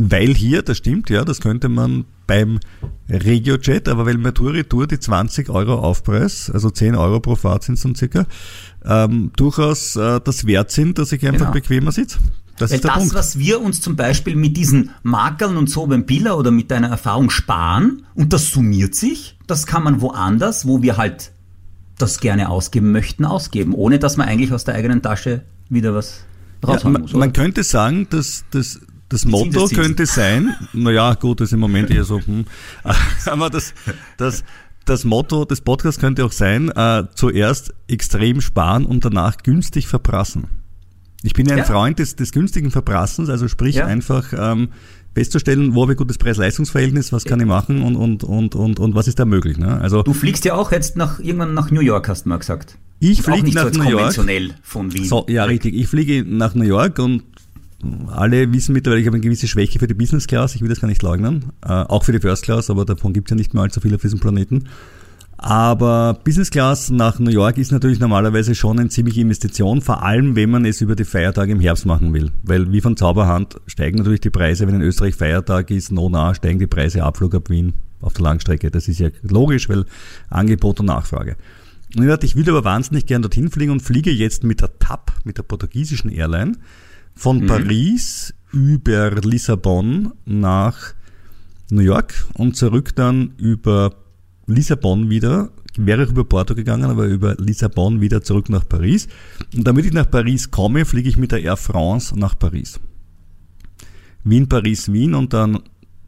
Weil 0.00 0.32
hier, 0.32 0.62
das 0.62 0.76
stimmt, 0.76 1.10
ja, 1.10 1.24
das 1.24 1.40
könnte 1.40 1.68
man 1.68 2.04
beim 2.28 2.60
RegioJet, 3.08 3.88
aber 3.88 4.06
weil 4.06 4.16
Mertur 4.16 4.52
Retour 4.52 4.86
die 4.86 5.00
20 5.00 5.50
Euro 5.50 5.74
Aufpreis, 5.74 6.52
also 6.54 6.70
10 6.70 6.94
Euro 6.94 7.18
pro 7.18 7.34
Fahrt 7.34 7.64
sind 7.64 7.74
es 7.74 7.82
dann 7.82 7.96
circa, 7.96 8.26
ähm, 8.84 9.32
durchaus 9.34 9.96
äh, 9.96 10.20
das 10.22 10.46
wert 10.46 10.70
sind, 10.70 10.98
dass 10.98 11.10
ich 11.10 11.26
einfach 11.26 11.46
genau. 11.46 11.50
bequemer 11.50 11.90
sitze. 11.90 12.18
Das 12.58 12.70
Weil 12.70 12.78
das, 12.78 12.94
Punkt. 12.94 13.14
was 13.14 13.40
wir 13.40 13.60
uns 13.60 13.80
zum 13.80 13.96
Beispiel 13.96 14.36
mit 14.36 14.56
diesen 14.56 14.90
Makeln 15.02 15.56
und 15.56 15.68
so 15.68 15.84
beim 15.88 16.06
Biller 16.06 16.38
oder 16.38 16.52
mit 16.52 16.70
deiner 16.70 16.90
Erfahrung 16.90 17.28
sparen 17.28 18.04
und 18.14 18.32
das 18.32 18.50
summiert 18.50 18.94
sich, 18.94 19.36
das 19.48 19.66
kann 19.66 19.82
man 19.82 20.00
woanders, 20.00 20.64
wo 20.64 20.80
wir 20.80 20.96
halt 20.96 21.32
das 21.98 22.20
gerne 22.20 22.50
ausgeben 22.50 22.92
möchten, 22.92 23.24
ausgeben, 23.24 23.74
ohne 23.74 23.98
dass 23.98 24.16
man 24.16 24.28
eigentlich 24.28 24.52
aus 24.52 24.62
der 24.62 24.76
eigenen 24.76 25.02
Tasche 25.02 25.42
wieder 25.68 25.92
was 25.92 26.20
raushauen 26.64 26.94
ja, 26.94 27.00
muss. 27.00 27.12
Man 27.14 27.32
könnte 27.32 27.64
sagen, 27.64 28.06
dass 28.10 28.44
das 28.52 28.80
das 29.08 29.24
Motto 29.24 29.68
könnte 29.68 30.06
sein, 30.06 30.54
naja, 30.72 31.14
gut, 31.14 31.40
das 31.40 31.48
ist 31.48 31.52
im 31.54 31.60
Moment 31.60 31.90
eher 31.90 32.04
so, 32.04 32.20
hm, 32.20 32.44
aber 33.26 33.48
das, 33.48 33.72
das, 34.18 34.44
das 34.84 35.04
Motto 35.04 35.44
des 35.44 35.62
Podcasts 35.62 36.00
könnte 36.00 36.24
auch 36.24 36.32
sein, 36.32 36.70
äh, 36.70 37.04
zuerst 37.14 37.72
extrem 37.88 38.40
sparen 38.40 38.84
und 38.84 39.04
danach 39.04 39.38
günstig 39.38 39.86
verprassen. 39.86 40.48
Ich 41.22 41.32
bin 41.32 41.46
ja 41.46 41.52
ein 41.52 41.58
ja. 41.58 41.64
Freund 41.64 41.98
des, 41.98 42.16
des 42.16 42.32
günstigen 42.32 42.70
Verprassens, 42.70 43.28
also 43.28 43.48
sprich 43.48 43.76
ja. 43.76 43.86
einfach 43.86 44.32
ähm, 44.36 44.68
festzustellen, 45.14 45.74
wo 45.74 45.82
habe 45.82 45.92
ich 45.92 45.98
gutes 45.98 46.16
Preis-Leistungs-Verhältnis, 46.18 47.12
was 47.12 47.24
kann 47.24 47.40
ich 47.40 47.46
machen 47.46 47.82
und, 47.82 47.96
und, 47.96 48.22
und, 48.22 48.54
und, 48.54 48.78
und 48.78 48.94
was 48.94 49.08
ist 49.08 49.18
da 49.18 49.24
möglich. 49.24 49.58
Ne? 49.58 49.80
Also, 49.80 50.02
du 50.02 50.14
fliegst 50.14 50.44
ja 50.44 50.54
auch 50.54 50.70
jetzt 50.70 50.96
nach, 50.96 51.18
irgendwann 51.18 51.54
nach 51.54 51.70
New 51.70 51.80
York, 51.80 52.08
hast 52.08 52.24
du 52.24 52.28
mal 52.28 52.38
gesagt. 52.38 52.78
Ich 53.00 53.22
fliege 53.22 53.52
nach 53.52 53.72
so 53.72 53.80
New 53.80 53.88
York. 53.88 53.94
konventionell 53.94 54.54
von 54.62 54.92
Wien. 54.92 55.04
So, 55.04 55.26
ja, 55.28 55.44
richtig. 55.44 55.74
Ich 55.74 55.88
fliege 55.88 56.24
nach 56.24 56.54
New 56.54 56.64
York 56.64 56.98
und 56.98 57.24
alle 58.08 58.52
wissen 58.52 58.72
mittlerweile, 58.72 59.00
ich 59.00 59.06
habe 59.06 59.16
eine 59.16 59.22
gewisse 59.22 59.46
Schwäche 59.46 59.78
für 59.78 59.86
die 59.86 59.94
Business 59.94 60.26
Class, 60.26 60.54
ich 60.54 60.62
will 60.62 60.68
das 60.68 60.80
gar 60.80 60.88
nicht 60.88 61.02
leugnen. 61.02 61.52
Äh, 61.64 61.68
auch 61.68 62.04
für 62.04 62.12
die 62.12 62.20
First 62.20 62.42
Class, 62.42 62.70
aber 62.70 62.84
davon 62.84 63.12
gibt 63.12 63.28
es 63.28 63.30
ja 63.30 63.36
nicht 63.36 63.54
mehr 63.54 63.62
allzu 63.62 63.80
viel 63.80 63.94
auf 63.94 64.02
diesem 64.02 64.18
Planeten. 64.18 64.64
Aber 65.40 66.18
Business 66.24 66.50
Class 66.50 66.90
nach 66.90 67.20
New 67.20 67.30
York 67.30 67.58
ist 67.58 67.70
natürlich 67.70 68.00
normalerweise 68.00 68.56
schon 68.56 68.80
eine 68.80 68.88
ziemliche 68.88 69.20
Investition, 69.20 69.80
vor 69.80 70.02
allem 70.02 70.34
wenn 70.34 70.50
man 70.50 70.64
es 70.64 70.80
über 70.80 70.96
die 70.96 71.04
Feiertage 71.04 71.52
im 71.52 71.60
Herbst 71.60 71.86
machen 71.86 72.12
will. 72.12 72.32
Weil 72.42 72.72
wie 72.72 72.80
von 72.80 72.96
Zauberhand 72.96 73.56
steigen 73.68 73.98
natürlich 73.98 74.20
die 74.20 74.30
Preise, 74.30 74.66
wenn 74.66 74.74
in 74.74 74.82
Österreich 74.82 75.14
Feiertag 75.14 75.70
ist, 75.70 75.92
no 75.92 76.08
nah, 76.08 76.34
steigen 76.34 76.58
die 76.58 76.66
Preise 76.66 77.04
Abflug 77.04 77.36
ab 77.36 77.50
Wien 77.50 77.74
auf 78.00 78.14
der 78.14 78.24
Langstrecke. 78.24 78.72
Das 78.72 78.88
ist 78.88 78.98
ja 78.98 79.10
logisch, 79.22 79.68
weil 79.68 79.84
Angebot 80.28 80.80
und 80.80 80.86
Nachfrage. 80.86 81.36
Und 81.96 82.02
ich 82.02 82.08
dachte, 82.08 82.26
ich 82.26 82.34
will 82.34 82.48
aber 82.50 82.64
wahnsinnig 82.64 83.06
gern 83.06 83.22
dorthin 83.22 83.48
fliegen 83.48 83.70
und 83.70 83.80
fliege 83.80 84.10
jetzt 84.10 84.42
mit 84.42 84.60
der 84.60 84.76
TAP, 84.80 85.12
mit 85.22 85.38
der 85.38 85.44
portugiesischen 85.44 86.10
Airline, 86.10 86.56
von 87.18 87.40
mhm. 87.40 87.46
Paris 87.46 88.32
über 88.52 89.10
Lissabon 89.10 90.12
nach 90.24 90.94
New 91.68 91.82
York 91.82 92.14
und 92.34 92.56
zurück 92.56 92.94
dann 92.94 93.32
über 93.36 93.92
Lissabon 94.46 95.10
wieder, 95.10 95.50
wäre 95.76 96.04
ich 96.04 96.10
über 96.10 96.24
Porto 96.24 96.54
gegangen, 96.54 96.84
aber 96.84 97.06
über 97.06 97.34
Lissabon 97.34 98.00
wieder 98.00 98.22
zurück 98.22 98.48
nach 98.48 98.66
Paris. 98.66 99.08
Und 99.54 99.66
damit 99.66 99.84
ich 99.84 99.92
nach 99.92 100.08
Paris 100.08 100.52
komme, 100.52 100.84
fliege 100.84 101.08
ich 101.08 101.18
mit 101.18 101.32
der 101.32 101.42
Air 101.42 101.56
France 101.56 102.18
nach 102.18 102.38
Paris. 102.38 102.78
Wien, 104.22 104.48
Paris, 104.48 104.92
Wien 104.92 105.14
und 105.14 105.32
dann 105.32 105.58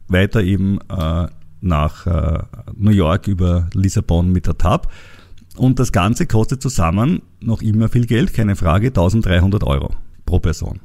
weiter 0.07 0.41
eben 0.41 0.79
äh, 0.89 1.27
nach 1.59 2.07
äh, 2.07 2.43
New 2.75 2.91
York 2.91 3.27
über 3.27 3.69
Lissabon 3.73 4.31
mit 4.31 4.47
der 4.47 4.57
TAP. 4.57 4.87
Und 5.57 5.77
das 5.77 5.91
Ganze 5.91 6.25
kostet 6.25 6.61
zusammen 6.61 7.21
noch 7.41 7.61
immer 7.61 7.89
viel 7.89 8.05
Geld, 8.05 8.33
keine 8.33 8.55
Frage, 8.55 8.87
1300 8.87 9.63
Euro 9.65 9.93
pro 10.25 10.39
Person. 10.39 10.79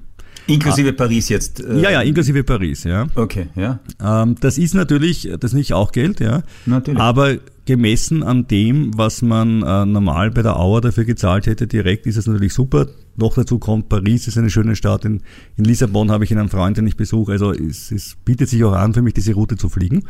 Inklusive. 0.47 0.93
Paris 0.93 1.29
jetzt. 1.29 1.61
Äh, 1.61 1.81
ja, 1.81 1.91
ja, 1.91 2.03
inklusive 2.03 2.45
Paris, 2.45 2.85
ja. 2.85 3.07
Okay, 3.15 3.49
ja. 3.57 3.81
Ähm, 4.03 4.37
das 4.41 4.59
ist 4.59 4.75
natürlich, 4.75 5.29
das 5.41 5.53
ist 5.53 5.57
nicht 5.57 5.73
auch 5.73 5.93
Geld, 5.93 6.21
ja. 6.21 6.43
Natürlich. 6.67 7.01
Aber 7.01 7.37
gemessen 7.65 8.23
an 8.23 8.47
dem, 8.47 8.97
was 8.97 9.23
man 9.23 9.63
äh, 9.63 9.85
normal 9.87 10.31
bei 10.31 10.43
der 10.43 10.59
Auer 10.59 10.81
dafür 10.81 11.05
gezahlt 11.05 11.47
hätte, 11.47 11.67
direkt 11.67 12.07
ist 12.07 12.17
es 12.17 12.27
natürlich 12.27 12.55
super. 12.55 12.87
Noch 13.17 13.35
dazu 13.35 13.59
kommt, 13.59 13.89
Paris 13.89 14.29
ist 14.29 14.39
eine 14.39 14.51
schöne 14.51 14.77
Stadt. 14.77 15.05
In, 15.05 15.23
in 15.57 15.65
Lissabon 15.65 16.11
habe 16.11 16.25
ich 16.25 16.33
einen 16.33 16.49
Freund, 16.49 16.77
den 16.77 16.87
ich 16.87 16.97
besuche. 16.97 17.33
Also 17.33 17.53
es, 17.53 17.91
es 17.91 18.17
bietet 18.25 18.49
sich 18.49 18.63
auch 18.63 18.73
an, 18.73 18.95
für 18.95 19.03
mich 19.03 19.15
diese 19.15 19.35
Route 19.35 19.57
zu 19.57 19.69
fliegen. 19.69 20.05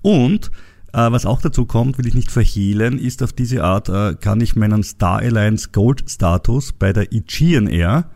Und 0.00 0.50
äh, 0.94 1.10
was 1.10 1.26
auch 1.26 1.42
dazu 1.42 1.66
kommt, 1.66 1.98
will 1.98 2.06
ich 2.06 2.14
nicht 2.14 2.30
verhehlen, 2.30 2.98
ist 2.98 3.22
auf 3.22 3.32
diese 3.32 3.64
Art, 3.64 3.88
äh, 3.90 4.14
kann 4.14 4.40
ich 4.40 4.56
meinen 4.56 4.82
Star 4.82 5.18
Alliance 5.18 5.68
Gold 5.72 6.04
Status 6.08 6.72
bei 6.72 6.92
der 6.92 7.12
Aegean 7.12 7.66
Air 7.66 8.08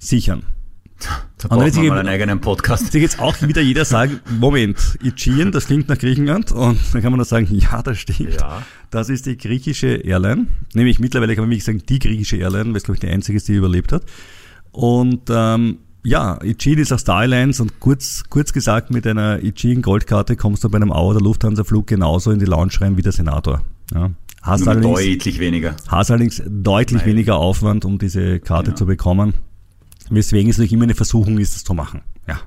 sichern. 0.00 0.42
Da 1.38 1.48
braucht 1.48 1.74
man 1.76 1.86
mal 1.88 1.98
einen 1.98 2.08
eigenen 2.08 2.40
Podcast. 2.40 2.92
Sich 2.92 3.02
jetzt 3.02 3.20
auch 3.20 3.40
wieder 3.42 3.60
jeder 3.60 3.84
sagen, 3.84 4.20
Moment, 4.38 4.98
Aegean, 5.02 5.52
das 5.52 5.66
klingt 5.66 5.88
nach 5.88 5.98
Griechenland. 5.98 6.52
Und 6.52 6.78
dann 6.92 7.02
kann 7.02 7.12
man 7.12 7.18
nur 7.18 7.24
sagen, 7.24 7.48
ja, 7.50 7.82
das 7.82 7.98
stimmt. 7.98 8.34
Ja. 8.40 8.62
Das 8.90 9.08
ist 9.08 9.26
die 9.26 9.36
griechische 9.36 9.88
Airline. 9.88 10.46
Nämlich 10.72 11.00
mittlerweile 11.00 11.34
kann 11.34 11.44
man 11.44 11.50
wirklich 11.50 11.64
sagen, 11.64 11.82
die 11.88 11.98
griechische 11.98 12.36
Airline, 12.36 12.70
weil 12.70 12.76
es, 12.76 12.84
glaube 12.84 12.96
ich, 12.96 13.00
die 13.00 13.08
einzige 13.08 13.36
ist, 13.36 13.48
die 13.48 13.54
überlebt 13.54 13.92
hat. 13.92 14.04
Und 14.72 15.28
ähm, 15.30 15.78
ja, 16.04 16.38
Aegean 16.40 16.78
ist 16.78 16.92
auch 16.92 16.98
Star 16.98 17.20
Alliance 17.20 17.62
und 17.62 17.80
kurz, 17.80 18.24
kurz 18.28 18.52
gesagt, 18.52 18.90
mit 18.90 19.06
einer 19.06 19.40
Aegean 19.42 19.82
Goldkarte 19.82 20.36
kommst 20.36 20.62
du 20.64 20.68
bei 20.68 20.76
einem 20.76 20.92
Auer 20.92 21.14
der 21.14 21.22
Lufthansa-Flug 21.22 21.86
genauso 21.86 22.30
in 22.30 22.38
die 22.38 22.44
Lounge 22.44 22.72
rein 22.80 22.96
wie 22.96 23.02
der 23.02 23.12
Senator. 23.12 23.62
Ja. 23.92 24.10
Hast 24.42 24.68
allerdings, 24.68 24.98
deutlich 24.98 25.38
weniger. 25.38 25.74
Hast 25.88 26.10
allerdings 26.10 26.42
deutlich 26.46 27.00
Nein. 27.00 27.10
weniger 27.10 27.36
Aufwand, 27.36 27.86
um 27.86 27.98
diese 27.98 28.40
Karte 28.40 28.70
ja. 28.70 28.76
zu 28.76 28.84
bekommen. 28.84 29.32
Weswegen 30.10 30.50
es 30.50 30.58
natürlich 30.58 30.72
immer 30.72 30.84
eine 30.84 30.94
Versuchung 30.94 31.38
ist, 31.38 31.54
das 31.54 31.64
zu 31.64 31.74
machen. 31.74 32.02
Ja. 32.26 32.40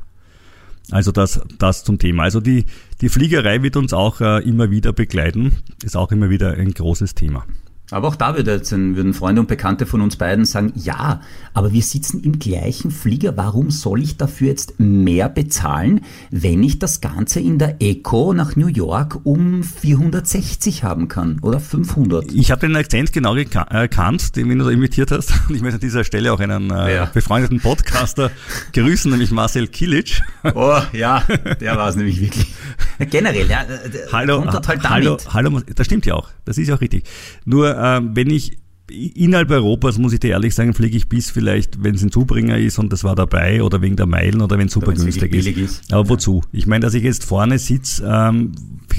Also 0.92 1.12
das, 1.12 1.42
das 1.58 1.84
zum 1.84 2.00
Thema. 2.00 2.24
Also 2.24 2.40
die, 2.40 2.66
die 3.02 3.10
Fliegerei 3.10 3.62
wird 3.62 3.76
uns 3.76 3.94
auch 3.94 4.22
äh, 4.22 4.48
immer 4.48 4.72
wieder 4.72 4.94
begleiten. 4.94 5.58
Ist 5.84 5.98
auch 5.98 6.12
immer 6.12 6.30
wieder 6.30 6.54
ein 6.54 6.74
großes 6.74 7.16
Thema. 7.16 7.46
Aber 7.90 8.10
auch 8.10 8.16
da 8.18 8.36
würden 8.36 9.14
Freunde 9.14 9.40
und 9.40 9.48
Bekannte 9.48 9.86
von 9.86 10.02
uns 10.02 10.18
beiden 10.18 10.44
sagen, 10.44 10.74
ja, 10.76 11.22
aber 11.54 11.72
wir 11.72 11.82
sitzen 11.82 12.22
im 12.22 12.38
gleichen 12.38 12.92
Flieger, 12.92 13.38
warum 13.38 13.72
soll 13.72 14.02
ich 14.02 14.18
dafür 14.18 14.50
jetzt 14.50 14.78
mehr 14.78 15.30
bezahlen, 15.30 16.02
wenn 16.30 16.64
ich 16.64 16.80
das 16.80 17.00
Ganze 17.00 17.40
in 17.40 17.60
der 17.60 17.78
Eco 17.80 18.34
nach 18.34 18.58
New 18.58 18.68
York 18.68 19.22
um 19.24 19.64
460 19.64 20.84
haben 20.84 21.08
kann 21.08 21.40
oder 21.42 21.62
500? 21.62 22.34
Ich 22.34 22.52
habe 22.52 22.60
den 22.60 22.76
Akzent 22.76 23.14
genau 23.14 23.36
erkannt, 23.36 24.36
den 24.36 24.60
du 24.60 24.68
imitiert 24.68 25.12
hast. 25.12 25.32
Und 25.48 25.56
ich 25.56 25.62
möchte 25.62 25.76
an 25.76 25.82
dieser 25.82 26.04
Stelle 26.04 26.34
auch 26.34 26.42
einen 26.42 26.70
äh, 26.72 26.96
ja. 26.96 27.06
befreundeten 27.06 27.62
Podcaster 27.62 28.32
grüßen, 28.74 29.10
nämlich 29.10 29.32
Marcel 29.32 29.68
Kilic. 29.68 30.22
Oh 30.56 30.80
ja, 30.92 31.24
der 31.62 31.78
war 31.78 31.88
es 31.88 31.96
nämlich 31.96 32.20
wirklich. 32.20 32.54
Generell, 33.00 33.48
ja. 33.48 33.66
Hallo, 34.12 34.44
halt 34.46 34.90
hallo, 34.90 35.18
hallo, 35.32 35.62
das 35.74 35.86
stimmt 35.86 36.06
ja 36.06 36.16
auch. 36.16 36.30
Das 36.44 36.58
ist 36.58 36.68
ja 36.68 36.76
auch 36.76 36.82
richtig. 36.82 37.06
Nur 37.46 37.77
äh, 37.78 38.02
wenn 38.04 38.30
ich 38.30 38.58
innerhalb 38.90 39.52
Europas, 39.52 39.98
muss 39.98 40.14
ich 40.14 40.20
dir 40.20 40.32
ehrlich 40.32 40.56
sagen, 40.56 40.74
fliege 40.74 40.96
ich 40.96 41.10
bis 41.10 41.30
vielleicht, 41.30 41.84
wenn 41.84 41.96
es 41.96 42.04
ein 42.04 42.12
Zubringer 42.12 42.58
ist 42.58 42.80
und 42.80 42.94
das 42.94 43.04
war 43.04 43.16
dabei 43.16 43.62
oder 43.62 43.82
wegen 43.82 43.98
der 43.98 44.06
Meilen 44.06 44.42
oder 44.42 44.58
wenn 44.58 44.68
es 44.68 44.74
super 44.74 44.94
günstig 44.94 45.34
ist. 45.34 45.48
ist. 45.48 45.94
Aber 45.94 46.08
wozu? 46.10 46.42
Ich 46.54 46.68
meine, 46.68 46.86
dass 46.86 46.94
ich 46.94 47.04
jetzt 47.04 47.26
vorne 47.26 47.60
sitze, 47.60 48.06
ähm, 48.10 48.54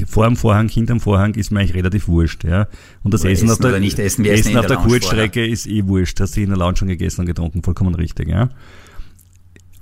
vor 0.06 0.26
dem 0.26 0.36
Vorhang, 0.36 0.68
hinterm 0.68 1.00
Vorhang, 1.00 1.34
ist 1.34 1.50
mir 1.50 1.60
eigentlich 1.60 1.74
relativ 1.74 2.06
wurscht. 2.06 2.44
Ja? 2.44 2.68
Und 3.02 3.14
das 3.14 3.24
Essen, 3.24 3.48
Essen, 3.48 3.50
auf 3.50 3.58
der, 3.58 3.80
nicht 3.80 3.98
essen, 3.98 4.24
essen, 4.24 4.40
essen 4.40 4.56
auf 4.58 4.66
der, 4.66 4.76
der 4.76 4.84
Kurzstrecke 4.84 5.46
ist 5.46 5.66
eh 5.66 5.86
wurscht. 5.86 6.20
Hast 6.20 6.36
du 6.36 6.42
in 6.42 6.50
der 6.50 6.58
Lounge 6.58 6.76
schon 6.76 6.88
gegessen 6.88 7.22
und 7.22 7.26
getrunken, 7.26 7.62
vollkommen 7.62 7.94
richtig. 7.94 8.28
Ja? 8.28 8.50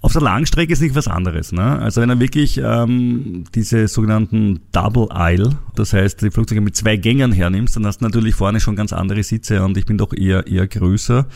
Auf 0.06 0.12
der 0.12 0.22
Langstrecke 0.22 0.72
ist 0.72 0.80
nicht 0.80 0.94
was 0.94 1.08
anderes. 1.08 1.50
Ne? 1.50 1.80
Also 1.80 2.00
wenn 2.00 2.08
er 2.10 2.20
wirklich 2.20 2.60
ähm, 2.62 3.42
diese 3.56 3.88
sogenannten 3.88 4.60
Double 4.70 5.08
Aisle, 5.10 5.58
das 5.74 5.92
heißt 5.92 6.22
die 6.22 6.30
Flugzeuge 6.30 6.60
mit 6.60 6.76
zwei 6.76 6.96
Gängern 6.96 7.32
hernimmst, 7.32 7.74
dann 7.74 7.84
hast 7.84 8.00
du 8.00 8.04
natürlich 8.04 8.36
vorne 8.36 8.60
schon 8.60 8.76
ganz 8.76 8.92
andere 8.92 9.24
Sitze 9.24 9.64
und 9.64 9.76
ich 9.76 9.84
bin 9.84 9.98
doch 9.98 10.12
eher 10.12 10.46
eher 10.46 10.68
größer 10.68 11.26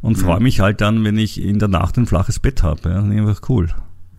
und 0.00 0.16
mhm. 0.16 0.20
freue 0.20 0.38
mich 0.38 0.60
halt 0.60 0.80
dann, 0.80 1.02
wenn 1.02 1.18
ich 1.18 1.42
in 1.42 1.58
der 1.58 1.66
Nacht 1.66 1.98
ein 1.98 2.06
flaches 2.06 2.38
Bett 2.38 2.62
habe. 2.62 2.90
Ja? 2.90 3.02
Einfach 3.02 3.40
cool. 3.48 3.70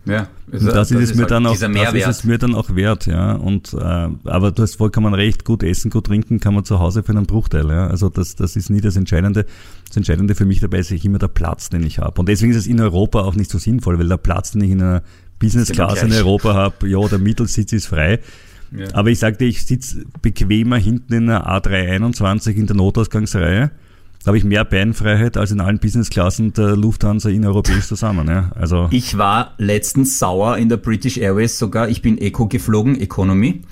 Ja, 0.04 0.26
ist, 0.50 0.66
das, 0.66 0.74
das, 0.74 0.90
ist, 0.90 1.10
es 1.10 1.14
mir 1.14 1.22
halt 1.22 1.30
dann 1.30 1.46
auch, 1.46 1.56
das 1.56 1.94
ist 1.94 2.06
es 2.08 2.24
mir 2.24 2.36
dann 2.36 2.56
auch 2.56 2.74
wert, 2.74 3.06
ja. 3.06 3.34
Und 3.34 3.72
äh, 3.72 4.08
aber 4.24 4.50
du 4.50 4.62
hast 4.62 4.76
vollkommen 4.76 5.14
recht, 5.14 5.44
gut 5.44 5.62
essen, 5.62 5.90
gut 5.90 6.06
trinken 6.06 6.40
kann 6.40 6.54
man 6.54 6.64
zu 6.64 6.80
Hause 6.80 7.04
für 7.04 7.12
einen 7.12 7.26
Bruchteil, 7.26 7.68
ja. 7.68 7.86
Also 7.86 8.08
das, 8.08 8.34
das 8.34 8.56
ist 8.56 8.68
nie 8.68 8.80
das 8.80 8.96
Entscheidende. 8.96 9.46
Das 9.86 9.96
Entscheidende 9.96 10.34
für 10.34 10.44
mich 10.44 10.58
dabei 10.58 10.78
ist 10.78 10.90
immer 10.90 11.18
der 11.18 11.28
Platz, 11.28 11.68
den 11.68 11.84
ich 11.84 12.00
habe. 12.00 12.20
Und 12.20 12.28
deswegen 12.28 12.50
ist 12.50 12.58
es 12.58 12.66
in 12.66 12.80
Europa 12.80 13.20
auch 13.20 13.36
nicht 13.36 13.50
so 13.50 13.58
sinnvoll, 13.58 13.98
weil 13.98 14.08
der 14.08 14.16
Platz, 14.16 14.50
den 14.50 14.62
ich 14.62 14.70
in 14.72 14.82
einer 14.82 15.02
Business 15.38 15.70
Class 15.70 16.02
in 16.02 16.12
Europa 16.12 16.54
habe, 16.54 16.88
ja, 16.88 17.06
der 17.06 17.18
Mittelsitz 17.18 17.72
ist 17.72 17.86
frei. 17.86 18.18
Ja. 18.76 18.86
Aber 18.94 19.10
ich 19.10 19.18
sagte, 19.18 19.44
ich 19.44 19.64
sitze 19.64 20.04
bequemer 20.20 20.78
hinten 20.78 21.12
in 21.12 21.30
einer 21.30 21.46
A321 21.46 22.54
in 22.54 22.66
der 22.66 22.76
Notausgangsreihe 22.76 23.70
da 24.22 24.28
habe 24.28 24.38
ich 24.38 24.44
mehr 24.44 24.64
Beinfreiheit 24.64 25.36
als 25.36 25.50
in 25.50 25.60
allen 25.60 25.78
Businessklassen 25.78 26.52
der 26.52 26.76
Lufthansa 26.76 27.28
in 27.28 27.44
europäisch 27.44 27.86
zusammen. 27.86 28.28
Ja. 28.28 28.52
Also 28.54 28.88
ich 28.90 29.18
war 29.18 29.54
letztens 29.58 30.18
sauer 30.18 30.58
in 30.58 30.68
der 30.68 30.76
British 30.76 31.18
Airways 31.18 31.58
sogar. 31.58 31.88
Ich 31.88 32.02
bin 32.02 32.18
Eco 32.18 32.46
geflogen, 32.46 33.00
Economy. 33.00 33.62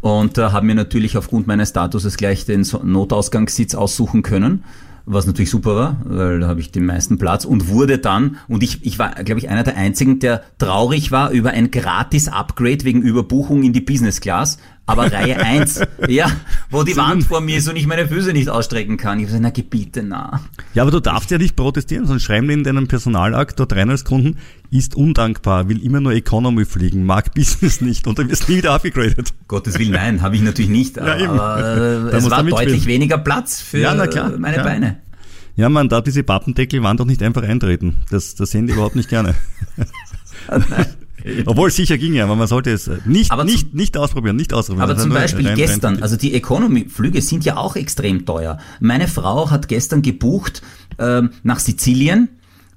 Und 0.00 0.38
äh, 0.38 0.42
habe 0.42 0.66
mir 0.66 0.74
natürlich 0.74 1.16
aufgrund 1.16 1.46
meines 1.46 1.70
Statuses 1.70 2.16
gleich 2.16 2.44
den 2.44 2.66
Notausgangssitz 2.84 3.74
aussuchen 3.74 4.22
können 4.22 4.62
was 5.06 5.26
natürlich 5.26 5.50
super 5.50 5.76
war, 5.76 5.96
weil 6.04 6.40
da 6.40 6.48
habe 6.48 6.60
ich 6.60 6.72
den 6.72 6.84
meisten 6.84 7.16
Platz 7.16 7.44
und 7.44 7.68
wurde 7.68 7.98
dann, 7.98 8.38
und 8.48 8.64
ich, 8.64 8.84
ich 8.84 8.98
war, 8.98 9.14
glaube 9.14 9.38
ich, 9.38 9.48
einer 9.48 9.62
der 9.62 9.76
einzigen, 9.76 10.18
der 10.18 10.42
traurig 10.58 11.12
war 11.12 11.30
über 11.30 11.50
ein 11.50 11.70
gratis 11.70 12.28
Upgrade 12.28 12.84
wegen 12.84 13.02
Überbuchung 13.02 13.62
in 13.62 13.72
die 13.72 13.80
Business 13.80 14.20
Class, 14.20 14.58
aber 14.86 15.12
Reihe 15.12 15.36
1, 15.44 15.80
ja, 16.08 16.30
wo 16.70 16.84
die 16.84 16.96
Wand 16.96 17.24
vor 17.24 17.40
mir 17.40 17.58
ist 17.58 17.68
und 17.68 17.76
ich 17.76 17.86
meine 17.86 18.08
Füße 18.08 18.32
nicht 18.32 18.48
ausstrecken 18.48 18.96
kann. 18.96 19.18
Ich 19.18 19.24
habe 19.24 19.38
gesagt, 19.38 19.42
na 19.42 19.50
gebiete, 19.50 20.02
na. 20.02 20.40
Ja, 20.74 20.82
aber 20.82 20.92
du 20.92 21.00
darfst 21.00 21.30
ja 21.30 21.38
nicht 21.38 21.56
protestieren, 21.56 22.06
sondern 22.06 22.20
schreiben 22.20 22.48
in 22.50 22.64
deinem 22.64 22.86
Personalakt 22.86 23.58
dort 23.58 23.72
rein 23.74 23.90
als 23.90 24.04
Kunden, 24.04 24.38
ist 24.70 24.94
undankbar, 24.94 25.68
will 25.68 25.84
immer 25.84 26.00
nur 26.00 26.12
Economy 26.12 26.64
fliegen, 26.64 27.04
mag 27.04 27.34
Business 27.34 27.80
nicht 27.80 28.06
und 28.06 28.18
dann 28.18 28.30
wirst 28.30 28.48
du 28.48 28.52
nie 28.52 28.58
wieder 28.58 28.72
upgraded. 28.72 29.34
Gottes 29.48 29.78
Willen, 29.78 29.92
nein, 29.92 30.22
habe 30.22 30.36
ich 30.36 30.42
natürlich 30.42 30.70
nicht. 30.70 30.96
Ja, 31.06 31.30
aber 31.30 32.12
äh, 32.12 32.16
es 32.16 32.28
war 32.30 32.42
deutlich 32.42 32.86
weniger 32.86 33.18
Platz 33.18 33.60
für 33.60 33.78
ja, 33.78 33.94
meine 33.94 34.08
klar. 34.08 34.30
Beine. 34.64 34.98
Ja, 35.54 35.68
man 35.68 35.88
darf 35.88 36.04
diese 36.04 36.22
Pappendeckelwand 36.22 37.00
doch 37.00 37.06
nicht 37.06 37.22
einfach 37.22 37.42
eintreten. 37.42 37.96
Das, 38.10 38.34
das 38.34 38.50
sehen 38.50 38.66
die 38.66 38.72
überhaupt 38.72 38.96
nicht 38.96 39.08
gerne. 39.08 39.34
nein. 40.48 40.86
Obwohl 41.46 41.68
es 41.68 41.76
sicher 41.76 41.98
ging 41.98 42.14
ja, 42.14 42.24
aber 42.24 42.36
man 42.36 42.46
sollte 42.46 42.70
es 42.70 42.90
nicht, 43.04 43.30
aber 43.32 43.44
nicht, 43.44 43.70
zum, 43.70 43.76
nicht 43.76 43.96
ausprobieren, 43.96 44.36
nicht 44.36 44.52
ausprobieren. 44.52 44.90
Aber 44.90 44.98
zum 44.98 45.10
Beispiel 45.10 45.48
rein, 45.48 45.56
gestern, 45.56 45.94
rein, 45.94 46.02
also 46.02 46.16
die 46.16 46.34
Economy-Flüge 46.34 47.20
sind 47.22 47.44
ja 47.44 47.56
auch 47.56 47.76
extrem 47.76 48.26
teuer. 48.26 48.58
Meine 48.80 49.08
Frau 49.08 49.50
hat 49.50 49.68
gestern 49.68 50.02
gebucht 50.02 50.62
äh, 50.98 51.22
nach 51.42 51.58
Sizilien, 51.58 52.28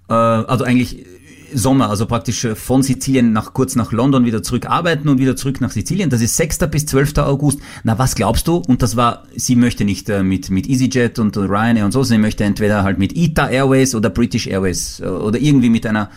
äh, 0.10 0.14
also 0.14 0.64
eigentlich 0.64 1.06
Sommer, 1.54 1.90
also 1.90 2.06
praktisch 2.06 2.44
äh, 2.46 2.56
von 2.56 2.84
Sizilien 2.84 3.34
nach 3.34 3.54
kurz 3.54 3.76
nach 3.76 3.92
London 3.92 4.26
wieder 4.26 4.44
zurück 4.44 4.68
arbeiten 4.68 5.10
und 5.10 5.20
wieder 5.20 5.36
zurück 5.36 5.62
nach 5.62 5.72
Sizilien. 5.72 6.10
Das 6.10 6.22
ist 6.22 6.36
6. 6.36 6.60
bis 6.72 6.86
12. 6.86 7.18
August. 7.20 7.60
Na, 7.84 7.98
was 7.98 8.16
glaubst 8.16 8.48
du? 8.48 8.58
Und 8.58 8.82
das 8.82 8.96
war, 8.96 9.24
sie 9.36 9.56
möchte 9.56 9.86
nicht 9.86 10.10
äh, 10.10 10.24
mit, 10.24 10.50
mit 10.50 10.68
EasyJet 10.68 11.20
und 11.20 11.38
Ryanair 11.38 11.86
und 11.86 11.92
so, 11.92 12.04
sie 12.04 12.18
möchte 12.18 12.44
entweder 12.44 12.84
halt 12.84 13.00
mit 13.00 13.16
ITA 13.16 13.50
Airways 13.50 13.96
oder 13.96 14.10
British 14.10 14.48
Airways 14.48 15.00
äh, 15.00 15.06
oder 15.06 15.40
irgendwie 15.40 15.70
mit 15.70 15.86
einer 15.86 16.10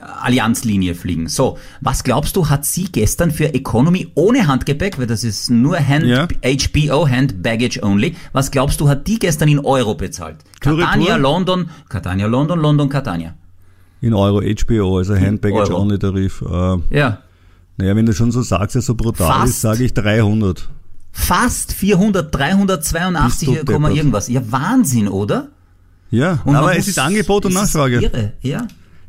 Allianzlinie 0.00 0.94
fliegen. 0.94 1.28
So, 1.28 1.58
was 1.80 2.04
glaubst 2.04 2.36
du, 2.36 2.48
hat 2.48 2.64
sie 2.64 2.84
gestern 2.84 3.30
für 3.30 3.54
Economy 3.54 4.08
ohne 4.14 4.46
Handgepäck, 4.46 4.98
weil 4.98 5.06
das 5.06 5.24
ist 5.24 5.50
nur 5.50 5.78
Hand, 5.78 6.06
ja. 6.06 6.26
HBO, 6.42 7.08
Hand 7.08 7.42
Baggage 7.42 7.80
Only, 7.82 8.14
was 8.32 8.50
glaubst 8.50 8.80
du, 8.80 8.88
hat 8.88 9.06
die 9.06 9.18
gestern 9.18 9.48
in 9.48 9.58
Euro 9.58 9.94
bezahlt? 9.94 10.36
Catania, 10.60 11.16
London, 11.16 11.68
Catania, 11.88 12.26
London, 12.26 12.60
London, 12.60 12.88
Catania. 12.88 13.34
In 14.00 14.14
Euro 14.14 14.40
HBO, 14.40 14.98
also 14.98 15.16
Hand 15.16 15.40
Baggage 15.40 15.70
Euro. 15.70 15.82
Only 15.82 15.98
Tarif. 15.98 16.42
Äh, 16.42 16.96
ja. 16.96 17.18
Naja, 17.76 17.96
wenn 17.96 18.06
du 18.06 18.12
schon 18.12 18.30
so 18.30 18.42
sagst, 18.42 18.74
ja 18.74 18.80
so 18.80 18.94
brutal 18.94 19.26
Fast. 19.28 19.48
ist, 19.48 19.60
sage 19.60 19.84
ich 19.84 19.94
300. 19.94 20.68
Fast 21.10 21.72
400, 21.72 22.32
382, 22.32 23.48
irgendwas. 23.48 24.28
Ja, 24.28 24.40
Wahnsinn, 24.50 25.08
oder? 25.08 25.48
Ja, 26.10 26.38
und 26.44 26.56
aber 26.56 26.76
es 26.76 26.88
ist 26.88 26.98
Angebot 26.98 27.44
und 27.44 27.54
Nachfrage. 27.54 28.00
Irre, 28.00 28.32
ja. 28.40 28.66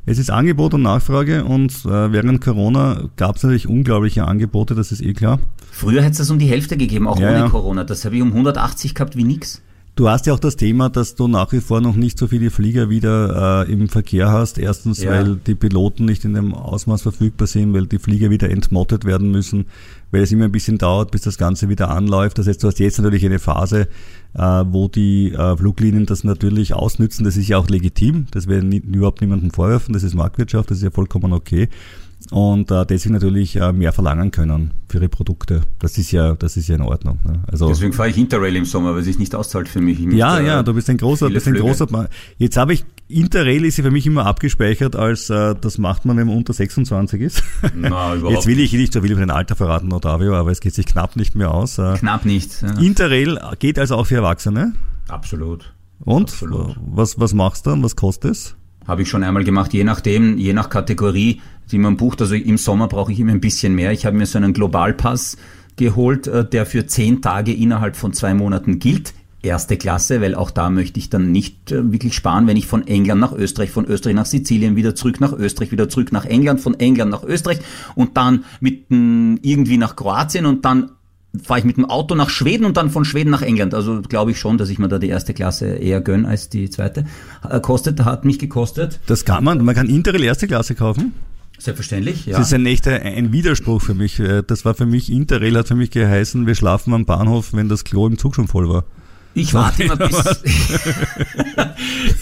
Es 0.10 0.18
ist 0.18 0.32
Angebot 0.32 0.74
und 0.74 0.82
Nachfrage 0.82 1.46
und 1.46 1.72
äh, 1.86 2.12
während 2.12 2.42
Corona 2.42 3.10
gab 3.16 3.36
es 3.36 3.44
natürlich 3.44 3.68
unglaubliche 3.68 4.26
Angebote, 4.26 4.74
das 4.74 4.92
ist 4.92 5.04
eh 5.04 5.14
klar. 5.14 5.38
Früher 5.72 6.02
hätte 6.02 6.14
es 6.14 6.18
das 6.18 6.32
um 6.32 6.40
die 6.40 6.48
Hälfte 6.48 6.78
gegeben, 6.78 7.08
auch 7.08 7.20
ja, 7.20 7.30
ohne 7.30 7.38
ja. 7.38 7.48
Corona. 7.48 7.84
Das 7.84 8.06
habe 8.06 8.16
ich 8.16 8.24
um 8.24 8.30
180 8.30 8.96
gehabt 8.96 9.16
wie 9.16 9.24
nix. 9.24 9.62
Du 9.96 10.08
hast 10.08 10.26
ja 10.28 10.34
auch 10.34 10.40
das 10.40 10.56
Thema, 10.56 10.90
dass 10.90 11.16
du 11.16 11.28
nach 11.28 11.52
wie 11.52 11.60
vor 11.60 11.82
noch 11.82 11.96
nicht 11.96 12.18
so 12.18 12.28
viele 12.28 12.52
Flieger 12.52 12.90
wieder 12.90 13.66
äh, 13.68 13.72
im 13.72 13.90
Verkehr 13.90 14.32
hast. 14.32 14.58
Erstens, 14.58 15.04
ja. 15.04 15.12
weil 15.12 15.36
die 15.36 15.56
Piloten 15.56 16.06
nicht 16.06 16.24
in 16.24 16.34
dem 16.36 16.54
Ausmaß 16.54 17.02
verfügbar 17.02 17.48
sind, 17.48 17.74
weil 17.74 17.86
die 17.86 18.00
Flieger 18.00 18.30
wieder 18.30 18.50
entmottet 18.50 19.04
werden 19.04 19.30
müssen, 19.30 19.66
weil 20.12 20.22
es 20.22 20.32
immer 20.32 20.46
ein 20.46 20.54
bisschen 20.54 20.78
dauert, 20.78 21.12
bis 21.12 21.22
das 21.24 21.38
Ganze 21.38 21.68
wieder 21.68 21.90
anläuft. 21.90 22.38
Das 22.38 22.48
heißt, 22.48 22.64
du 22.64 22.68
hast 22.68 22.80
jetzt 22.80 22.98
natürlich 22.98 23.26
eine 23.26 23.40
Phase, 23.40 23.90
äh, 24.36 24.42
wo 24.42 24.88
die 24.88 25.34
äh, 25.34 25.58
Fluglinien 25.58 26.06
das 26.06 26.24
natürlich 26.24 26.74
ausnützen. 26.74 27.26
Das 27.26 27.36
ist 27.36 27.50
ja 27.50 27.58
auch 27.58 27.68
legitim. 27.68 28.28
Das 28.32 28.48
werden 28.48 28.72
überhaupt 28.72 29.20
niemandem 29.20 29.52
vorwerfen. 29.52 29.94
Das 29.94 30.04
ist 30.04 30.14
Marktwirtschaft. 30.14 30.72
Das 30.72 30.78
ist 30.78 30.84
ja 30.84 30.92
vollkommen 30.92 31.34
okay 31.34 31.68
und 32.32 32.70
äh, 32.70 32.86
deswegen 32.86 33.14
natürlich 33.14 33.56
äh, 33.56 33.72
mehr 33.72 33.92
verlangen 33.92 34.32
können 34.32 34.72
für 34.88 34.98
ihre 34.98 35.10
Produkte. 35.10 35.62
Das 35.80 35.98
ist 35.98 36.12
ja, 36.12 36.36
das 36.36 36.58
ist 36.58 36.68
ja 36.68 36.76
in 36.76 36.82
Ordnung. 36.82 37.20
Ne? 37.24 37.42
Also 37.48 37.70
deswegen 37.70 37.94
fahre 37.94 38.10
ich 38.10 38.18
Interrail 38.18 38.56
im 38.56 38.66
Sommer, 38.66 38.92
weil 38.92 39.00
es 39.00 39.06
sich 39.06 39.18
nicht 39.18 39.34
auszahlt 39.34 39.68
für 39.68 39.82
mich. 39.82 40.00
ja, 40.00 40.40
ja, 40.40 40.62
du 40.62 40.74
bist 40.74 40.90
ein 40.90 40.98
großer, 40.98 41.30
bist 41.30 41.48
ein 41.48 41.56
großer. 41.56 41.88
Jetzt 42.38 42.58
habe 42.58 42.74
ich 42.74 42.86
Interrail 43.08 43.66
ist 43.66 43.78
ja 43.78 43.84
für 43.84 43.92
mich 43.92 44.06
immer 44.06 44.28
abgespeichert 44.28 44.96
als 44.96 45.32
äh, 45.32 45.56
das 45.60 45.80
macht 45.80 46.06
man, 46.06 46.18
wenn 46.18 46.28
man 46.28 46.38
unter 46.38 46.54
26 46.54 47.22
ist. 47.22 47.44
Na, 47.76 48.14
überhaupt 48.14 48.36
Jetzt 48.36 48.48
will 48.48 48.60
ich 48.60 48.72
nicht 48.74 48.94
so 48.94 49.02
viel 49.02 49.12
über 49.12 49.22
den 49.22 49.32
Alter 49.32 49.56
verraten, 49.56 49.92
Otavio, 49.92 50.36
aber 50.36 50.52
es 50.52 50.60
geht 50.60 50.76
sich 50.76 50.86
knapp 50.86 51.16
nicht 51.16 51.34
mehr 51.36 51.52
aus. 51.52 51.80
Äh, 51.80 51.96
knapp 51.98 52.26
nicht. 52.26 52.62
Ja. 52.62 52.78
Interrail 52.80 53.40
geht 53.58 53.80
also 53.80 53.96
auch 53.96 54.06
für 54.06 54.16
Erwachsene. 54.16 54.74
Absolut. 55.08 55.74
Und 56.02 56.30
Absolut. 56.30 56.76
was 56.86 57.20
was 57.20 57.34
machst 57.34 57.66
du? 57.66 57.82
Was 57.82 57.96
kostet 57.96 58.32
es? 58.32 58.56
Habe 58.88 59.04
ich 59.04 59.10
schon 59.10 59.24
einmal 59.24 59.44
gemacht, 59.44 59.74
je 59.74 59.84
nachdem, 59.84 60.38
je 60.38 60.54
nach 60.54 60.70
Kategorie, 60.70 61.42
die 61.72 61.78
man 61.78 61.98
bucht. 61.98 62.22
Also 62.22 62.36
im 62.36 62.58
Sommer 62.58 62.88
brauche 62.88 63.12
ich 63.12 63.20
immer 63.20 63.32
ein 63.32 63.42
bisschen 63.42 63.76
mehr. 63.76 63.92
Ich 63.92 64.06
habe 64.06 64.18
mir 64.18 64.26
so 64.26 64.38
einen 64.38 64.54
Globalpass 64.54 65.38
geholt, 65.76 66.28
äh, 66.28 66.48
der 66.48 66.66
für 66.66 66.86
zehn 66.86 67.22
Tage 67.22 67.54
innerhalb 67.54 67.96
von 67.96 68.14
zwei 68.14 68.34
Monaten 68.34 68.80
gilt. 68.80 69.14
Erste 69.42 69.78
Klasse, 69.78 70.20
weil 70.20 70.36
auch 70.36 70.52
da 70.52 70.70
möchte 70.70 71.00
ich 71.00 71.10
dann 71.10 71.32
nicht 71.32 71.72
äh, 71.72 71.92
wirklich 71.92 72.14
sparen, 72.14 72.46
wenn 72.48 72.58
ich 72.58 72.68
von 72.68 72.86
England 72.88 73.22
nach 73.22 73.32
Österreich, 73.32 73.72
von 73.72 73.86
Österreich 73.86 74.16
nach 74.16 74.26
Sizilien, 74.26 74.76
wieder 74.76 74.96
zurück 74.96 75.22
nach 75.22 75.32
Österreich, 75.32 75.72
wieder 75.72 75.88
zurück 75.88 76.12
nach 76.12 76.26
England, 76.26 76.60
von 76.60 76.78
England 76.78 77.12
nach 77.12 77.24
Österreich 77.24 77.60
und 77.96 78.18
dann 78.18 78.44
mit 78.60 78.86
irgendwie 78.90 79.78
nach 79.78 79.96
Kroatien 79.96 80.46
und 80.46 80.66
dann 80.66 80.92
fahre 81.44 81.60
ich 81.60 81.66
mit 81.66 81.78
dem 81.78 81.86
Auto 81.86 82.16
nach 82.16 82.30
Schweden 82.30 82.66
und 82.66 82.78
dann 82.78 82.90
von 82.90 83.06
Schweden 83.06 83.30
nach 83.30 83.42
England. 83.42 83.74
Also 83.74 84.02
glaube 84.02 84.32
ich 84.32 84.40
schon, 84.40 84.58
dass 84.58 84.70
ich 84.70 84.80
mir 84.80 84.88
da 84.88 85.00
die 85.00 85.10
erste 85.10 85.34
Klasse 85.34 85.68
eher 85.68 86.02
gönn 86.02 86.26
als 86.26 86.50
die 86.50 86.70
zweite. 86.70 87.06
Äh, 87.48 87.60
kostet, 87.60 88.04
hat 88.04 88.26
mich 88.26 88.40
gekostet. 88.40 89.00
Das 89.08 89.26
kann 89.26 89.44
man, 89.44 89.64
man 89.64 89.76
kann 89.76 89.88
Interrail 89.88 90.24
erste 90.24 90.48
Klasse 90.48 90.76
kaufen. 90.76 91.14
Selbstverständlich, 91.60 92.26
ja. 92.26 92.38
Das 92.38 92.48
ist 92.48 92.54
ein 92.54 92.66
echter 92.66 93.02
ein 93.02 93.34
Widerspruch 93.34 93.82
für 93.82 93.94
mich. 93.94 94.20
Äh, 94.20 94.44
das 94.46 94.66
war 94.66 94.74
für 94.74 94.86
mich, 94.86 95.12
Interrail 95.12 95.58
hat 95.58 95.68
für 95.68 95.76
mich 95.76 95.92
geheißen, 95.92 96.48
wir 96.48 96.56
schlafen 96.56 96.94
am 96.94 97.06
Bahnhof, 97.06 97.54
wenn 97.54 97.70
das 97.70 97.84
Klo 97.84 98.08
im 98.08 98.18
Zug 98.18 98.36
schon 98.36 98.48
voll 98.48 98.70
war. 98.70 98.86
Ich 99.34 99.54
warte 99.54 99.84
immer 99.84 99.96
bis, 99.98 100.16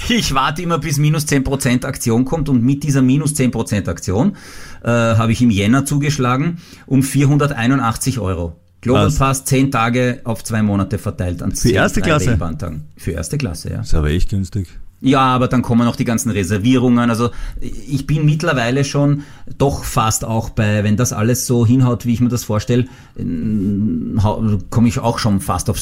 ich 0.10 0.34
warte 0.34 0.62
immer 0.62 0.80
bis 0.80 0.98
minus 0.98 1.26
10% 1.26 1.86
Aktion 1.86 2.26
kommt 2.26 2.50
und 2.50 2.64
mit 2.64 2.84
dieser 2.84 3.02
minus 3.02 3.34
10% 3.34 3.88
Aktion 3.88 4.36
äh, 4.84 4.90
habe 4.90 5.32
ich 5.32 5.42
im 5.42 5.50
Jänner 5.50 5.86
zugeschlagen 5.86 6.58
um 6.86 7.04
481 7.04 8.20
Euro. 8.20 8.56
Global 8.82 9.08
Was? 9.08 9.18
Pass 9.18 9.46
10 9.46 9.72
Tage 9.72 10.22
auf 10.24 10.44
zwei 10.44 10.62
Monate 10.62 10.98
verteilt 10.98 11.42
an 11.42 11.52
Für 11.52 11.70
erste 11.70 12.02
Klasse? 12.02 12.38
Für 12.96 13.12
erste 13.12 13.38
Klasse, 13.38 13.70
ja. 13.72 13.78
Das 13.78 13.88
ist 13.88 13.94
aber 13.96 14.10
echt 14.10 14.30
günstig. 14.30 14.68
Ja, 15.00 15.22
aber 15.22 15.48
dann 15.48 15.62
kommen 15.62 15.86
noch 15.86 15.96
die 15.96 16.06
ganzen 16.06 16.32
Reservierungen. 16.32 17.12
Also 17.12 17.30
ich 17.62 18.08
bin 18.08 18.26
mittlerweile 18.26 18.84
schon 18.84 19.24
doch 19.60 19.84
fast 19.84 20.26
auch 20.26 20.50
bei, 20.50 20.84
wenn 20.84 20.98
das 20.98 21.14
alles 21.14 21.46
so 21.46 21.68
hinhaut, 21.68 22.08
wie 22.08 22.14
ich 22.14 22.20
mir 22.20 22.30
das 22.30 22.44
vorstelle, 22.46 22.86
komme 23.16 24.88
ich 24.88 24.98
auch 24.98 25.20
schon 25.20 25.40
fast 25.40 25.70
auf 25.70 25.80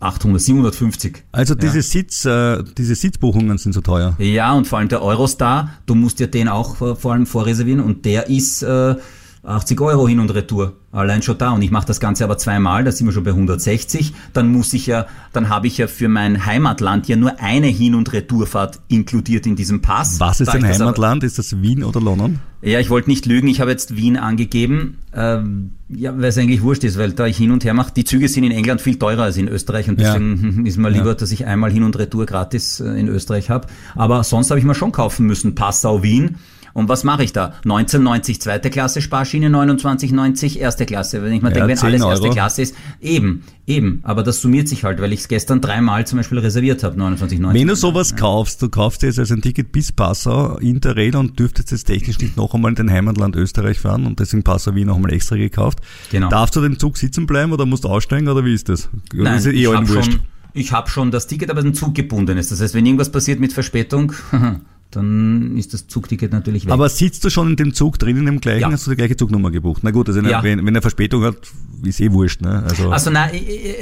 800, 0.00 0.42
750. 0.42 1.22
Also 1.30 1.54
diese 1.54 1.76
ja. 1.76 1.82
Sitz, 1.82 2.24
äh, 2.24 2.64
diese 2.76 2.96
Sitzbuchungen 2.96 3.56
sind 3.58 3.72
so 3.72 3.82
teuer. 3.82 4.16
Ja, 4.18 4.52
und 4.52 4.66
vor 4.66 4.80
allem 4.80 4.88
der 4.88 5.02
Eurostar, 5.02 5.70
du 5.86 5.94
musst 5.94 6.18
ja 6.18 6.26
den 6.26 6.48
auch 6.48 6.76
vor 6.76 7.12
allem 7.12 7.26
vorreservieren 7.26 7.80
und 7.80 8.04
der 8.04 8.28
ist 8.28 8.62
äh, 8.62 8.96
80 9.42 9.80
Euro 9.80 10.06
hin 10.06 10.20
und 10.20 10.34
retour. 10.34 10.76
Allein 10.92 11.22
schon 11.22 11.38
da. 11.38 11.52
Und 11.52 11.62
ich 11.62 11.70
mache 11.70 11.86
das 11.86 11.98
Ganze 11.98 12.24
aber 12.24 12.36
zweimal, 12.36 12.84
da 12.84 12.92
sind 12.92 13.06
wir 13.06 13.12
schon 13.12 13.24
bei 13.24 13.30
160. 13.30 14.12
Dann 14.32 14.52
muss 14.52 14.74
ich 14.74 14.86
ja, 14.86 15.06
dann 15.32 15.48
habe 15.48 15.66
ich 15.66 15.78
ja 15.78 15.86
für 15.86 16.08
mein 16.08 16.44
Heimatland 16.44 17.08
ja 17.08 17.16
nur 17.16 17.40
eine 17.40 17.68
Hin- 17.68 17.94
und 17.94 18.12
Retourfahrt 18.12 18.80
inkludiert 18.88 19.46
in 19.46 19.56
diesem 19.56 19.80
Pass. 19.80 20.20
Was 20.20 20.40
ist 20.40 20.52
dein 20.52 20.64
Heimatland? 20.64 21.22
Aber, 21.22 21.26
ist 21.26 21.38
das 21.38 21.62
Wien 21.62 21.84
oder 21.84 22.00
London? 22.00 22.40
Ja, 22.60 22.80
ich 22.80 22.90
wollte 22.90 23.08
nicht 23.08 23.24
lügen, 23.24 23.48
ich 23.48 23.62
habe 23.62 23.70
jetzt 23.70 23.96
Wien 23.96 24.18
angegeben. 24.18 24.98
Ähm, 25.14 25.70
ja, 25.88 26.14
weil 26.14 26.24
es 26.24 26.36
eigentlich 26.36 26.60
wurscht 26.60 26.84
ist, 26.84 26.98
weil 26.98 27.12
da 27.12 27.26
ich 27.26 27.38
hin 27.38 27.50
und 27.50 27.64
her 27.64 27.72
mache, 27.72 27.92
die 27.96 28.04
Züge 28.04 28.28
sind 28.28 28.44
in 28.44 28.52
England 28.52 28.82
viel 28.82 28.98
teurer 28.98 29.22
als 29.22 29.38
in 29.38 29.48
Österreich 29.48 29.88
und 29.88 29.98
deswegen 29.98 30.58
ja. 30.58 30.68
ist 30.68 30.76
mir 30.76 30.90
lieber, 30.90 31.08
ja. 31.08 31.14
dass 31.14 31.32
ich 31.32 31.46
einmal 31.46 31.72
Hin 31.72 31.84
und 31.84 31.98
Retour 31.98 32.26
gratis 32.26 32.80
äh, 32.80 32.88
in 32.90 33.08
Österreich 33.08 33.48
habe. 33.48 33.68
Aber 33.94 34.22
sonst 34.22 34.50
habe 34.50 34.60
ich 34.60 34.66
mir 34.66 34.74
schon 34.74 34.92
kaufen 34.92 35.26
müssen. 35.26 35.54
Passau, 35.54 36.02
Wien 36.02 36.36
und 36.72 36.88
was 36.88 37.04
mache 37.04 37.24
ich 37.24 37.32
da? 37.32 37.54
1990 37.64 38.40
zweite 38.40 38.70
Klasse 38.70 39.02
Sparschiene, 39.02 39.48
29,90 39.48 40.58
erste 40.58 40.86
Klasse. 40.86 41.22
Wenn 41.22 41.32
ich 41.32 41.42
mir 41.42 41.48
ja, 41.48 41.66
denke, 41.66 41.68
wenn 41.68 41.78
alles 41.78 42.02
Euro. 42.02 42.10
erste 42.10 42.30
Klasse 42.30 42.62
ist, 42.62 42.74
eben, 43.00 43.42
eben. 43.66 44.00
Aber 44.02 44.22
das 44.22 44.40
summiert 44.40 44.68
sich 44.68 44.84
halt, 44.84 45.00
weil 45.00 45.12
ich 45.12 45.20
es 45.20 45.28
gestern 45.28 45.60
dreimal 45.60 46.06
zum 46.06 46.18
Beispiel 46.18 46.38
reserviert 46.38 46.82
habe, 46.84 47.00
29,90. 47.00 47.54
Wenn 47.54 47.68
du 47.68 47.76
sowas 47.76 48.10
ja. 48.10 48.16
kaufst, 48.16 48.62
du 48.62 48.68
kaufst 48.68 49.02
jetzt 49.02 49.18
also 49.18 49.34
ein 49.34 49.42
Ticket 49.42 49.72
bis 49.72 49.92
Passau, 49.92 50.56
Interrail 50.58 51.16
und 51.16 51.38
dürftest 51.38 51.70
jetzt 51.72 51.84
technisch 51.84 52.18
nicht 52.18 52.36
noch 52.36 52.54
einmal 52.54 52.70
in 52.70 52.76
dein 52.76 52.90
Heimatland 52.90 53.36
Österreich 53.36 53.78
fahren 53.78 54.06
und 54.06 54.20
deswegen 54.20 54.42
Passau 54.42 54.74
Wien 54.74 54.86
noch 54.86 54.96
einmal 54.96 55.12
extra 55.12 55.36
gekauft. 55.36 55.80
Genau. 56.10 56.28
Darfst 56.28 56.56
du 56.56 56.60
den 56.60 56.78
Zug 56.78 56.96
sitzen 56.98 57.26
bleiben 57.26 57.52
oder 57.52 57.66
musst 57.66 57.84
du 57.84 57.88
aussteigen 57.88 58.28
oder 58.28 58.44
wie 58.44 58.54
ist 58.54 58.68
das? 58.68 58.88
Nein, 59.12 59.38
ist 59.38 59.46
eh 59.46 59.50
ich 59.50 59.66
habe 59.66 59.86
schon, 59.86 60.20
ich 60.52 60.72
hab 60.72 60.88
schon 60.90 61.10
das 61.10 61.26
Ticket, 61.26 61.50
aber 61.50 61.60
ein 61.60 61.74
Zug 61.74 61.94
gebunden 61.94 62.38
ist. 62.38 62.50
Das 62.50 62.60
heißt, 62.60 62.74
wenn 62.74 62.86
irgendwas 62.86 63.10
passiert 63.10 63.40
mit 63.40 63.52
Verspätung, 63.52 64.12
dann 64.90 65.56
ist 65.56 65.72
das 65.72 65.86
Zugticket 65.86 66.32
natürlich 66.32 66.66
weg. 66.66 66.72
Aber 66.72 66.88
sitzt 66.88 67.24
du 67.24 67.30
schon 67.30 67.50
in 67.50 67.56
dem 67.56 67.74
Zug 67.74 67.98
drin, 67.98 68.16
in 68.16 68.26
dem 68.26 68.40
gleichen, 68.40 68.62
ja. 68.62 68.72
hast 68.72 68.86
du 68.86 68.90
die 68.90 68.96
gleiche 68.96 69.16
Zugnummer 69.16 69.50
gebucht? 69.50 69.82
Na 69.84 69.90
gut, 69.90 70.08
also 70.08 70.20
ja. 70.20 70.42
wenn, 70.42 70.64
wenn 70.64 70.74
er 70.74 70.82
Verspätung 70.82 71.22
hat, 71.24 71.36
ist 71.84 72.00
eh 72.00 72.12
wurscht. 72.12 72.42
Ne? 72.42 72.64
Also, 72.68 72.90
also 72.90 73.10
nein, 73.10 73.30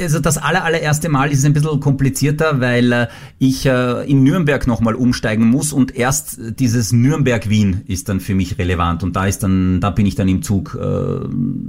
also 0.00 0.20
das 0.20 0.38
aller, 0.38 0.64
allererste 0.64 1.08
Mal 1.08 1.30
ist 1.30 1.38
es 1.38 1.44
ein 1.44 1.52
bisschen 1.52 1.80
komplizierter, 1.80 2.60
weil 2.60 2.92
äh, 2.92 3.06
ich 3.38 3.66
äh, 3.66 4.08
in 4.10 4.22
Nürnberg 4.22 4.66
nochmal 4.66 4.94
umsteigen 4.94 5.46
muss 5.46 5.72
und 5.72 5.96
erst 5.96 6.38
dieses 6.58 6.92
Nürnberg-Wien 6.92 7.82
ist 7.86 8.08
dann 8.08 8.20
für 8.20 8.34
mich 8.34 8.58
relevant 8.58 9.02
und 9.02 9.16
da 9.16 9.26
ist 9.26 9.42
dann, 9.42 9.80
da 9.80 9.90
bin 9.90 10.06
ich 10.06 10.14
dann 10.14 10.28
im 10.28 10.42
Zug 10.42 10.78
äh, 10.80 11.26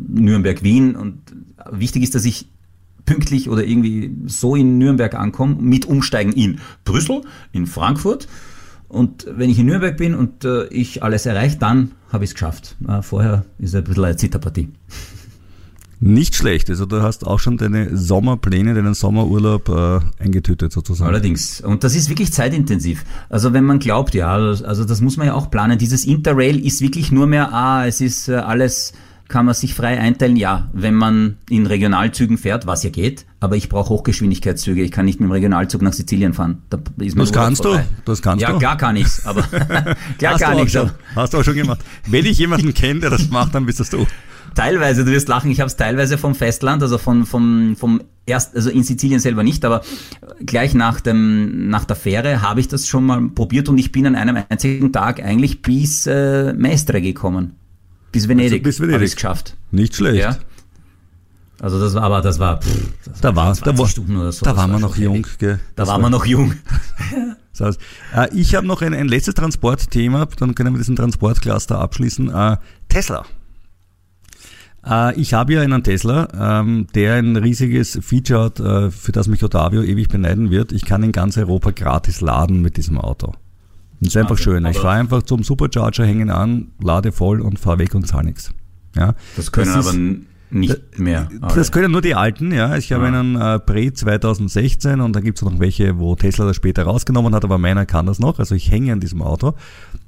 Nürnberg-Wien 0.10 0.96
und 0.96 1.20
wichtig 1.72 2.04
ist, 2.04 2.16
dass 2.16 2.26
ich 2.26 2.48
pünktlich 3.06 3.50
oder 3.50 3.66
irgendwie 3.66 4.12
so 4.28 4.56
in 4.56 4.78
Nürnberg 4.78 5.16
ankomme, 5.16 5.56
mit 5.60 5.86
Umsteigen 5.86 6.32
in 6.32 6.60
Brüssel, 6.84 7.22
in 7.52 7.66
Frankfurt 7.66 8.28
und 8.90 9.28
wenn 9.30 9.50
ich 9.50 9.60
in 9.60 9.68
Nürnberg 9.68 9.96
bin 9.96 10.16
und 10.16 10.44
äh, 10.44 10.66
ich 10.68 11.04
alles 11.04 11.26
erreicht, 11.26 11.62
dann 11.62 11.92
habe 12.12 12.24
ich 12.24 12.32
es 12.32 12.34
geschafft. 12.34 12.76
Äh, 12.88 13.02
vorher 13.02 13.46
ist 13.60 13.70
es 13.70 13.76
ein 13.76 13.84
bisschen 13.84 14.04
eine 14.04 14.16
Zitterpartie. 14.18 14.70
Nicht 16.02 16.36
schlecht. 16.36 16.70
Also 16.70 16.86
du 16.86 17.02
hast 17.02 17.28
auch 17.28 17.40
schon 17.40 17.58
deine 17.58 17.96
Sommerpläne, 17.96 18.74
deinen 18.74 18.94
Sommerurlaub 18.94 19.68
äh, 19.70 20.24
eingetütet 20.24 20.72
sozusagen. 20.72 21.10
Allerdings. 21.10 21.60
Und 21.60 21.84
das 21.84 21.94
ist 21.94 22.08
wirklich 22.08 22.32
zeitintensiv. 22.32 23.04
Also 23.28 23.52
wenn 23.52 23.66
man 23.66 23.80
glaubt, 23.80 24.16
ja, 24.16 24.34
also 24.34 24.86
das 24.86 25.02
muss 25.02 25.18
man 25.18 25.28
ja 25.28 25.34
auch 25.34 25.52
planen. 25.52 25.78
Dieses 25.78 26.06
Interrail 26.06 26.66
ist 26.66 26.80
wirklich 26.82 27.12
nur 27.12 27.28
mehr, 27.28 27.54
ah, 27.54 27.86
es 27.86 28.00
ist 28.00 28.30
äh, 28.30 28.36
alles 28.36 28.94
kann 29.30 29.46
man 29.46 29.54
sich 29.54 29.76
frei 29.76 29.98
einteilen? 30.00 30.36
Ja, 30.36 30.70
wenn 30.74 30.96
man 30.96 31.38
in 31.50 31.66
Regionalzügen 31.66 32.38
fährt, 32.38 32.66
was 32.68 32.84
ja 32.84 32.90
geht, 32.90 33.26
aber 33.40 33.56
ich 33.56 33.70
brauche 33.70 33.90
Hochgeschwindigkeitszüge. 33.90 34.82
Ich 34.82 34.92
kann 34.92 35.06
nicht 35.06 35.20
mit 35.20 35.30
dem 35.30 35.32
Regionalzug 35.32 35.82
nach 35.82 35.94
Sizilien 35.94 36.34
fahren. 36.34 36.64
Da 36.70 36.80
das 36.98 37.32
kannst 37.32 37.62
vorbei. 37.62 37.86
du, 37.88 38.02
das 38.12 38.22
kannst 38.22 38.42
ja, 38.42 38.50
du. 38.50 38.54
Ja, 38.56 38.60
klar 38.60 38.78
kann 38.78 38.96
ich's, 38.98 39.26
aber 39.26 39.44
klar 40.18 40.34
hast 40.34 40.42
kann 40.42 40.58
ich's. 40.58 40.74
Schon, 40.74 40.92
hast 41.16 41.34
du 41.34 41.38
auch 41.38 41.44
schon 41.44 41.54
gemacht. 41.54 41.80
Wenn 42.08 42.26
ich 42.26 42.40
jemanden 42.40 42.74
kenne, 42.74 43.00
der 43.02 43.12
das 43.12 43.30
macht, 43.30 43.56
dann 43.56 43.66
bist 43.66 43.80
das 43.80 43.92
du. 43.92 44.06
Teilweise, 44.56 45.06
du 45.06 45.12
wirst 45.12 45.28
lachen, 45.28 45.52
ich 45.52 45.60
habe 45.60 45.68
es 45.68 45.78
teilweise 45.78 46.18
vom 46.18 46.34
Festland, 46.34 46.82
also 46.82 46.98
von, 46.98 47.28
vom, 47.28 47.76
vom 47.76 48.02
erst, 48.26 48.56
also 48.56 48.72
in 48.72 48.84
Sizilien 48.84 49.20
selber 49.20 49.44
nicht, 49.44 49.64
aber 49.64 49.84
gleich 50.44 50.74
nach 50.74 51.02
dem, 51.02 51.70
nach 51.70 51.86
der 51.86 51.96
Fähre 51.96 52.42
habe 52.42 52.60
ich 52.60 52.68
das 52.68 52.88
schon 52.88 53.06
mal 53.06 53.22
probiert 53.30 53.70
und 53.70 53.78
ich 53.78 53.92
bin 53.92 54.08
an 54.08 54.16
einem 54.16 54.44
einzigen 54.50 54.92
Tag 54.92 55.24
eigentlich 55.24 55.62
bis 55.62 56.08
äh, 56.08 56.52
Mestre 56.54 57.00
gekommen. 57.00 57.60
Bis 58.12 58.28
Venedig, 58.28 58.60
also 58.60 58.64
bis 58.64 58.80
Venedig. 58.80 59.08
ich 59.08 59.16
geschafft. 59.16 59.56
Nicht 59.72 59.96
schlecht. 59.96 60.18
Ja. 60.18 60.38
Also 61.62 61.80
das 61.80 61.94
war 61.94 62.04
aber 62.04 62.22
das 62.22 62.40
war 62.40 62.62
pff, 62.62 62.94
das 63.06 63.20
da 63.20 63.36
war 63.36 63.54
da 63.54 63.78
war, 63.78 64.32
so, 64.32 64.46
da 64.46 64.56
waren 64.56 64.72
wir 64.72 64.80
noch 64.80 64.96
jung, 64.96 65.28
gell? 65.40 65.60
Da 65.76 65.88
waren 65.88 66.02
wir 66.02 66.10
noch 66.10 66.26
jung. 66.26 66.54
das 67.52 67.68
heißt, 67.68 67.82
äh, 68.16 68.34
ich 68.34 68.56
habe 68.56 68.66
noch 68.66 68.82
ein, 68.82 68.94
ein 68.94 69.10
letztes 69.10 69.36
Transportthema, 69.36 70.26
dann 70.38 70.56
können 70.56 70.74
wir 70.74 70.78
diesen 70.78 70.96
Transportcluster 70.96 71.78
abschließen. 71.80 72.34
Äh, 72.34 72.58
Tesla. 72.88 73.26
Äh, 74.86 75.20
ich 75.20 75.34
habe 75.34 75.54
ja 75.54 75.62
einen 75.62 75.84
Tesla, 75.84 76.62
ähm, 76.62 76.88
der 76.96 77.16
ein 77.16 77.36
riesiges 77.36 78.00
Feature 78.02 78.46
hat, 78.46 78.60
äh, 78.62 78.92
für 78.92 79.12
das 79.12 79.28
mich 79.28 79.44
Ottavio 79.44 79.84
ewig 79.84 80.08
beneiden 80.08 80.52
wird. 80.52 80.72
Ich 80.72 80.86
kann 80.86 81.04
in 81.04 81.12
ganz 81.12 81.38
Europa 81.38 81.72
gratis 81.72 82.22
laden 82.22 82.62
mit 82.62 82.78
diesem 82.78 82.98
Auto. 82.98 83.34
Das 84.00 84.10
ist 84.10 84.18
einfach 84.18 84.32
okay, 84.32 84.44
schön. 84.44 84.66
Ich 84.66 84.78
fahre 84.78 85.00
einfach 85.00 85.24
zum 85.24 85.44
Supercharger, 85.44 86.06
hänge 86.06 86.34
an, 86.34 86.70
lade 86.82 87.12
voll 87.12 87.42
und 87.42 87.60
fahre 87.60 87.80
weg 87.80 87.96
und 87.96 88.08
zahle 88.08 88.28
nichts. 88.28 88.52
Ja, 88.96 89.14
das 89.36 89.52
können 89.52 89.74
das 89.74 89.88
aber 89.88 89.98
nicht 90.52 90.98
mehr. 90.98 91.30
Das 91.42 91.70
okay. 91.70 91.72
können 91.72 91.92
nur 91.92 92.02
die 92.02 92.16
alten, 92.16 92.52
ja. 92.52 92.76
Ich 92.76 92.92
habe 92.92 93.06
ah. 93.06 93.08
einen 93.08 93.36
äh, 93.36 93.60
Pre 93.60 93.94
2016 93.94 95.02
und 95.02 95.16
da 95.16 95.20
gibt 95.20 95.38
es 95.38 95.44
noch 95.44 95.60
welche, 95.60 96.00
wo 96.00 96.16
Tesla 96.16 96.46
das 96.46 96.56
später 96.56 96.84
rausgenommen 96.84 97.36
hat, 97.36 97.44
aber 97.44 97.58
meiner 97.58 97.86
kann 97.86 98.06
das 98.06 98.20
noch. 98.20 98.40
Also 98.40 98.56
ich 98.56 98.72
hänge 98.72 98.94
an 98.94 99.00
diesem 99.00 99.22
Auto. 99.22 99.54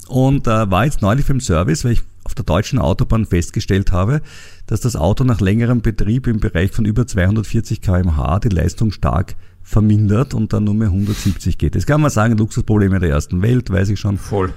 Und 0.08 0.48
äh, 0.48 0.72
war 0.72 0.86
jetzt 0.86 1.02
neulich 1.02 1.30
im 1.30 1.39
Service, 1.39 1.86
weil 1.86 1.94
ich 1.94 2.02
auf 2.24 2.36
der 2.36 2.46
deutschen 2.46 2.80
Autobahn 2.80 3.26
festgestellt 3.26 3.92
habe, 3.92 4.22
dass 4.68 4.82
das 4.82 4.96
Auto 4.96 5.24
nach 5.24 5.42
längerem 5.42 5.82
Betrieb 5.82 6.28
im 6.28 6.39
Bereich 6.39 6.72
von 6.72 6.86
über 6.86 7.06
240 7.06 7.82
kmh 7.82 8.39
die 8.39 8.50
Leistung 8.50 8.92
stark 8.92 9.36
vermindert 9.64 10.34
und 10.34 10.53
dann 10.53 10.64
nur 10.64 10.74
mehr 10.74 10.88
170 10.88 11.57
geht. 11.57 11.76
Das 11.76 11.86
kann 11.86 12.01
man 12.01 12.09
sagen, 12.09 12.38
Luxusprobleme 12.38 12.99
der 12.99 13.09
ersten 13.09 13.41
Welt, 13.41 13.70
weiß 13.70 13.89
ich 13.89 13.99
schon. 13.99 14.18
Voll. 14.18 14.53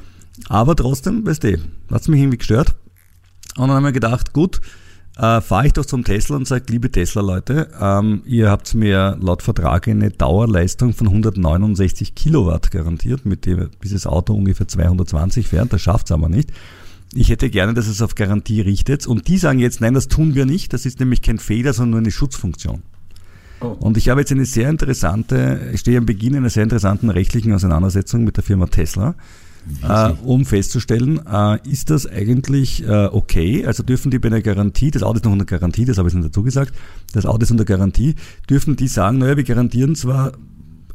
Aber 0.49 0.75
trotzdem, 0.75 1.27
weißt 1.27 1.45
du, 1.45 1.59
hat's 1.91 2.09
mich 2.09 2.21
irgendwie 2.21 2.39
gestört. 2.39 2.75
Und 3.57 3.69
dann 3.69 3.77
haben 3.77 3.85
wir 3.85 3.93
gedacht, 3.93 4.33
gut, 4.33 4.61
äh, 5.17 5.41
fahre 5.41 5.67
ich 5.67 5.73
doch 5.73 5.87
zum 5.87 6.03
Tesla 6.03 6.37
und 6.37 6.49
sage, 6.49 6.65
liebe 6.71 6.91
Tesla-Leute, 6.91 7.71
ähm, 7.81 8.23
ihr 8.25 8.51
habt 8.51 8.75
mir 8.75 9.17
laut 9.21 9.43
Vertrag 9.43 9.87
eine 9.87 10.11
Dauerleistung 10.11 10.93
von 10.93 11.07
169 11.07 12.17
Kilowatt 12.17 12.73
garantiert, 12.73 13.25
mit 13.25 13.47
dem 13.47 13.71
dieses 13.83 14.09
Auto 14.09 14.35
ungefähr 14.35 14.67
220 14.67 15.47
fährt, 15.47 15.73
das 15.73 15.83
schafft's 15.83 16.11
aber 16.11 16.29
nicht. 16.29 16.51
Ich 17.17 17.29
hätte 17.29 17.49
gerne, 17.49 17.75
dass 17.75 17.87
es 17.87 18.03
auf 18.03 18.17
Garantie 18.17 18.61
richtet. 18.61 19.07
Und 19.07 19.29
die 19.29 19.39
sagen 19.39 19.61
jetzt, 19.61 19.81
nein, 19.81 19.95
das 19.95 20.09
tun 20.09 20.35
wir 20.35 20.47
nicht. 20.47 20.73
Das 20.73 20.85
ist 20.85 20.99
nämlich 20.99 21.23
kein 21.23 21.39
Fehler, 21.39 21.73
sondern 21.73 21.91
nur 21.91 22.01
eine 22.01 22.11
Schutzfunktion. 22.11 22.83
Oh. 23.61 23.77
Und 23.81 23.97
ich 23.97 24.09
habe 24.09 24.21
jetzt 24.21 24.33
eine 24.33 24.45
sehr 24.45 24.69
interessante, 24.69 25.71
ich 25.73 25.81
stehe 25.81 25.99
am 25.99 26.07
Beginn 26.07 26.37
einer 26.37 26.51
sehr 26.51 26.63
interessanten 26.63 27.11
rechtlichen 27.11 27.53
Auseinandersetzung 27.53 28.25
mit 28.25 28.37
der 28.37 28.45
Firma 28.45 28.67
Tesla. 28.67 29.15
äh, 29.83 30.13
um 30.25 30.45
festzustellen, 30.45 31.21
äh, 31.27 31.59
ist 31.69 31.91
das 31.91 32.07
eigentlich 32.07 32.87
äh, 32.87 33.07
okay? 33.07 33.65
Also 33.67 33.83
dürfen 33.83 34.11
die 34.11 34.19
bei 34.19 34.29
einer 34.29 34.43
Garantie, 34.43 34.91
das 34.91 35.03
Auto 35.03 35.17
ist 35.17 35.25
noch 35.25 35.33
unter 35.33 35.47
Garantie, 35.47 35.85
das 35.85 35.99
habe 35.99 36.09
ich 36.09 36.15
nicht 36.15 36.27
dazu 36.27 36.43
gesagt, 36.43 36.75
das 37.13 37.25
Auto 37.25 37.43
ist 37.43 37.51
unter 37.51 37.65
Garantie, 37.65 38.15
dürfen 38.49 38.77
die 38.77 38.89
sagen, 38.89 39.19
naja, 39.19 39.37
wir 39.37 39.45
garantieren 39.45 39.95
zwar 39.95 40.33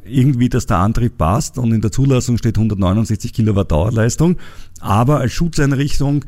irgendwie, 0.06 0.50
dass 0.50 0.66
der 0.66 0.78
Antrieb 0.78 1.18
passt 1.18 1.58
und 1.58 1.72
in 1.72 1.82
der 1.82 1.92
Zulassung 1.92 2.38
steht 2.38 2.58
169 2.58 3.34
Kilowatt 3.34 3.72
Dauerleistung, 3.72 4.38
aber 4.80 5.20
als 5.20 5.34
Schutzeinrichtung 5.34 6.26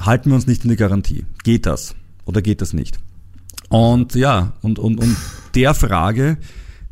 halten 0.00 0.30
wir 0.30 0.36
uns 0.36 0.46
nicht 0.46 0.64
in 0.64 0.70
die 0.70 0.76
Garantie. 0.76 1.24
Geht 1.44 1.66
das 1.66 1.94
oder 2.24 2.42
geht 2.42 2.60
das 2.60 2.72
nicht? 2.72 2.98
Und 3.70 4.16
ja, 4.16 4.52
und, 4.62 4.78
und, 4.78 4.98
und 5.00 5.16
der 5.54 5.74
Frage, 5.74 6.38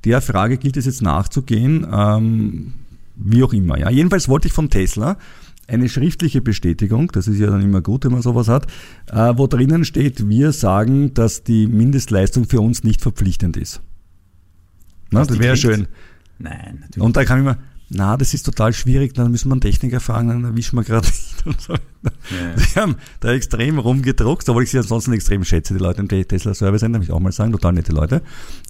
der 0.05 0.23
Frage 0.23 0.59
gilt 0.59 0.77
es 0.77 0.87
jetzt 0.87 1.03
nachzugehen, 1.03 1.87
ähm, 1.93 2.73
wie 3.17 3.43
auch 3.43 3.53
immer. 3.53 3.79
Ja. 3.79 3.91
Jedenfalls 3.91 4.29
wollte 4.29 4.47
ich 4.47 4.55
von 4.55 4.71
Tesla 4.71 5.19
eine 5.67 5.89
schriftliche 5.89 6.41
Bestätigung, 6.41 7.11
das 7.13 7.29
ist 7.29 7.39
ja 7.41 7.49
dann 7.49 7.61
immer 7.61 7.83
gut, 7.83 8.05
wenn 8.05 8.13
man 8.13 8.23
sowas 8.23 8.49
hat, 8.49 8.69
äh, 9.09 9.35
wo 9.37 9.49
drinnen 9.49 9.85
steht, 9.85 10.29
wir 10.29 10.53
sagen, 10.53 11.13
dass 11.15 11.43
die 11.43 11.67
Mindestleistung 11.67 12.47
für 12.47 12.61
uns 12.61 12.85
nicht 12.85 13.03
verpflichtend 13.03 13.57
ist. 13.57 13.83
Na, 15.11 15.25
das 15.25 15.39
wäre 15.39 15.57
schön. 15.57 15.89
Nein, 16.39 16.79
natürlich. 16.81 17.05
Und 17.05 17.17
da 17.17 17.25
kann 17.25 17.41
ich 17.41 17.45
mir, 17.45 17.59
na, 17.91 18.19
das 18.19 18.35
ist 18.35 18.43
total 18.43 18.75
schwierig, 18.75 19.15
dann 19.15 19.31
müssen 19.31 19.49
wir 19.49 19.55
einen 19.55 19.63
Techniker 19.63 20.01
fragen, 20.01 20.29
dann 20.29 20.45
erwischen 20.45 20.77
wir 20.77 20.85
gerade 20.85 21.07
nicht 21.07 21.47
und 21.47 21.61
so. 21.61 21.73
Ja. 21.73 22.55
Die 22.55 22.81
haben 22.81 22.97
da 23.21 23.33
extrem 23.33 23.79
rumgedruckt, 23.79 24.47
obwohl 24.49 24.65
ich 24.65 24.71
sie 24.71 24.79
ansonsten 24.79 25.15
extrem 25.15 25.43
schätze, 25.43 25.73
die 25.73 25.81
Leute 25.81 26.03
im 26.03 26.09
Tesla-Service 26.09 26.81
sind, 26.81 26.93
darf 26.93 27.03
ich 27.03 27.11
auch 27.11 27.19
mal 27.19 27.33
sagen, 27.33 27.53
total 27.53 27.73
nette 27.73 27.93
Leute. 27.93 28.23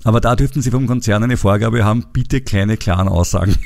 Aber 0.04 0.20
da 0.20 0.36
dürften 0.36 0.62
sie 0.62 0.70
vom 0.70 0.86
Konzern 0.86 1.24
eine 1.24 1.36
Vorgabe 1.36 1.84
haben, 1.84 2.04
bitte 2.12 2.40
kleine, 2.40 2.76
klaren 2.76 3.08
Aussagen. 3.08 3.56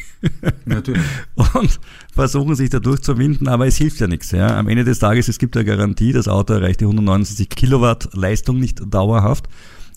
Natürlich. 0.65 1.03
Und 1.55 1.79
versuchen 2.15 2.55
sich 2.55 2.71
da 2.71 2.81
durchzuwinden, 2.81 3.47
aber 3.47 3.67
es 3.67 3.77
hilft 3.77 4.01
ja 4.01 4.07
nichts. 4.07 4.31
Ja. 4.31 4.57
Am 4.57 4.69
Ende 4.69 4.85
des 4.85 5.01
Tages, 5.01 5.29
es 5.29 5.39
gibt 5.39 5.55
ja 5.55 5.65
Garantie, 5.65 6.13
das 6.13 6.29
Auto 6.29 6.55
erreicht 6.55 6.81
die 6.81 6.85
169 6.85 7.51
Kilowatt 7.51 8.09
Leistung 8.15 8.59
nicht 8.59 8.81
dauerhaft. 8.93 9.49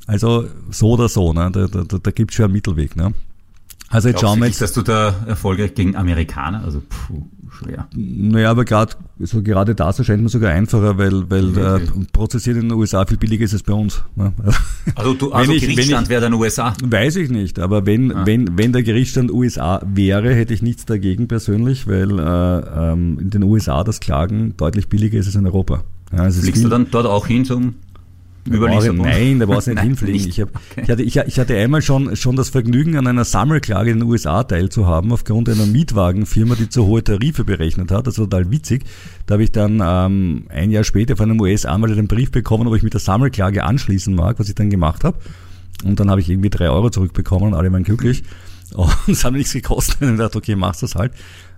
Also 0.05 0.47
so 0.69 0.91
oder 0.91 1.07
so, 1.07 1.33
ne? 1.33 1.49
da, 1.51 1.67
da, 1.67 1.83
da, 1.83 1.97
da 1.97 2.11
gibt 2.11 2.31
es 2.31 2.35
schon 2.35 2.45
einen 2.45 2.53
Mittelweg. 2.53 2.95
Ne? 2.95 3.13
Also 3.89 4.09
jetzt 4.09 4.21
schauen 4.21 4.39
wir 4.39 4.47
jetzt. 4.47 4.61
dass 4.61 4.73
du 4.73 4.81
da 4.81 5.13
erfolgreich 5.27 5.73
gegen 5.75 5.95
Amerikaner? 5.95 6.63
Also 6.63 6.81
puh, 6.81 7.27
schwer. 7.51 7.87
Naja, 7.95 8.49
aber 8.49 8.65
gerade 8.65 8.93
so 9.19 9.41
gerade 9.41 9.75
das 9.75 9.99
erscheint 9.99 10.23
mir 10.23 10.29
sogar 10.29 10.51
einfacher, 10.51 10.97
weil 10.97 11.29
weil 11.29 11.49
okay. 11.49 11.83
äh, 11.83 12.05
prozessiert 12.11 12.57
in 12.57 12.69
den 12.69 12.77
USA 12.77 13.05
viel 13.05 13.17
billiger 13.17 13.45
ist 13.45 13.53
als 13.53 13.63
bei 13.63 13.73
uns. 13.73 14.03
Also 14.95 15.13
du 15.13 15.31
also 15.31 15.51
wenn 15.51 15.59
Gerichtsstand 15.59 16.09
wäre 16.09 16.21
dann 16.21 16.33
USA? 16.33 16.73
Weiß 16.83 17.15
ich 17.17 17.29
nicht, 17.29 17.59
aber 17.59 17.85
wenn 17.85 18.11
ah. 18.11 18.25
wenn 18.25 18.57
wenn 18.57 18.73
der 18.73 18.83
Gerichtsstand 18.83 19.31
USA 19.31 19.81
wäre, 19.85 20.33
hätte 20.33 20.53
ich 20.53 20.61
nichts 20.61 20.85
dagegen 20.85 21.27
persönlich, 21.27 21.87
weil 21.87 22.19
äh, 22.19 22.91
ähm, 22.91 23.19
in 23.19 23.29
den 23.29 23.43
USA 23.43 23.83
das 23.83 23.99
Klagen 23.99 24.55
deutlich 24.57 24.89
billiger 24.89 25.19
ist 25.19 25.27
als 25.27 25.35
in 25.35 25.45
Europa. 25.45 25.83
Ja, 26.15 26.29
Fliegst 26.29 26.63
du 26.63 26.69
dann 26.69 26.87
dort 26.91 27.05
auch 27.05 27.27
hin 27.27 27.45
zum 27.45 27.75
Überlesung. 28.47 28.97
Nein, 28.97 29.39
da 29.39 29.47
war 29.47 29.57
es 29.57 29.67
nicht 29.67 29.79
hinfliegen. 29.81 30.29
Ich, 30.29 30.39
hab, 30.39 30.49
okay. 30.49 30.81
ich, 30.83 30.89
hatte, 30.89 31.03
ich, 31.03 31.15
ich, 31.17 31.39
hatte 31.39 31.57
einmal 31.57 31.81
schon, 31.81 32.15
schon 32.15 32.35
das 32.35 32.49
Vergnügen, 32.49 32.95
an 32.97 33.07
einer 33.07 33.25
Sammelklage 33.25 33.91
in 33.91 33.99
den 33.99 34.07
USA 34.07 34.43
teilzuhaben, 34.43 35.11
aufgrund 35.11 35.49
einer 35.49 35.65
Mietwagenfirma, 35.65 36.55
die 36.55 36.69
zu 36.69 36.85
hohe 36.85 37.03
Tarife 37.03 37.43
berechnet 37.43 37.91
hat. 37.91 38.05
Das 38.07 38.19
war 38.19 38.25
total 38.29 38.51
witzig. 38.51 38.83
Da 39.25 39.33
habe 39.33 39.43
ich 39.43 39.51
dann 39.51 39.81
ähm, 39.83 40.45
ein 40.49 40.69
Jahr 40.69 40.83
später 40.83 41.17
von 41.17 41.29
einem 41.29 41.41
US-Anwalt 41.41 41.97
den 41.97 42.07
Brief 42.07 42.31
bekommen, 42.31 42.67
ob 42.67 42.75
ich 42.75 42.83
mit 42.83 42.93
der 42.93 43.01
Sammelklage 43.01 43.63
anschließen 43.63 44.13
mag, 44.13 44.37
was 44.39 44.47
ich 44.47 44.55
dann 44.55 44.69
gemacht 44.69 45.03
habe. 45.03 45.17
Und 45.83 45.99
dann 45.99 46.09
habe 46.09 46.21
ich 46.21 46.29
irgendwie 46.29 46.49
drei 46.49 46.69
Euro 46.69 46.89
zurückbekommen 46.89 47.47
und 47.47 47.53
alle 47.55 47.71
waren 47.71 47.83
glücklich. 47.83 48.23
Und 48.73 48.91
es 49.07 49.23
hat 49.23 49.31
mir 49.31 49.37
nichts 49.37 49.53
gekostet. 49.53 50.01
Und 50.01 50.13
ich 50.13 50.17
dachte, 50.17 50.39
okay, 50.39 50.55
machst 50.55 50.81
das 50.81 50.95
halt. 50.95 51.13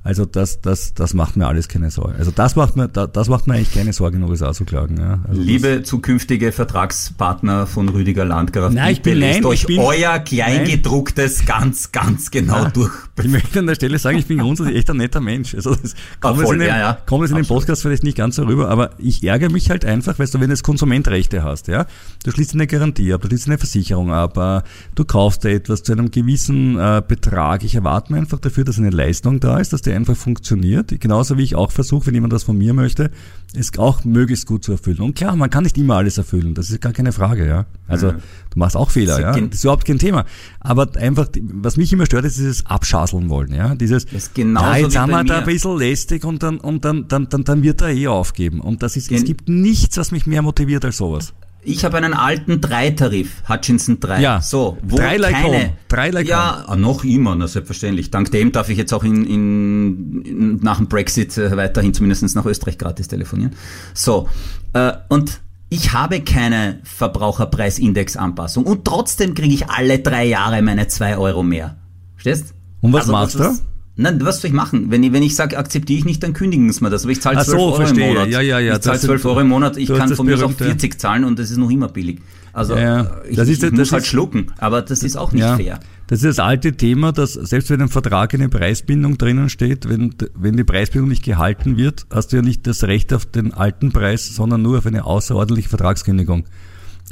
Also 0.08 0.24
das, 0.24 0.62
das, 0.62 0.94
das 0.94 1.14
macht 1.14 1.36
mir 1.36 1.48
alles 1.48 1.68
keine 1.68 1.92
Sorge. 1.92 2.16
Also 2.18 2.32
das 2.32 2.56
macht 2.56 2.78
mir, 2.78 2.88
das 2.88 3.28
macht 3.28 3.46
mir 3.46 3.56
eigentlich 3.56 3.74
keine 3.74 3.92
Sorge, 3.92 4.16
in 4.16 4.22
den 4.22 4.30
USA 4.30 4.54
zu 4.54 4.64
klagen. 4.64 4.98
Ja. 4.98 5.20
Also 5.28 5.42
Liebe 5.42 5.84
zukünftige 5.84 6.54
Vertragspartner 6.54 7.68
von 7.68 7.90
Rüdiger 7.90 8.24
Landgraf, 8.24 8.72
nein, 8.72 8.94
ich 8.94 9.02
bin, 9.02 9.20
nein, 9.20 9.44
euch 9.44 9.64
ich 9.64 9.68
bin, 9.68 9.80
euer 9.80 10.20
Kleingedrucktes 10.20 11.40
nein. 11.40 11.48
ganz, 11.48 11.92
ganz 11.92 12.32
genau 12.32 12.64
ja. 12.64 12.70
durch. 12.70 12.94
Ich 13.20 13.32
möchte 13.32 13.60
an 13.60 13.66
der 13.66 13.74
Stelle 13.74 13.98
sagen, 13.98 14.20
ich 14.20 14.28
bin 14.28 14.38
grundsätzlich 14.38 14.78
echt 14.78 14.92
ein 14.92 14.98
netter 14.98 15.20
Mensch. 15.20 15.56
Also 15.56 15.74
das 15.74 15.96
kommt 16.20 16.40
es 16.40 16.52
in, 16.52 16.60
den, 16.60 16.68
ja, 16.68 16.78
ja. 16.78 16.98
kommt 17.08 17.28
in 17.28 17.36
den 17.36 17.48
Podcast 17.48 17.82
vielleicht 17.82 18.04
nicht 18.04 18.16
ganz 18.16 18.36
so 18.36 18.44
rüber, 18.44 18.70
aber 18.70 18.92
ich 19.00 19.24
ärgere 19.24 19.50
mich 19.50 19.72
halt 19.72 19.86
einfach, 19.86 20.20
weißt 20.20 20.36
du, 20.36 20.40
wenn 20.40 20.50
du 20.50 20.54
jetzt 20.54 20.62
Konsumentrechte 20.62 21.44
hast, 21.44 21.68
ja, 21.68 21.88
du 22.24 22.32
schließt 22.32 22.54
eine 22.54 22.68
Garantie 22.68 23.12
ab, 23.14 23.22
du 23.22 23.28
schließt 23.28 23.48
eine 23.48 23.58
Versicherung 23.58 24.14
ab, 24.14 24.38
äh, 24.38 24.62
du 24.94 25.04
kaufst 25.04 25.44
dir 25.44 25.50
etwas 25.50 25.82
zu 25.82 25.94
einem 25.94 26.12
gewissen 26.12 26.78
äh, 26.78 27.02
Betrag. 27.06 27.64
Ich 27.64 27.74
erwarte 27.74 28.14
mir 28.14 28.20
einfach 28.20 28.40
dafür, 28.40 28.64
dass 28.64 28.78
eine 28.78 28.92
Leistung 28.92 29.40
da 29.40 29.58
ist, 29.58 29.74
dass 29.74 29.82
die 29.82 29.97
einfach 29.98 30.16
funktioniert. 30.16 31.00
Genauso 31.00 31.38
wie 31.38 31.44
ich 31.44 31.56
auch 31.56 31.72
versuche, 31.72 32.08
wenn 32.08 32.14
jemand 32.14 32.34
das 32.34 32.44
von 32.44 32.58
mir 32.58 32.74
möchte, 32.74 33.12
es 33.54 33.78
auch 33.78 34.06
möglichst 34.06 34.46
gut 34.48 34.64
zu 34.64 34.72
erfüllen. 34.72 35.00
Und 35.00 35.16
klar, 35.16 35.36
man 35.36 35.50
kann 35.50 35.64
nicht 35.64 35.78
immer 35.78 35.96
alles 35.96 36.18
erfüllen, 36.18 36.54
das 36.54 36.70
ist 36.70 36.82
gar 36.82 36.94
keine 36.94 37.12
Frage, 37.12 37.48
ja. 37.48 37.66
Also 37.88 38.14
mhm. 38.14 38.18
du 38.52 38.60
machst 38.60 38.76
auch 38.76 38.90
Fehler, 38.90 39.20
ja. 39.20 39.32
Das 39.32 39.56
ist 39.56 39.64
überhaupt 39.64 39.86
kein 39.86 40.00
Thema. 40.00 40.26
Aber 40.60 40.96
einfach, 40.98 41.28
was 41.42 41.78
mich 41.78 41.92
immer 41.92 42.06
stört, 42.06 42.26
ist 42.26 42.38
dieses 42.38 42.66
Abschaseln 42.66 43.30
wollen, 43.30 43.54
ja. 43.54 43.76
Dieses, 43.76 44.06
das 44.06 44.32
ja, 44.36 44.78
jetzt 44.78 44.98
haben 44.98 45.12
wir 45.12 45.24
da 45.24 45.40
ein 45.40 45.46
bisschen 45.46 45.78
lästig 45.78 46.24
und 46.24 46.44
dann, 46.44 46.60
und 46.60 46.86
dann, 46.86 47.08
dann, 47.08 47.30
dann, 47.30 47.44
dann 47.44 47.64
wird 47.64 47.82
er 47.82 47.90
eh 47.90 48.08
aufgeben. 48.08 48.62
Und 48.62 48.84
das 48.84 48.96
ist, 48.96 49.10
Gen 49.10 49.18
es 49.18 49.26
gibt 49.26 49.50
nichts, 49.50 49.98
was 49.98 50.12
mich 50.12 50.26
mehr 50.28 50.42
motiviert 50.42 50.86
als 50.86 50.98
sowas. 50.98 51.34
Ich 51.64 51.84
habe 51.84 51.98
einen 51.98 52.14
alten 52.14 52.62
Dreitarif, 52.62 53.44
Hutchinson 53.50 54.00
3. 54.00 54.22
Ja, 54.22 54.42
so, 54.42 54.78
wo 54.84 54.96
drei 54.96 55.18
like 55.18 55.34
keine, 55.34 55.48
home. 55.48 55.74
Drei 55.90 56.10
like 56.12 56.28
ja, 56.28 56.66
home. 56.68 56.82
noch 56.82 57.04
immer, 57.04 57.36
na, 57.36 57.48
selbstverständlich. 57.48 58.10
Dank 58.10 58.32
dem 58.32 58.52
darf 58.52 58.70
ich 58.70 58.78
jetzt 58.78 58.94
auch 58.94 59.04
in, 59.04 59.26
in, 59.26 60.22
in 60.24 60.58
nach 60.58 60.78
dem 60.78 60.88
Brexit 60.88 61.38
äh, 61.38 61.58
weiterhin 61.58 61.94
zumindest 61.94 62.36
nach 62.36 62.46
Österreich 62.46 62.78
gratis 62.78 63.08
telefonieren. 63.08 63.54
So, 63.94 64.30
äh, 64.74 64.94
und 65.10 65.42
ich 65.70 65.92
habe 65.92 66.22
keine 66.22 66.80
Verbraucherpreisindexanpassung 66.84 68.66
und 68.66 68.86
trotzdem 68.86 69.34
kriege 69.34 69.54
ich 69.54 69.70
alle 69.70 70.00
drei 70.00 70.26
Jahre 70.26 70.62
meine 70.62 70.88
zwei 70.88 71.18
Euro 71.18 71.44
mehr. 71.44 71.76
Verstehst? 72.14 72.54
Und 72.82 72.94
was 72.94 73.10
also, 73.10 73.12
machst 73.12 73.40
du? 73.40 73.77
Nein, 74.00 74.24
was 74.24 74.42
soll 74.42 74.50
ich 74.50 74.54
machen? 74.54 74.92
Wenn 74.92 75.02
ich, 75.02 75.12
wenn 75.12 75.24
ich 75.24 75.36
sage, 75.36 75.58
akzeptiere 75.58 75.98
ich 75.98 76.06
nicht, 76.06 76.22
dann 76.22 76.34
kündigen 76.34 76.72
sie 76.72 76.84
mir 76.84 76.92
das. 76.92 77.04
Aber 77.04 77.12
ich 77.12 77.20
zahle 77.20 77.38
12 77.38 77.48
so, 77.48 77.58
Euro 77.58 77.76
verstehe. 77.78 78.10
im 78.10 78.14
Monat. 78.14 78.30
Ja, 78.30 78.42
ja, 78.42 78.60
ja. 78.60 78.76
Ich 78.76 78.82
zahle 78.82 79.00
12 79.00 79.26
Euro 79.26 79.40
im 79.42 79.48
Monat. 79.48 79.76
Ich 79.78 79.90
kann 79.90 80.14
von 80.14 80.26
mir 80.26 80.44
auch 80.46 80.52
40 80.52 81.00
zahlen 81.00 81.24
und 81.24 81.40
das 81.40 81.50
ist 81.50 81.58
noch 81.58 81.72
immer 81.72 81.88
billig. 81.90 82.20
Also 82.54 82.76
ja, 82.76 83.22
ich, 83.30 83.36
das 83.36 83.50
ist, 83.50 83.64
ich 83.64 83.70
das 83.70 83.78
muss 83.78 83.92
halt 83.92 84.06
schlucken, 84.06 84.48
aber 84.58 84.82
das 84.82 85.04
ist 85.04 85.16
auch 85.16 85.32
nicht 85.32 85.42
ja, 85.42 85.58
fair. 85.58 85.80
Das 86.08 86.24
ist 86.24 86.26
das 86.26 86.40
alte 86.40 86.74
Thema, 86.74 87.12
dass 87.12 87.34
selbst 87.34 87.70
wenn 87.70 87.82
im 87.82 87.90
Vertrag 87.90 88.34
eine 88.34 88.50
Preisbindung 88.50 89.18
drinnen 89.18 89.50
steht, 89.50 89.88
wenn, 89.88 90.16
wenn 90.34 90.58
die 90.58 90.64
Preisbindung 90.64 91.10
nicht 91.10 91.24
gehalten 91.24 91.78
wird, 91.78 92.08
hast 92.10 92.32
du 92.32 92.38
ja 92.38 92.42
nicht 92.42 92.66
das 92.66 92.84
Recht 92.84 93.14
auf 93.14 93.26
den 93.26 93.54
alten 93.54 93.92
Preis, 93.92 94.28
sondern 94.28 94.64
nur 94.64 94.80
auf 94.80 94.88
eine 94.88 95.06
außerordentliche 95.06 95.70
Vertragskündigung 95.70 96.46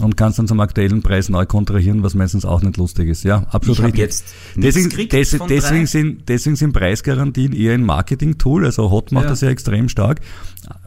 und 0.02 0.18
kannst 0.18 0.40
dann 0.40 0.48
zum 0.48 0.60
aktuellen 0.60 1.02
Preis 1.02 1.30
neu 1.30 1.46
kontrahieren, 1.46 2.04
was 2.04 2.16
meistens 2.16 2.44
auch 2.44 2.62
nicht 2.62 2.76
lustig 2.78 3.08
ist. 3.08 3.24
Ja, 3.24 3.48
absolut 3.50 3.80
ich 3.80 3.86
richtig. 3.86 4.00
Jetzt 4.00 4.26
deswegen, 4.56 4.90
des, 4.90 5.38
deswegen, 5.48 5.88
sind, 5.88 6.28
deswegen 6.28 6.56
sind 6.58 6.74
Preisgarantien 6.74 7.54
eher 7.54 7.74
ein 7.74 7.84
Marketing-Tool. 7.84 8.66
Also 8.66 8.92
Hot 8.92 9.14
macht 9.14 9.26
ja. 9.26 9.30
das 9.30 9.42
ja 9.42 9.50
extrem 9.50 9.88
stark. 9.88 10.20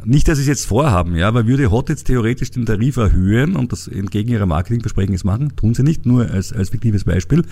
Nicht, 0.05 0.29
dass 0.29 0.37
sie 0.37 0.43
es 0.43 0.49
jetzt 0.49 0.67
vorhaben, 0.67 1.17
ja, 1.17 1.29
aber 1.29 1.47
würde 1.47 1.71
Hot 1.71 1.89
jetzt 1.89 2.05
theoretisch 2.05 2.51
den 2.51 2.67
Tarif 2.67 2.97
erhöhen 2.97 3.57
und 3.57 3.73
das 3.73 3.89
entgegen 3.89 4.31
ihrer 4.31 4.47
Marketingbesprechung 4.47 5.17
machen, 5.25 5.57
tun 5.57 5.75
sie 5.75 5.85
nicht, 5.85 6.05
nur 6.05 6.29
als, 6.31 6.53
als 6.53 6.71
fiktives 6.71 7.05
Beispiel. 7.05 7.45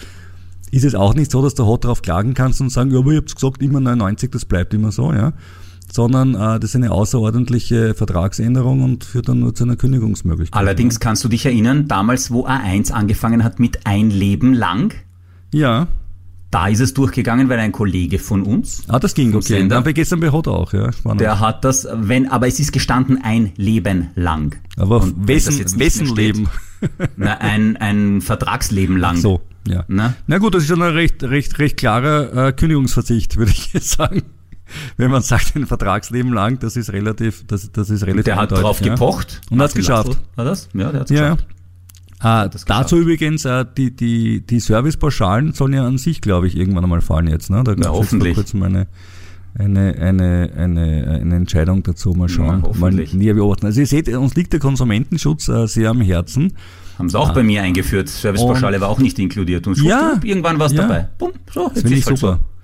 Ist 0.73 0.85
es 0.85 0.95
auch 0.95 1.15
nicht 1.15 1.31
so, 1.31 1.41
dass 1.41 1.55
du 1.55 1.65
Hot 1.65 1.85
darauf 1.85 2.03
klagen 2.03 2.35
kannst 2.35 2.61
und 2.61 2.71
sagen, 2.71 2.91
ja, 2.91 2.99
aber 2.99 3.13
ich 3.13 3.19
hab's 3.19 3.35
gesagt, 3.35 3.63
immer 3.63 3.81
99, 3.81 4.31
das 4.31 4.45
bleibt 4.45 4.75
immer 4.75 4.93
so, 4.93 5.13
ja 5.13 5.33
sondern 5.93 6.35
äh, 6.35 6.61
das 6.61 6.71
ist 6.71 6.77
eine 6.77 6.91
außerordentliche 6.91 7.95
Vertragsänderung 7.95 8.83
und 8.83 9.05
führt 9.05 9.29
dann 9.29 9.41
nur 9.41 9.55
zu 9.55 9.65
einer 9.65 9.77
Kündigungsmöglichkeit. 9.77 10.59
Allerdings 10.59 11.01
kannst 11.01 11.25
du 11.25 11.29
dich 11.29 11.47
erinnern, 11.47 11.89
damals, 11.89 12.31
wo 12.31 12.47
A1 12.47 12.93
angefangen 12.93 13.45
hat 13.45 13.59
mit 13.61 13.87
ein 13.87 14.11
Leben 14.11 14.53
lang? 14.53 14.95
Ja. 15.53 15.89
Da 16.51 16.69
ist 16.69 16.81
es 16.81 16.95
durchgegangen, 16.95 17.49
weil 17.49 17.59
ein 17.59 17.73
Kollege 17.73 18.19
von 18.19 18.43
uns. 18.43 18.85
Ah, 18.89 18.99
das 18.99 19.15
ging, 19.15 19.35
okay. 19.35 19.59
Sender, 19.59 19.77
dann 19.77 19.85
bei 19.85 19.93
gestern 19.93 20.21
bei 20.21 20.31
Hot 20.31 20.49
auch, 20.49 20.73
ja. 20.73 20.93
Spannend. 20.93 21.21
Der 21.21 21.41
hat 21.41 21.65
das, 21.65 21.89
wenn, 21.93 22.29
aber 22.31 22.47
es 22.47 22.61
ist 22.61 22.73
gestanden 22.73 23.21
ein 23.23 23.53
Leben 23.57 24.11
lang. 24.15 24.57
Aber 24.77 25.03
Und 25.03 25.27
wessen, 25.27 25.59
wessen 25.79 26.15
Leben? 26.15 26.49
Na, 27.17 27.39
ein, 27.39 27.77
ein 27.77 28.21
Vertragsleben 28.21 28.97
lang. 28.97 29.17
Ach 29.17 29.23
so, 29.23 29.41
ja. 29.67 29.85
Na? 29.89 30.15
Na 30.27 30.39
gut, 30.39 30.55
das 30.55 30.63
ist 30.63 30.69
schon 30.69 30.83
ein 30.83 30.93
recht, 30.93 31.25
recht, 31.25 31.59
recht 31.59 31.77
klarer 31.77 32.49
äh, 32.49 32.53
Kündigungsverzicht, 32.53 33.37
würde 33.37 33.51
ich 33.51 33.73
jetzt 33.73 33.91
sagen 33.91 34.23
wenn 34.97 35.11
man 35.11 35.23
sagt, 35.23 35.57
ein 35.57 35.67
Vertragsleben 35.67 36.33
lang, 36.33 36.59
das 36.59 36.77
ist 36.77 36.93
relativ, 36.93 37.47
das, 37.47 37.71
das 37.73 37.91
ist 37.91 38.03
relativ. 38.03 38.25
Der 38.25 38.37
hat 38.37 38.53
drauf 38.53 38.81
ja. 38.81 38.93
gepocht 38.93 39.41
und 39.51 39.61
hat 39.61 39.69
es 39.69 39.75
geschafft. 39.75 40.19
War 40.35 40.45
das? 40.45 40.69
Ja, 40.75 40.91
der 40.91 41.01
hat 41.01 41.11
es 41.11 41.17
ja. 41.17 41.31
geschafft. 41.31 41.47
Ah, 42.19 42.49
dazu 42.49 42.97
übrigens, 42.97 43.45
äh, 43.45 43.65
die, 43.77 43.95
die, 43.95 44.41
die 44.41 44.59
Servicepauschalen 44.59 45.53
sollen 45.53 45.75
ja 45.75 45.87
an 45.87 45.99
sich, 45.99 46.23
glaube 46.23 46.47
ich, 46.47 46.57
irgendwann 46.57 46.85
einmal 46.85 47.03
fallen 47.03 47.29
jetzt. 47.29 47.51
Ne? 47.51 47.63
Da 47.63 47.75
gab 47.75 48.03
es 48.03 48.11
ja, 48.11 48.33
kurz 48.33 48.55
mal 48.55 48.67
eine, 48.67 48.87
eine, 49.59 49.95
eine, 49.99 50.51
eine, 50.57 51.21
eine 51.21 51.37
Entscheidung 51.37 51.83
dazu. 51.83 52.13
Mal 52.13 52.31
schauen. 52.31 52.65
Ja, 52.65 52.79
mal 52.79 52.91
näher 52.91 53.35
beobachten. 53.35 53.67
Also 53.67 53.81
ihr 53.81 53.87
seht, 53.87 54.09
uns 54.09 54.35
liegt 54.35 54.55
der 54.55 54.61
Konsumentenschutz 54.61 55.49
äh, 55.49 55.67
sehr 55.67 55.91
am 55.91 56.01
Herzen. 56.01 56.55
Haben 56.99 57.11
sie 57.11 57.19
auch 57.19 57.31
ah. 57.31 57.33
bei 57.33 57.43
mir 57.43 57.63
eingeführt. 57.63 58.09
Servicepauschale 58.09 58.81
war 58.81 58.89
auch 58.89 58.99
nicht 58.99 59.19
inkludiert. 59.19 59.67
Und 59.67 59.81
ja, 59.83 60.19
irgendwann 60.23 60.59
war 60.59 60.67
es 60.67 60.73
ja. 60.73 60.83
dabei. 60.83 61.09
Bumm, 61.19 61.33
so, 61.53 61.69
das 61.69 61.83
finde 61.83 61.99
ich 61.99 62.07
halt 62.07 62.17
super. 62.17 62.41
So. 62.41 62.56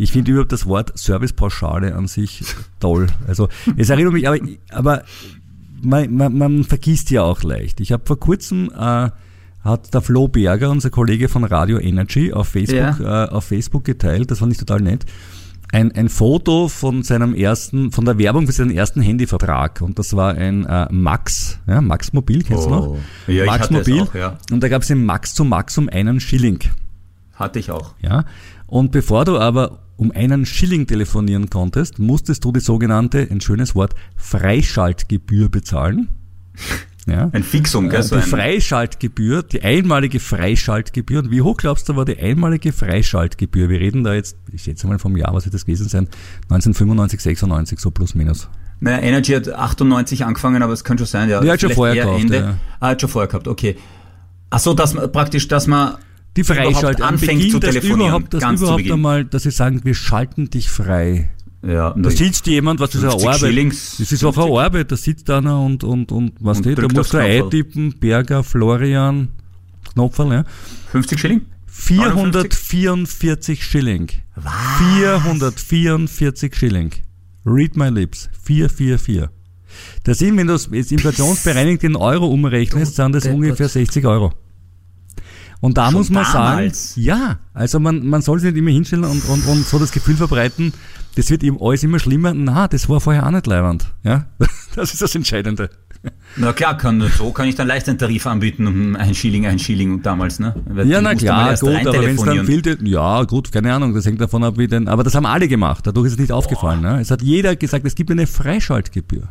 Ich 0.00 0.12
finde 0.12 0.30
überhaupt 0.30 0.52
das 0.52 0.64
Wort 0.64 0.98
Servicepauschale 0.98 1.94
an 1.94 2.06
sich 2.06 2.42
toll. 2.80 3.08
Also 3.28 3.48
es 3.76 3.90
erinnert 3.90 4.14
mich, 4.14 4.26
aber, 4.26 4.38
aber 4.70 5.02
man, 5.82 6.14
man, 6.14 6.38
man 6.38 6.64
vergisst 6.64 7.10
ja 7.10 7.22
auch 7.22 7.42
leicht. 7.42 7.80
Ich 7.80 7.92
habe 7.92 8.02
vor 8.06 8.18
kurzem 8.18 8.70
äh, 8.74 9.10
hat 9.62 9.92
der 9.92 10.00
Flo 10.00 10.26
Berger, 10.26 10.70
unser 10.70 10.88
Kollege 10.88 11.28
von 11.28 11.44
Radio 11.44 11.78
Energy, 11.78 12.32
auf 12.32 12.48
Facebook, 12.48 12.98
ja. 13.00 13.26
äh, 13.26 13.28
auf 13.28 13.44
Facebook 13.44 13.84
geteilt, 13.84 14.30
das 14.30 14.38
fand 14.38 14.52
ich 14.52 14.58
total 14.58 14.80
nett, 14.80 15.04
ein, 15.70 15.92
ein 15.92 16.08
Foto 16.08 16.68
von 16.68 17.02
seinem 17.02 17.34
ersten, 17.34 17.92
von 17.92 18.06
der 18.06 18.16
Werbung 18.16 18.46
für 18.46 18.52
seinen 18.52 18.70
ersten 18.70 19.02
Handyvertrag. 19.02 19.82
Und 19.82 19.98
das 19.98 20.16
war 20.16 20.34
ein 20.34 20.64
äh, 20.64 20.86
Max, 20.90 21.58
ja, 21.66 21.82
Max 21.82 22.14
Mobil, 22.14 22.42
kennst 22.42 22.66
oh. 22.66 22.70
du 22.70 22.74
noch? 22.74 22.86
Oh. 22.86 22.98
Ja, 23.30 23.44
Max 23.44 23.66
ich 23.66 23.70
Mobil. 23.70 24.02
Auch, 24.02 24.14
ja. 24.14 24.38
Und 24.50 24.62
da 24.62 24.68
gab 24.68 24.80
es 24.80 24.88
im 24.88 25.04
Max 25.04 25.34
zu 25.34 25.44
Max 25.44 25.76
um 25.76 25.90
einen 25.90 26.20
Schilling. 26.20 26.60
Hatte 27.34 27.58
ich 27.58 27.70
auch. 27.70 27.94
Ja. 28.00 28.24
Und 28.66 28.92
bevor 28.92 29.24
du 29.24 29.38
aber 29.38 29.78
um 30.00 30.10
einen 30.12 30.46
Schilling 30.46 30.86
telefonieren 30.86 31.50
konntest, 31.50 31.98
musstest 31.98 32.42
du 32.42 32.52
die 32.52 32.60
sogenannte, 32.60 33.28
ein 33.30 33.42
schönes 33.42 33.74
Wort, 33.74 33.94
Freischaltgebühr 34.16 35.50
bezahlen. 35.50 36.08
Ja. 37.06 37.28
Ein 37.32 37.42
Fixum, 37.42 37.90
gell? 37.90 38.02
So 38.02 38.16
die 38.16 38.22
Freischaltgebühr, 38.22 39.42
die 39.42 39.62
einmalige 39.62 40.18
Freischaltgebühr. 40.18 41.18
Und 41.18 41.30
wie 41.30 41.42
hoch 41.42 41.58
glaubst 41.58 41.86
du 41.90 41.96
war 41.96 42.06
die 42.06 42.18
einmalige 42.18 42.72
Freischaltgebühr? 42.72 43.68
Wir 43.68 43.78
reden 43.78 44.02
da 44.02 44.14
jetzt, 44.14 44.38
ich 44.50 44.62
schätze 44.62 44.86
mal 44.86 44.98
vom 44.98 45.18
Jahr, 45.18 45.34
was 45.34 45.44
wird 45.44 45.52
das 45.52 45.66
gewesen 45.66 45.86
sein? 45.86 46.08
1995, 46.44 47.20
96, 47.20 47.78
so 47.78 47.90
plus 47.90 48.14
minus. 48.14 48.48
Naja, 48.80 49.00
Energy 49.00 49.32
hat 49.32 49.50
98 49.50 50.24
angefangen, 50.24 50.62
aber 50.62 50.72
es 50.72 50.82
könnte 50.82 51.02
schon 51.02 51.10
sein, 51.10 51.28
ja. 51.28 51.44
Ja, 51.44 51.52
hat 51.52 51.60
schon 51.60 51.72
vorher 51.72 52.02
gehabt. 52.02 52.22
Ende. 52.22 52.36
Ja. 52.36 52.56
Ah, 52.80 52.88
hat 52.88 53.02
schon 53.02 53.10
vorher 53.10 53.28
gehabt, 53.28 53.48
okay. 53.48 53.76
Ach 54.48 54.60
so, 54.60 54.72
dass 54.72 54.94
man 54.94 55.12
praktisch, 55.12 55.46
dass 55.46 55.66
man 55.66 55.98
die 56.36 56.44
Freischalt 56.44 57.00
anfängt 57.02 57.40
Beginn, 57.40 57.52
zu 57.52 57.60
telefonieren. 57.60 58.00
Überhaupt, 58.00 58.34
dass 58.34 58.40
ganz 58.40 58.60
überhaupt 58.60 58.90
einmal, 58.90 59.24
dass 59.24 59.42
sie 59.42 59.50
sagen, 59.50 59.80
wir 59.84 59.94
schalten 59.94 60.50
dich 60.50 60.68
frei. 60.68 61.30
Ja, 61.66 61.94
da 61.94 62.10
sitzt 62.10 62.46
jemand, 62.46 62.80
was 62.80 62.94
ist 62.94 63.04
eine 63.04 63.12
Arbeit? 63.12 63.38
Schillings, 63.40 63.96
das 63.98 64.12
ist 64.12 64.24
auf 64.24 64.38
eine 64.38 64.58
Arbeit, 64.58 64.90
da 64.90 64.96
sitzt 64.96 65.28
einer 65.28 65.60
und, 65.60 65.84
und, 65.84 66.10
und 66.10 66.32
was 66.40 66.58
und 66.58 66.64
steht, 66.64 66.78
da 66.78 66.86
musst 66.90 67.12
du 67.12 67.18
eintippen, 67.18 67.98
Berger, 67.98 68.42
Florian, 68.42 69.28
Knopferl, 69.92 70.32
ja. 70.32 70.44
50 70.92 71.20
Schilling? 71.20 71.42
444 71.66 73.62
Schilling. 73.62 74.08
Was? 74.36 74.52
444 74.98 76.54
Schilling. 76.54 76.92
Read 77.44 77.76
my 77.76 77.88
lips. 77.88 78.30
444. 78.42 79.28
Das 80.04 80.18
sind, 80.18 80.36
wenn 80.36 80.46
du 80.46 80.54
es 80.54 80.68
jetzt 80.72 80.92
inflationsbereinigt 80.92 81.84
in 81.84 81.96
Euro 81.96 82.26
umrechnest, 82.26 82.96
sind 82.96 83.14
das 83.14 83.26
ungefähr 83.26 83.68
60 83.68 84.04
Euro. 84.06 84.32
Und 85.60 85.76
da 85.76 85.86
Schon 85.86 85.94
muss 85.94 86.10
man 86.10 86.24
damals. 86.24 86.94
sagen, 86.94 87.04
ja, 87.04 87.38
also 87.52 87.80
man, 87.80 88.06
man 88.06 88.22
soll 88.22 88.40
sich 88.40 88.52
nicht 88.52 88.60
immer 88.60 88.70
hinstellen 88.70 89.04
und, 89.04 89.24
und, 89.28 89.46
und 89.46 89.66
so 89.66 89.78
das 89.78 89.92
Gefühl 89.92 90.16
verbreiten, 90.16 90.72
das 91.16 91.30
wird 91.30 91.42
ihm 91.42 91.58
alles 91.60 91.82
immer 91.82 91.98
schlimmer. 91.98 92.32
Na, 92.32 92.66
das 92.66 92.88
war 92.88 93.00
vorher 93.00 93.26
auch 93.26 93.30
nicht 93.30 93.46
leibend. 93.46 93.86
Ja? 94.02 94.26
Das 94.76 94.92
ist 94.92 95.02
das 95.02 95.16
Entscheidende. 95.16 95.68
Na 96.36 96.52
klar, 96.52 96.78
kann, 96.78 97.02
so 97.18 97.32
kann 97.32 97.48
ich 97.48 97.56
dann 97.56 97.66
leicht 97.66 97.88
einen 97.88 97.98
Tarif 97.98 98.26
anbieten 98.26 98.66
um 98.68 98.94
ein 98.96 99.14
Schilling, 99.14 99.46
ein 99.46 99.58
Schilling 99.58 100.00
damals, 100.00 100.38
ne? 100.38 100.54
Weil 100.66 100.88
ja, 100.88 101.00
na 101.00 101.14
klar, 101.14 101.56
gut, 101.56 101.74
aber 101.86 102.02
wenn 102.02 102.14
es 102.14 102.22
dann 102.22 102.46
viel, 102.46 102.78
ja, 102.84 103.24
gut, 103.24 103.50
keine 103.52 103.74
Ahnung, 103.74 103.92
das 103.94 104.06
hängt 104.06 104.20
davon 104.20 104.44
ab, 104.44 104.56
wie 104.56 104.68
denn, 104.68 104.86
aber 104.88 105.02
das 105.02 105.14
haben 105.16 105.26
alle 105.26 105.48
gemacht, 105.48 105.86
dadurch 105.86 106.06
ist 106.06 106.12
es 106.12 106.18
nicht 106.18 106.28
Boah. 106.28 106.36
aufgefallen, 106.36 106.80
ne? 106.80 107.00
Es 107.00 107.10
hat 107.10 107.20
jeder 107.20 107.56
gesagt, 107.56 107.84
es 107.84 107.96
gibt 107.96 108.10
eine 108.12 108.26
Freischaltgebühr. 108.26 109.28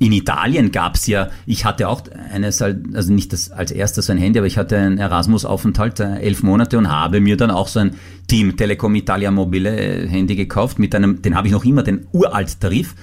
In 0.00 0.12
Italien 0.12 0.70
gab 0.70 0.94
es 0.94 1.06
ja, 1.06 1.30
ich 1.46 1.64
hatte 1.64 1.88
auch 1.88 2.02
eines, 2.32 2.62
also 2.62 3.12
nicht 3.12 3.32
das 3.32 3.50
als 3.50 3.72
erstes 3.72 4.06
so 4.06 4.12
ein 4.12 4.18
Handy, 4.18 4.38
aber 4.38 4.46
ich 4.46 4.56
hatte 4.56 4.76
einen 4.76 4.98
Erasmus-Aufenthalt, 4.98 6.00
äh, 6.00 6.18
elf 6.20 6.42
Monate 6.42 6.78
und 6.78 6.88
habe 6.88 7.20
mir 7.20 7.36
dann 7.36 7.50
auch 7.50 7.68
so 7.68 7.80
ein 7.80 7.96
Team 8.28 8.56
Telecom 8.56 8.94
Italia 8.94 9.30
Mobile 9.30 9.76
äh, 9.76 10.08
Handy 10.08 10.36
gekauft 10.36 10.78
mit 10.78 10.94
einem, 10.94 11.22
den 11.22 11.34
habe 11.34 11.48
ich 11.48 11.52
noch 11.52 11.64
immer, 11.64 11.82
den 11.82 12.06
Uralt-Tarif. 12.12 12.94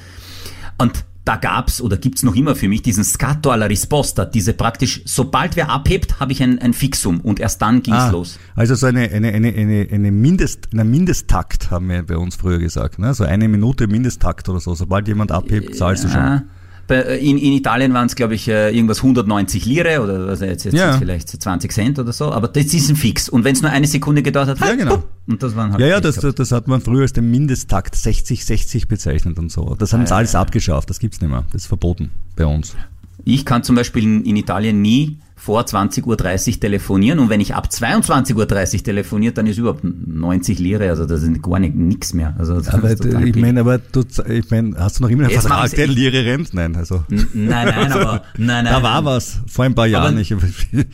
Und 0.78 1.04
da 1.26 1.38
gab's 1.38 1.82
oder 1.82 1.98
gibt's 1.98 2.22
noch 2.22 2.36
immer 2.36 2.56
für 2.56 2.70
mich 2.70 2.84
diesen 2.84 3.04
Scatto 3.04 3.50
alla 3.50 3.66
Risposta, 3.66 4.26
diese 4.26 4.54
praktisch, 4.54 5.02
sobald 5.06 5.56
wer 5.56 5.70
abhebt, 5.70 6.20
habe 6.20 6.32
ich 6.32 6.42
ein, 6.42 6.60
ein 6.60 6.74
Fixum 6.74 7.20
und 7.20 7.40
erst 7.40 7.62
dann 7.64 7.82
ging's 7.82 7.98
ah, 7.98 8.12
los. 8.12 8.40
Also 8.54 8.76
so 8.76 8.86
eine, 8.86 9.10
eine, 9.10 9.34
eine, 9.34 9.52
eine, 9.54 9.88
eine 9.92 10.12
Mindest, 10.12 10.70
einen 10.72 10.90
Mindesttakt 10.90 11.72
haben 11.72 11.90
wir 11.90 12.04
bei 12.04 12.16
uns 12.16 12.36
früher 12.36 12.60
gesagt, 12.60 13.00
ne? 13.00 13.14
so 13.16 13.24
eine 13.24 13.48
Minute 13.48 13.88
Mindesttakt 13.88 14.48
oder 14.50 14.60
so. 14.60 14.76
Sobald 14.76 15.08
jemand 15.08 15.32
abhebt, 15.32 15.76
zahlst 15.76 16.04
du 16.04 16.10
schon. 16.10 16.44
Äh, 16.90 17.18
in, 17.18 17.38
in 17.38 17.54
Italien 17.54 17.94
waren 17.94 18.08
es, 18.08 18.16
glaube 18.16 18.36
ich, 18.36 18.48
äh, 18.48 18.70
irgendwas 18.70 18.98
190 18.98 19.66
Lire 19.66 20.02
oder 20.02 20.28
also 20.28 20.46
jetzt, 20.46 20.66
jetzt 20.66 20.76
ja. 20.76 20.98
vielleicht 20.98 21.30
20 21.30 21.72
Cent 21.72 22.00
oder 22.00 22.14
so, 22.14 22.32
aber 22.32 22.48
das 22.48 22.66
ist 22.66 22.90
ein 22.90 22.96
Fix. 22.96 23.28
Und 23.28 23.44
wenn 23.44 23.54
es 23.54 23.62
nur 23.62 23.72
eine 23.72 23.88
Sekunde 23.88 24.22
gedauert 24.22 24.50
hat, 24.50 24.60
ja, 24.60 24.76
genau. 24.76 25.04
und 25.28 25.42
das 25.42 25.56
waren 25.56 25.72
halt 25.72 25.82
Ja, 25.82 25.88
ja, 25.88 26.00
das, 26.00 26.16
das 26.16 26.52
hat 26.52 26.68
man 26.68 26.82
früher 26.82 27.02
als 27.02 27.14
den 27.14 27.30
Mindesttakt 27.32 27.96
60, 27.96 28.46
60 28.46 28.88
bezeichnet 28.88 29.40
und 29.40 29.52
so. 29.52 29.76
Das 29.76 29.94
haben 29.94 30.04
ah, 30.04 30.08
sie 30.08 30.16
alles 30.16 30.34
ja. 30.34 30.42
abgeschafft, 30.42 30.90
das 30.90 31.00
gibt's 31.00 31.22
nicht 31.22 31.30
mehr. 31.30 31.46
Das 31.52 31.64
ist 31.64 31.68
verboten 31.68 32.12
bei 32.36 32.46
uns. 32.46 32.76
Ich 33.24 33.46
kann 33.46 33.64
zum 33.64 33.76
Beispiel 33.76 34.04
in, 34.04 34.24
in 34.26 34.36
Italien 34.36 34.82
nie 34.82 35.18
vor 35.36 35.62
20.30 35.62 36.06
Uhr 36.54 36.60
telefonieren 36.60 37.20
und 37.20 37.30
wenn 37.30 37.42
ich 37.42 37.54
ab 37.54 37.68
22.30 37.70 38.36
Uhr 38.78 38.84
telefoniere, 38.84 39.34
dann 39.34 39.48
ist 39.48 39.58
überhaupt 39.58 39.84
90 39.84 40.60
Lire, 40.60 40.90
also 40.90 41.06
das 41.06 41.24
ist 41.24 41.44
gar 41.44 41.60
nichts 41.60 42.14
mehr. 42.14 42.34
Also 42.38 42.62
aber 42.72 42.92
ich 42.92 43.36
meine, 43.36 43.60
aber 43.60 43.78
du, 43.78 44.04
ich 44.30 44.50
meine, 44.50 44.76
hast 44.78 45.00
du 45.00 45.04
noch 45.04 45.10
immer 45.10 45.24
einen 45.24 45.34
Jetzt 45.34 45.48
Vertrag, 45.48 45.72
der 45.72 45.88
Lire 45.88 46.26
rennt? 46.26 46.54
Nein, 46.54 46.76
also. 46.76 47.04
Nein, 47.10 47.24
nein, 47.34 47.92
aber, 47.92 48.24
nein, 48.38 48.64
nein. 48.64 48.66
Da 48.66 48.82
war 48.82 49.04
was, 49.04 49.40
vor 49.48 49.66
ein 49.66 49.76
paar 49.76 49.88
Jahren. 49.88 50.16
Ich, 50.26 50.32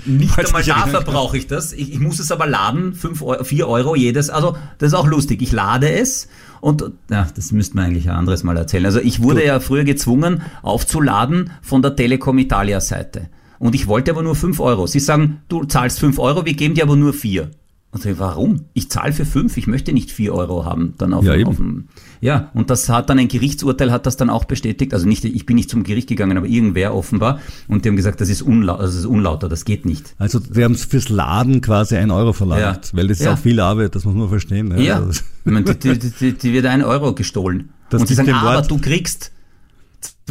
nicht 0.05 0.37
einmal 0.37 0.63
dafür 0.63 1.01
brauche 1.01 1.37
ich 1.37 1.47
das. 1.47 1.73
Ich, 1.73 1.93
ich, 1.93 1.99
muss 1.99 2.19
es 2.19 2.31
aber 2.31 2.47
laden, 2.47 2.93
5 2.93 3.21
Euro, 3.21 3.43
4 3.43 3.67
Euro 3.67 3.95
jedes, 3.95 4.29
also 4.29 4.57
das 4.79 4.87
ist 4.89 4.93
auch 4.93 5.07
lustig. 5.07 5.41
Ich 5.41 5.51
lade 5.51 5.89
es 5.89 6.27
und 6.59 6.83
ja, 7.09 7.27
das 7.35 7.51
müsste 7.51 7.75
man 7.75 7.85
eigentlich 7.85 8.09
ein 8.09 8.15
anderes 8.15 8.43
Mal 8.43 8.57
erzählen. 8.57 8.85
Also 8.85 8.99
ich 8.99 9.21
wurde 9.21 9.41
du. 9.41 9.47
ja 9.47 9.59
früher 9.59 9.83
gezwungen, 9.83 10.41
aufzuladen 10.63 11.51
von 11.61 11.81
der 11.81 11.95
Telekom 11.95 12.37
Italia 12.39 12.81
Seite. 12.81 13.29
Und 13.61 13.75
ich 13.75 13.85
wollte 13.85 14.09
aber 14.09 14.23
nur 14.23 14.33
5 14.33 14.59
Euro. 14.59 14.87
Sie 14.87 14.99
sagen, 14.99 15.41
du 15.47 15.65
zahlst 15.65 15.99
5 15.99 16.17
Euro, 16.17 16.47
wir 16.47 16.55
geben 16.55 16.73
dir 16.73 16.83
aber 16.83 16.95
nur 16.95 17.13
4. 17.13 17.51
Und 17.91 18.03
ich, 18.03 18.17
warum? 18.17 18.61
Ich 18.73 18.89
zahle 18.89 19.13
für 19.13 19.23
5, 19.23 19.55
ich 19.55 19.67
möchte 19.67 19.93
nicht 19.93 20.11
4 20.11 20.33
Euro 20.33 20.65
haben. 20.65 20.95
Dann 20.97 21.13
auf, 21.13 21.23
ja, 21.23 21.35
auf 21.45 21.57
dem, 21.57 21.87
ja, 22.21 22.49
und 22.55 22.71
das 22.71 22.89
hat 22.89 23.11
dann 23.11 23.19
ein 23.19 23.27
Gerichtsurteil 23.27 23.91
hat 23.91 24.07
das 24.07 24.17
dann 24.17 24.31
auch 24.31 24.45
bestätigt. 24.45 24.95
Also 24.95 25.07
nicht, 25.07 25.25
ich 25.25 25.45
bin 25.45 25.57
nicht 25.57 25.69
zum 25.69 25.83
Gericht 25.83 26.09
gegangen, 26.09 26.37
aber 26.37 26.47
irgendwer 26.47 26.95
offenbar. 26.95 27.39
Und 27.67 27.85
die 27.85 27.89
haben 27.89 27.97
gesagt, 27.97 28.19
das 28.19 28.29
ist, 28.29 28.41
unla 28.41 28.77
das 28.77 28.95
ist 28.95 29.05
unlauter, 29.05 29.47
das 29.47 29.63
geht 29.63 29.85
nicht. 29.85 30.15
Also 30.17 30.39
wir 30.49 30.63
haben 30.63 30.73
fürs 30.73 31.09
Laden 31.09 31.61
quasi 31.61 31.97
1 31.97 32.11
Euro 32.11 32.33
verlangt, 32.33 32.61
ja. 32.61 32.97
weil 32.97 33.09
das 33.09 33.19
ist 33.19 33.25
ja. 33.25 33.33
auch 33.33 33.37
viel 33.37 33.59
Arbeit, 33.59 33.93
das 33.93 34.05
muss 34.05 34.15
man 34.15 34.29
verstehen. 34.29 34.69
Ne? 34.69 34.83
Ja, 34.83 35.03
also, 35.03 35.21
die, 35.45 35.99
die, 35.99 36.11
die, 36.19 36.33
die, 36.33 36.53
wird 36.53 36.65
1 36.65 36.83
Euro 36.83 37.13
gestohlen. 37.13 37.69
Das 37.91 38.01
und 38.01 38.07
sie 38.07 38.15
sagen, 38.15 38.33
aber 38.33 38.63
du 38.63 38.79
kriegst 38.79 39.31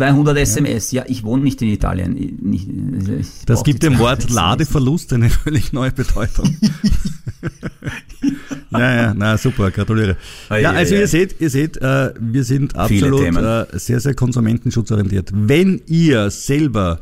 200 0.00 0.38
SMS. 0.38 0.92
Ja, 0.92 1.04
ich 1.06 1.24
wohne 1.24 1.42
nicht 1.42 1.60
in 1.60 1.68
Italien. 1.68 2.16
Ich, 2.16 2.66
ich 2.66 3.44
das 3.44 3.62
gibt 3.64 3.82
dem 3.82 3.98
Wort 3.98 4.20
SMS. 4.20 4.34
Ladeverlust 4.34 5.12
eine 5.12 5.28
völlig 5.30 5.74
neue 5.74 5.92
Bedeutung. 5.92 6.56
ja, 8.70 8.94
ja, 8.94 9.14
na 9.14 9.36
super, 9.36 9.70
gratuliere. 9.70 10.16
Oh, 10.48 10.54
ja, 10.54 10.70
also 10.70 10.94
ihr 10.94 11.06
seht, 11.06 11.38
ihr 11.40 11.50
seht, 11.50 11.76
äh, 11.76 12.14
wir 12.18 12.44
sind 12.44 12.76
absolut 12.76 13.36
äh, 13.36 13.66
sehr, 13.78 14.00
sehr 14.00 14.14
konsumentenschutzorientiert. 14.14 15.32
Wenn 15.34 15.82
ihr 15.86 16.30
selber 16.30 17.00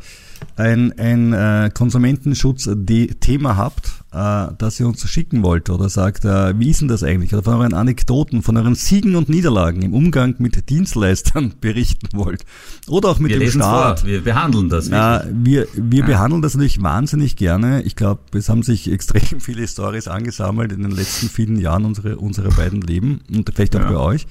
ein, 0.56 0.92
ein 0.98 1.32
äh, 1.32 1.70
Konsumentenschutz-Thema 1.72 3.56
habt, 3.56 4.04
äh, 4.12 4.52
das 4.58 4.80
ihr 4.80 4.86
uns 4.86 5.08
schicken 5.08 5.42
wollt 5.42 5.70
oder 5.70 5.88
sagt, 5.88 6.24
äh, 6.24 6.58
wie 6.58 6.70
ist 6.70 6.80
denn 6.80 6.88
das 6.88 7.02
eigentlich? 7.02 7.32
Oder 7.32 7.42
von 7.42 7.54
euren 7.54 7.74
Anekdoten, 7.74 8.42
von 8.42 8.56
euren 8.56 8.74
Siegen 8.74 9.16
und 9.16 9.28
Niederlagen 9.28 9.82
im 9.82 9.94
Umgang 9.94 10.34
mit 10.38 10.68
Dienstleistern 10.68 11.54
berichten 11.60 12.08
wollt. 12.12 12.44
Oder 12.88 13.10
auch 13.10 13.18
mit 13.18 13.30
wir 13.30 13.38
dem 13.38 13.50
Staat. 13.50 14.00
Vor. 14.00 14.08
Wir 14.08 14.22
behandeln 14.22 14.68
das. 14.68 14.88
Äh, 14.88 15.20
wir 15.32 15.68
wir 15.74 16.00
ja. 16.00 16.06
behandeln 16.06 16.42
das 16.42 16.54
natürlich 16.54 16.82
wahnsinnig 16.82 17.36
gerne. 17.36 17.82
Ich 17.82 17.96
glaube, 17.96 18.20
es 18.32 18.48
haben 18.48 18.62
sich 18.62 18.90
extrem 18.90 19.40
viele 19.40 19.66
Stories 19.66 20.08
angesammelt 20.08 20.72
in 20.72 20.82
den 20.82 20.92
letzten 20.92 21.28
vielen 21.28 21.58
Jahren 21.58 21.84
unserer, 21.84 22.20
unserer 22.20 22.50
beiden 22.50 22.80
Leben 22.80 23.20
und 23.32 23.50
vielleicht 23.54 23.76
auch 23.76 23.80
ja. 23.80 23.90
bei 23.90 23.96
euch. 23.96 24.26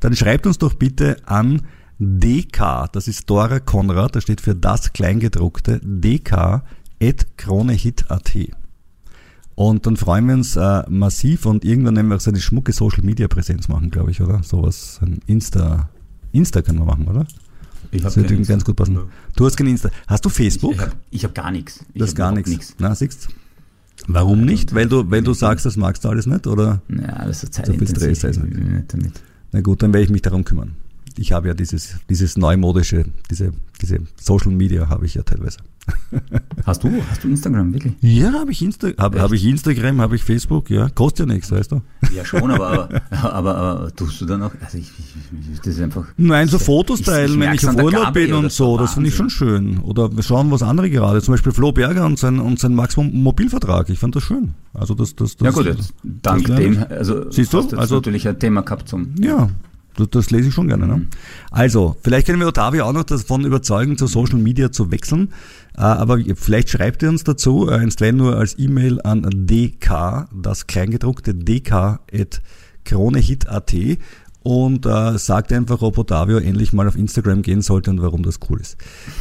Dann 0.00 0.14
schreibt 0.14 0.46
uns 0.46 0.58
doch 0.58 0.74
bitte 0.74 1.16
an 1.26 1.62
DK, 1.98 2.88
das 2.92 3.08
ist 3.08 3.28
Dora 3.28 3.58
Konrad, 3.58 4.14
das 4.14 4.22
steht 4.22 4.40
für 4.40 4.54
das 4.54 4.92
Kleingedruckte, 4.92 5.80
dk 5.82 6.62
at 7.02 7.26
kronehit.at. 7.36 8.36
Und 9.56 9.86
dann 9.86 9.96
freuen 9.96 10.26
wir 10.26 10.34
uns 10.34 10.54
äh, 10.54 10.84
massiv 10.88 11.44
und 11.44 11.64
irgendwann 11.64 11.94
nehmen 11.94 12.10
wir 12.10 12.16
auch 12.16 12.20
so 12.20 12.30
eine 12.30 12.40
schmucke 12.40 12.72
Social 12.72 13.02
Media 13.02 13.26
Präsenz 13.26 13.66
machen, 13.66 13.90
glaube 13.90 14.12
ich, 14.12 14.20
oder? 14.20 14.44
Sowas, 14.44 15.00
ein 15.02 15.18
Insta, 15.26 15.88
Insta 16.30 16.62
können 16.62 16.78
wir 16.78 16.84
machen, 16.84 17.08
oder? 17.08 17.26
Ich 17.90 18.02
das 18.02 18.16
würde 18.16 18.40
ganz 18.42 18.64
gut 18.64 18.76
passen. 18.76 18.98
Du 19.34 19.46
hast 19.46 19.56
kein 19.56 19.66
Insta. 19.66 19.90
Hast 20.06 20.24
du 20.24 20.28
Facebook? 20.28 20.74
Ich, 21.10 21.24
habe 21.24 21.32
hab 21.32 21.34
gar 21.34 21.50
nichts. 21.50 21.84
Ich 21.94 22.00
das 22.00 22.14
gar 22.14 22.30
nichts. 22.30 22.76
Na, 22.78 22.94
siehst 22.94 23.28
Warum 24.06 24.44
nicht? 24.44 24.74
Weil 24.74 24.86
du, 24.86 25.10
weil 25.10 25.22
du 25.22 25.34
sagst, 25.34 25.66
das 25.66 25.76
magst 25.76 26.04
du 26.04 26.08
alles 26.08 26.26
nicht, 26.26 26.46
oder? 26.46 26.80
Ja, 26.88 27.26
das 27.26 27.42
ist 27.42 27.54
Zeit. 27.54 27.66
So 27.66 27.72
viel 27.72 27.88
Stress 27.88 28.22
heißt 28.22 28.40
nicht. 28.44 29.22
Na 29.50 29.60
gut, 29.60 29.82
dann 29.82 29.92
werde 29.92 30.04
ich 30.04 30.10
mich 30.10 30.22
darum 30.22 30.44
kümmern. 30.44 30.76
Ich 31.18 31.32
habe 31.32 31.48
ja 31.48 31.54
dieses, 31.54 31.96
dieses 32.08 32.36
neumodische, 32.36 33.04
diese, 33.30 33.52
diese 33.80 34.00
Social 34.16 34.52
Media 34.52 34.88
habe 34.88 35.06
ich 35.06 35.14
ja 35.14 35.22
teilweise. 35.22 35.58
Hast 36.66 36.84
du, 36.84 36.90
hast 37.08 37.24
du 37.24 37.28
Instagram, 37.28 37.72
wirklich? 37.72 37.94
Ja, 38.02 38.32
habe 38.34 38.52
ich, 38.52 38.60
Insta 38.60 38.88
hab, 38.98 39.18
hab 39.18 39.32
ich 39.32 39.46
Instagram, 39.46 40.02
habe 40.02 40.16
ich 40.16 40.22
Facebook, 40.22 40.68
ja. 40.68 40.90
Kostet 40.90 41.26
ja 41.26 41.34
nichts, 41.34 41.50
weißt 41.50 41.72
du? 41.72 41.80
Ja, 42.14 42.26
schon, 42.26 42.50
aber, 42.50 42.90
aber, 43.10 43.32
aber, 43.32 43.56
aber 43.56 43.96
tust 43.96 44.20
du 44.20 44.26
dann 44.26 44.42
auch, 44.42 44.50
also 44.60 44.76
ich, 44.76 44.90
ich, 44.98 45.60
das 45.60 45.68
ist 45.68 45.80
einfach. 45.80 46.04
Nein, 46.18 46.48
so 46.48 46.58
Fotos 46.58 47.00
teilen, 47.00 47.40
wenn 47.40 47.54
ich 47.54 47.66
auf 47.66 47.74
Urlaub 47.74 48.12
bin 48.12 48.34
und 48.34 48.52
so, 48.52 48.76
das 48.76 48.94
finde 48.94 49.08
ich 49.08 49.14
schon 49.14 49.30
schön. 49.30 49.78
Oder 49.78 50.14
wir 50.14 50.22
schauen, 50.22 50.50
was 50.50 50.62
andere 50.62 50.90
gerade, 50.90 51.22
zum 51.22 51.32
Beispiel 51.32 51.52
Flo 51.52 51.72
Berger 51.72 52.04
und 52.04 52.18
sein, 52.18 52.38
und 52.38 52.58
sein 52.58 52.74
Maximum 52.74 53.22
Mobilvertrag, 53.22 53.88
ich 53.88 53.98
fand 53.98 54.14
das 54.14 54.24
schön. 54.24 54.52
Also 54.74 54.94
das, 54.94 55.16
das, 55.16 55.36
das. 55.36 55.46
Ja 55.46 55.50
gut, 55.52 55.64
jetzt, 55.64 55.94
dank 56.04 56.44
dem, 56.44 56.84
also, 56.90 57.30
siehst 57.30 57.54
du, 57.54 57.60
also 57.78 57.94
natürlich 57.94 58.28
ein 58.28 58.38
Thema 58.38 58.60
gehabt 58.60 58.90
zum. 58.90 59.14
Ja, 59.22 59.48
das, 60.06 60.30
lese 60.30 60.48
ich 60.48 60.54
schon 60.54 60.68
gerne. 60.68 60.86
Ne? 60.86 60.96
Mhm. 60.96 61.08
Also, 61.50 61.96
vielleicht 62.02 62.26
können 62.26 62.40
wir 62.40 62.48
Ottavio 62.48 62.84
auch 62.84 62.92
noch 62.92 63.04
davon 63.04 63.44
überzeugen, 63.44 63.96
zu 63.98 64.06
Social 64.06 64.38
Media 64.38 64.72
zu 64.72 64.90
wechseln. 64.90 65.32
Äh, 65.76 65.82
aber 65.82 66.18
vielleicht 66.34 66.70
schreibt 66.70 67.02
ihr 67.02 67.08
uns 67.08 67.24
dazu, 67.24 67.68
äh, 67.68 67.74
einstweilen 67.74 68.16
nur 68.16 68.36
als 68.36 68.58
E-Mail 68.58 69.00
an 69.02 69.26
dk, 69.30 70.28
das 70.32 70.66
kleingedruckte 70.66 71.34
dk.kronehit.at 71.34 73.74
und 74.42 74.86
äh, 74.86 75.18
sagt 75.18 75.52
einfach, 75.52 75.82
ob 75.82 75.98
Ottavio 75.98 76.38
endlich 76.38 76.72
mal 76.72 76.88
auf 76.88 76.96
Instagram 76.96 77.42
gehen 77.42 77.62
sollte 77.62 77.90
und 77.90 78.00
warum 78.00 78.22
das 78.22 78.38
cool 78.48 78.60
ist. 78.60 78.76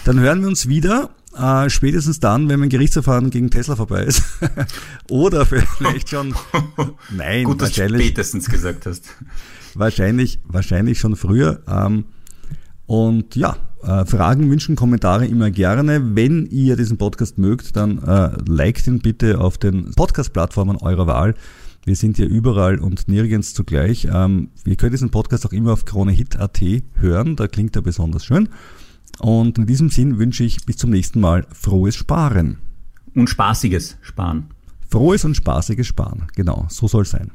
Dann 0.05 0.19
hören 0.19 0.41
wir 0.41 0.47
uns 0.47 0.67
wieder, 0.67 1.09
äh, 1.37 1.69
spätestens 1.69 2.19
dann, 2.19 2.49
wenn 2.49 2.59
mein 2.59 2.69
Gerichtsverfahren 2.69 3.29
gegen 3.29 3.49
Tesla 3.49 3.75
vorbei 3.75 4.03
ist. 4.03 4.23
Oder 5.09 5.45
vielleicht 5.45 6.09
schon. 6.09 6.33
Nein, 7.09 7.43
Gut, 7.43 7.61
dass 7.61 7.73
du 7.73 7.87
spätestens 7.87 8.49
gesagt 8.49 8.85
hast. 8.85 9.05
Wahrscheinlich, 9.77 10.39
wahrscheinlich 10.43 10.99
schon 10.99 11.15
früher. 11.15 11.61
Ähm, 11.67 12.05
und 12.87 13.35
ja, 13.35 13.57
äh, 13.83 14.05
Fragen, 14.05 14.49
Wünschen, 14.49 14.75
Kommentare 14.75 15.27
immer 15.27 15.51
gerne. 15.51 16.15
Wenn 16.15 16.47
ihr 16.47 16.75
diesen 16.75 16.97
Podcast 16.97 17.37
mögt, 17.37 17.75
dann 17.75 18.01
äh, 18.03 18.31
liked 18.47 18.87
ihn 18.87 18.99
bitte 18.99 19.39
auf 19.39 19.57
den 19.57 19.91
Podcast-Plattformen 19.91 20.77
eurer 20.77 21.05
Wahl. 21.05 21.35
Wir 21.85 21.95
sind 21.95 22.17
ja 22.17 22.25
überall 22.25 22.79
und 22.79 23.07
nirgends 23.07 23.53
zugleich. 23.53 24.07
Ähm, 24.11 24.49
ihr 24.65 24.75
könnt 24.75 24.93
diesen 24.93 25.11
Podcast 25.11 25.45
auch 25.45 25.53
immer 25.53 25.73
auf 25.73 25.85
KroneHit.at 25.85 26.59
hören, 26.95 27.35
da 27.35 27.47
klingt 27.47 27.75
er 27.75 27.81
besonders 27.81 28.25
schön. 28.25 28.49
Und 29.19 29.57
in 29.57 29.67
diesem 29.67 29.89
Sinn 29.89 30.17
wünsche 30.17 30.43
ich 30.43 30.65
bis 30.65 30.77
zum 30.77 30.89
nächsten 30.89 31.19
Mal 31.19 31.45
frohes 31.53 31.95
Sparen. 31.95 32.57
Und 33.15 33.29
spaßiges 33.29 33.97
Sparen. 34.01 34.47
Frohes 34.89 35.23
und 35.23 35.35
spaßiges 35.35 35.87
Sparen, 35.87 36.27
genau, 36.35 36.65
so 36.69 36.87
soll 36.87 37.03
es 37.03 37.11
sein. 37.11 37.31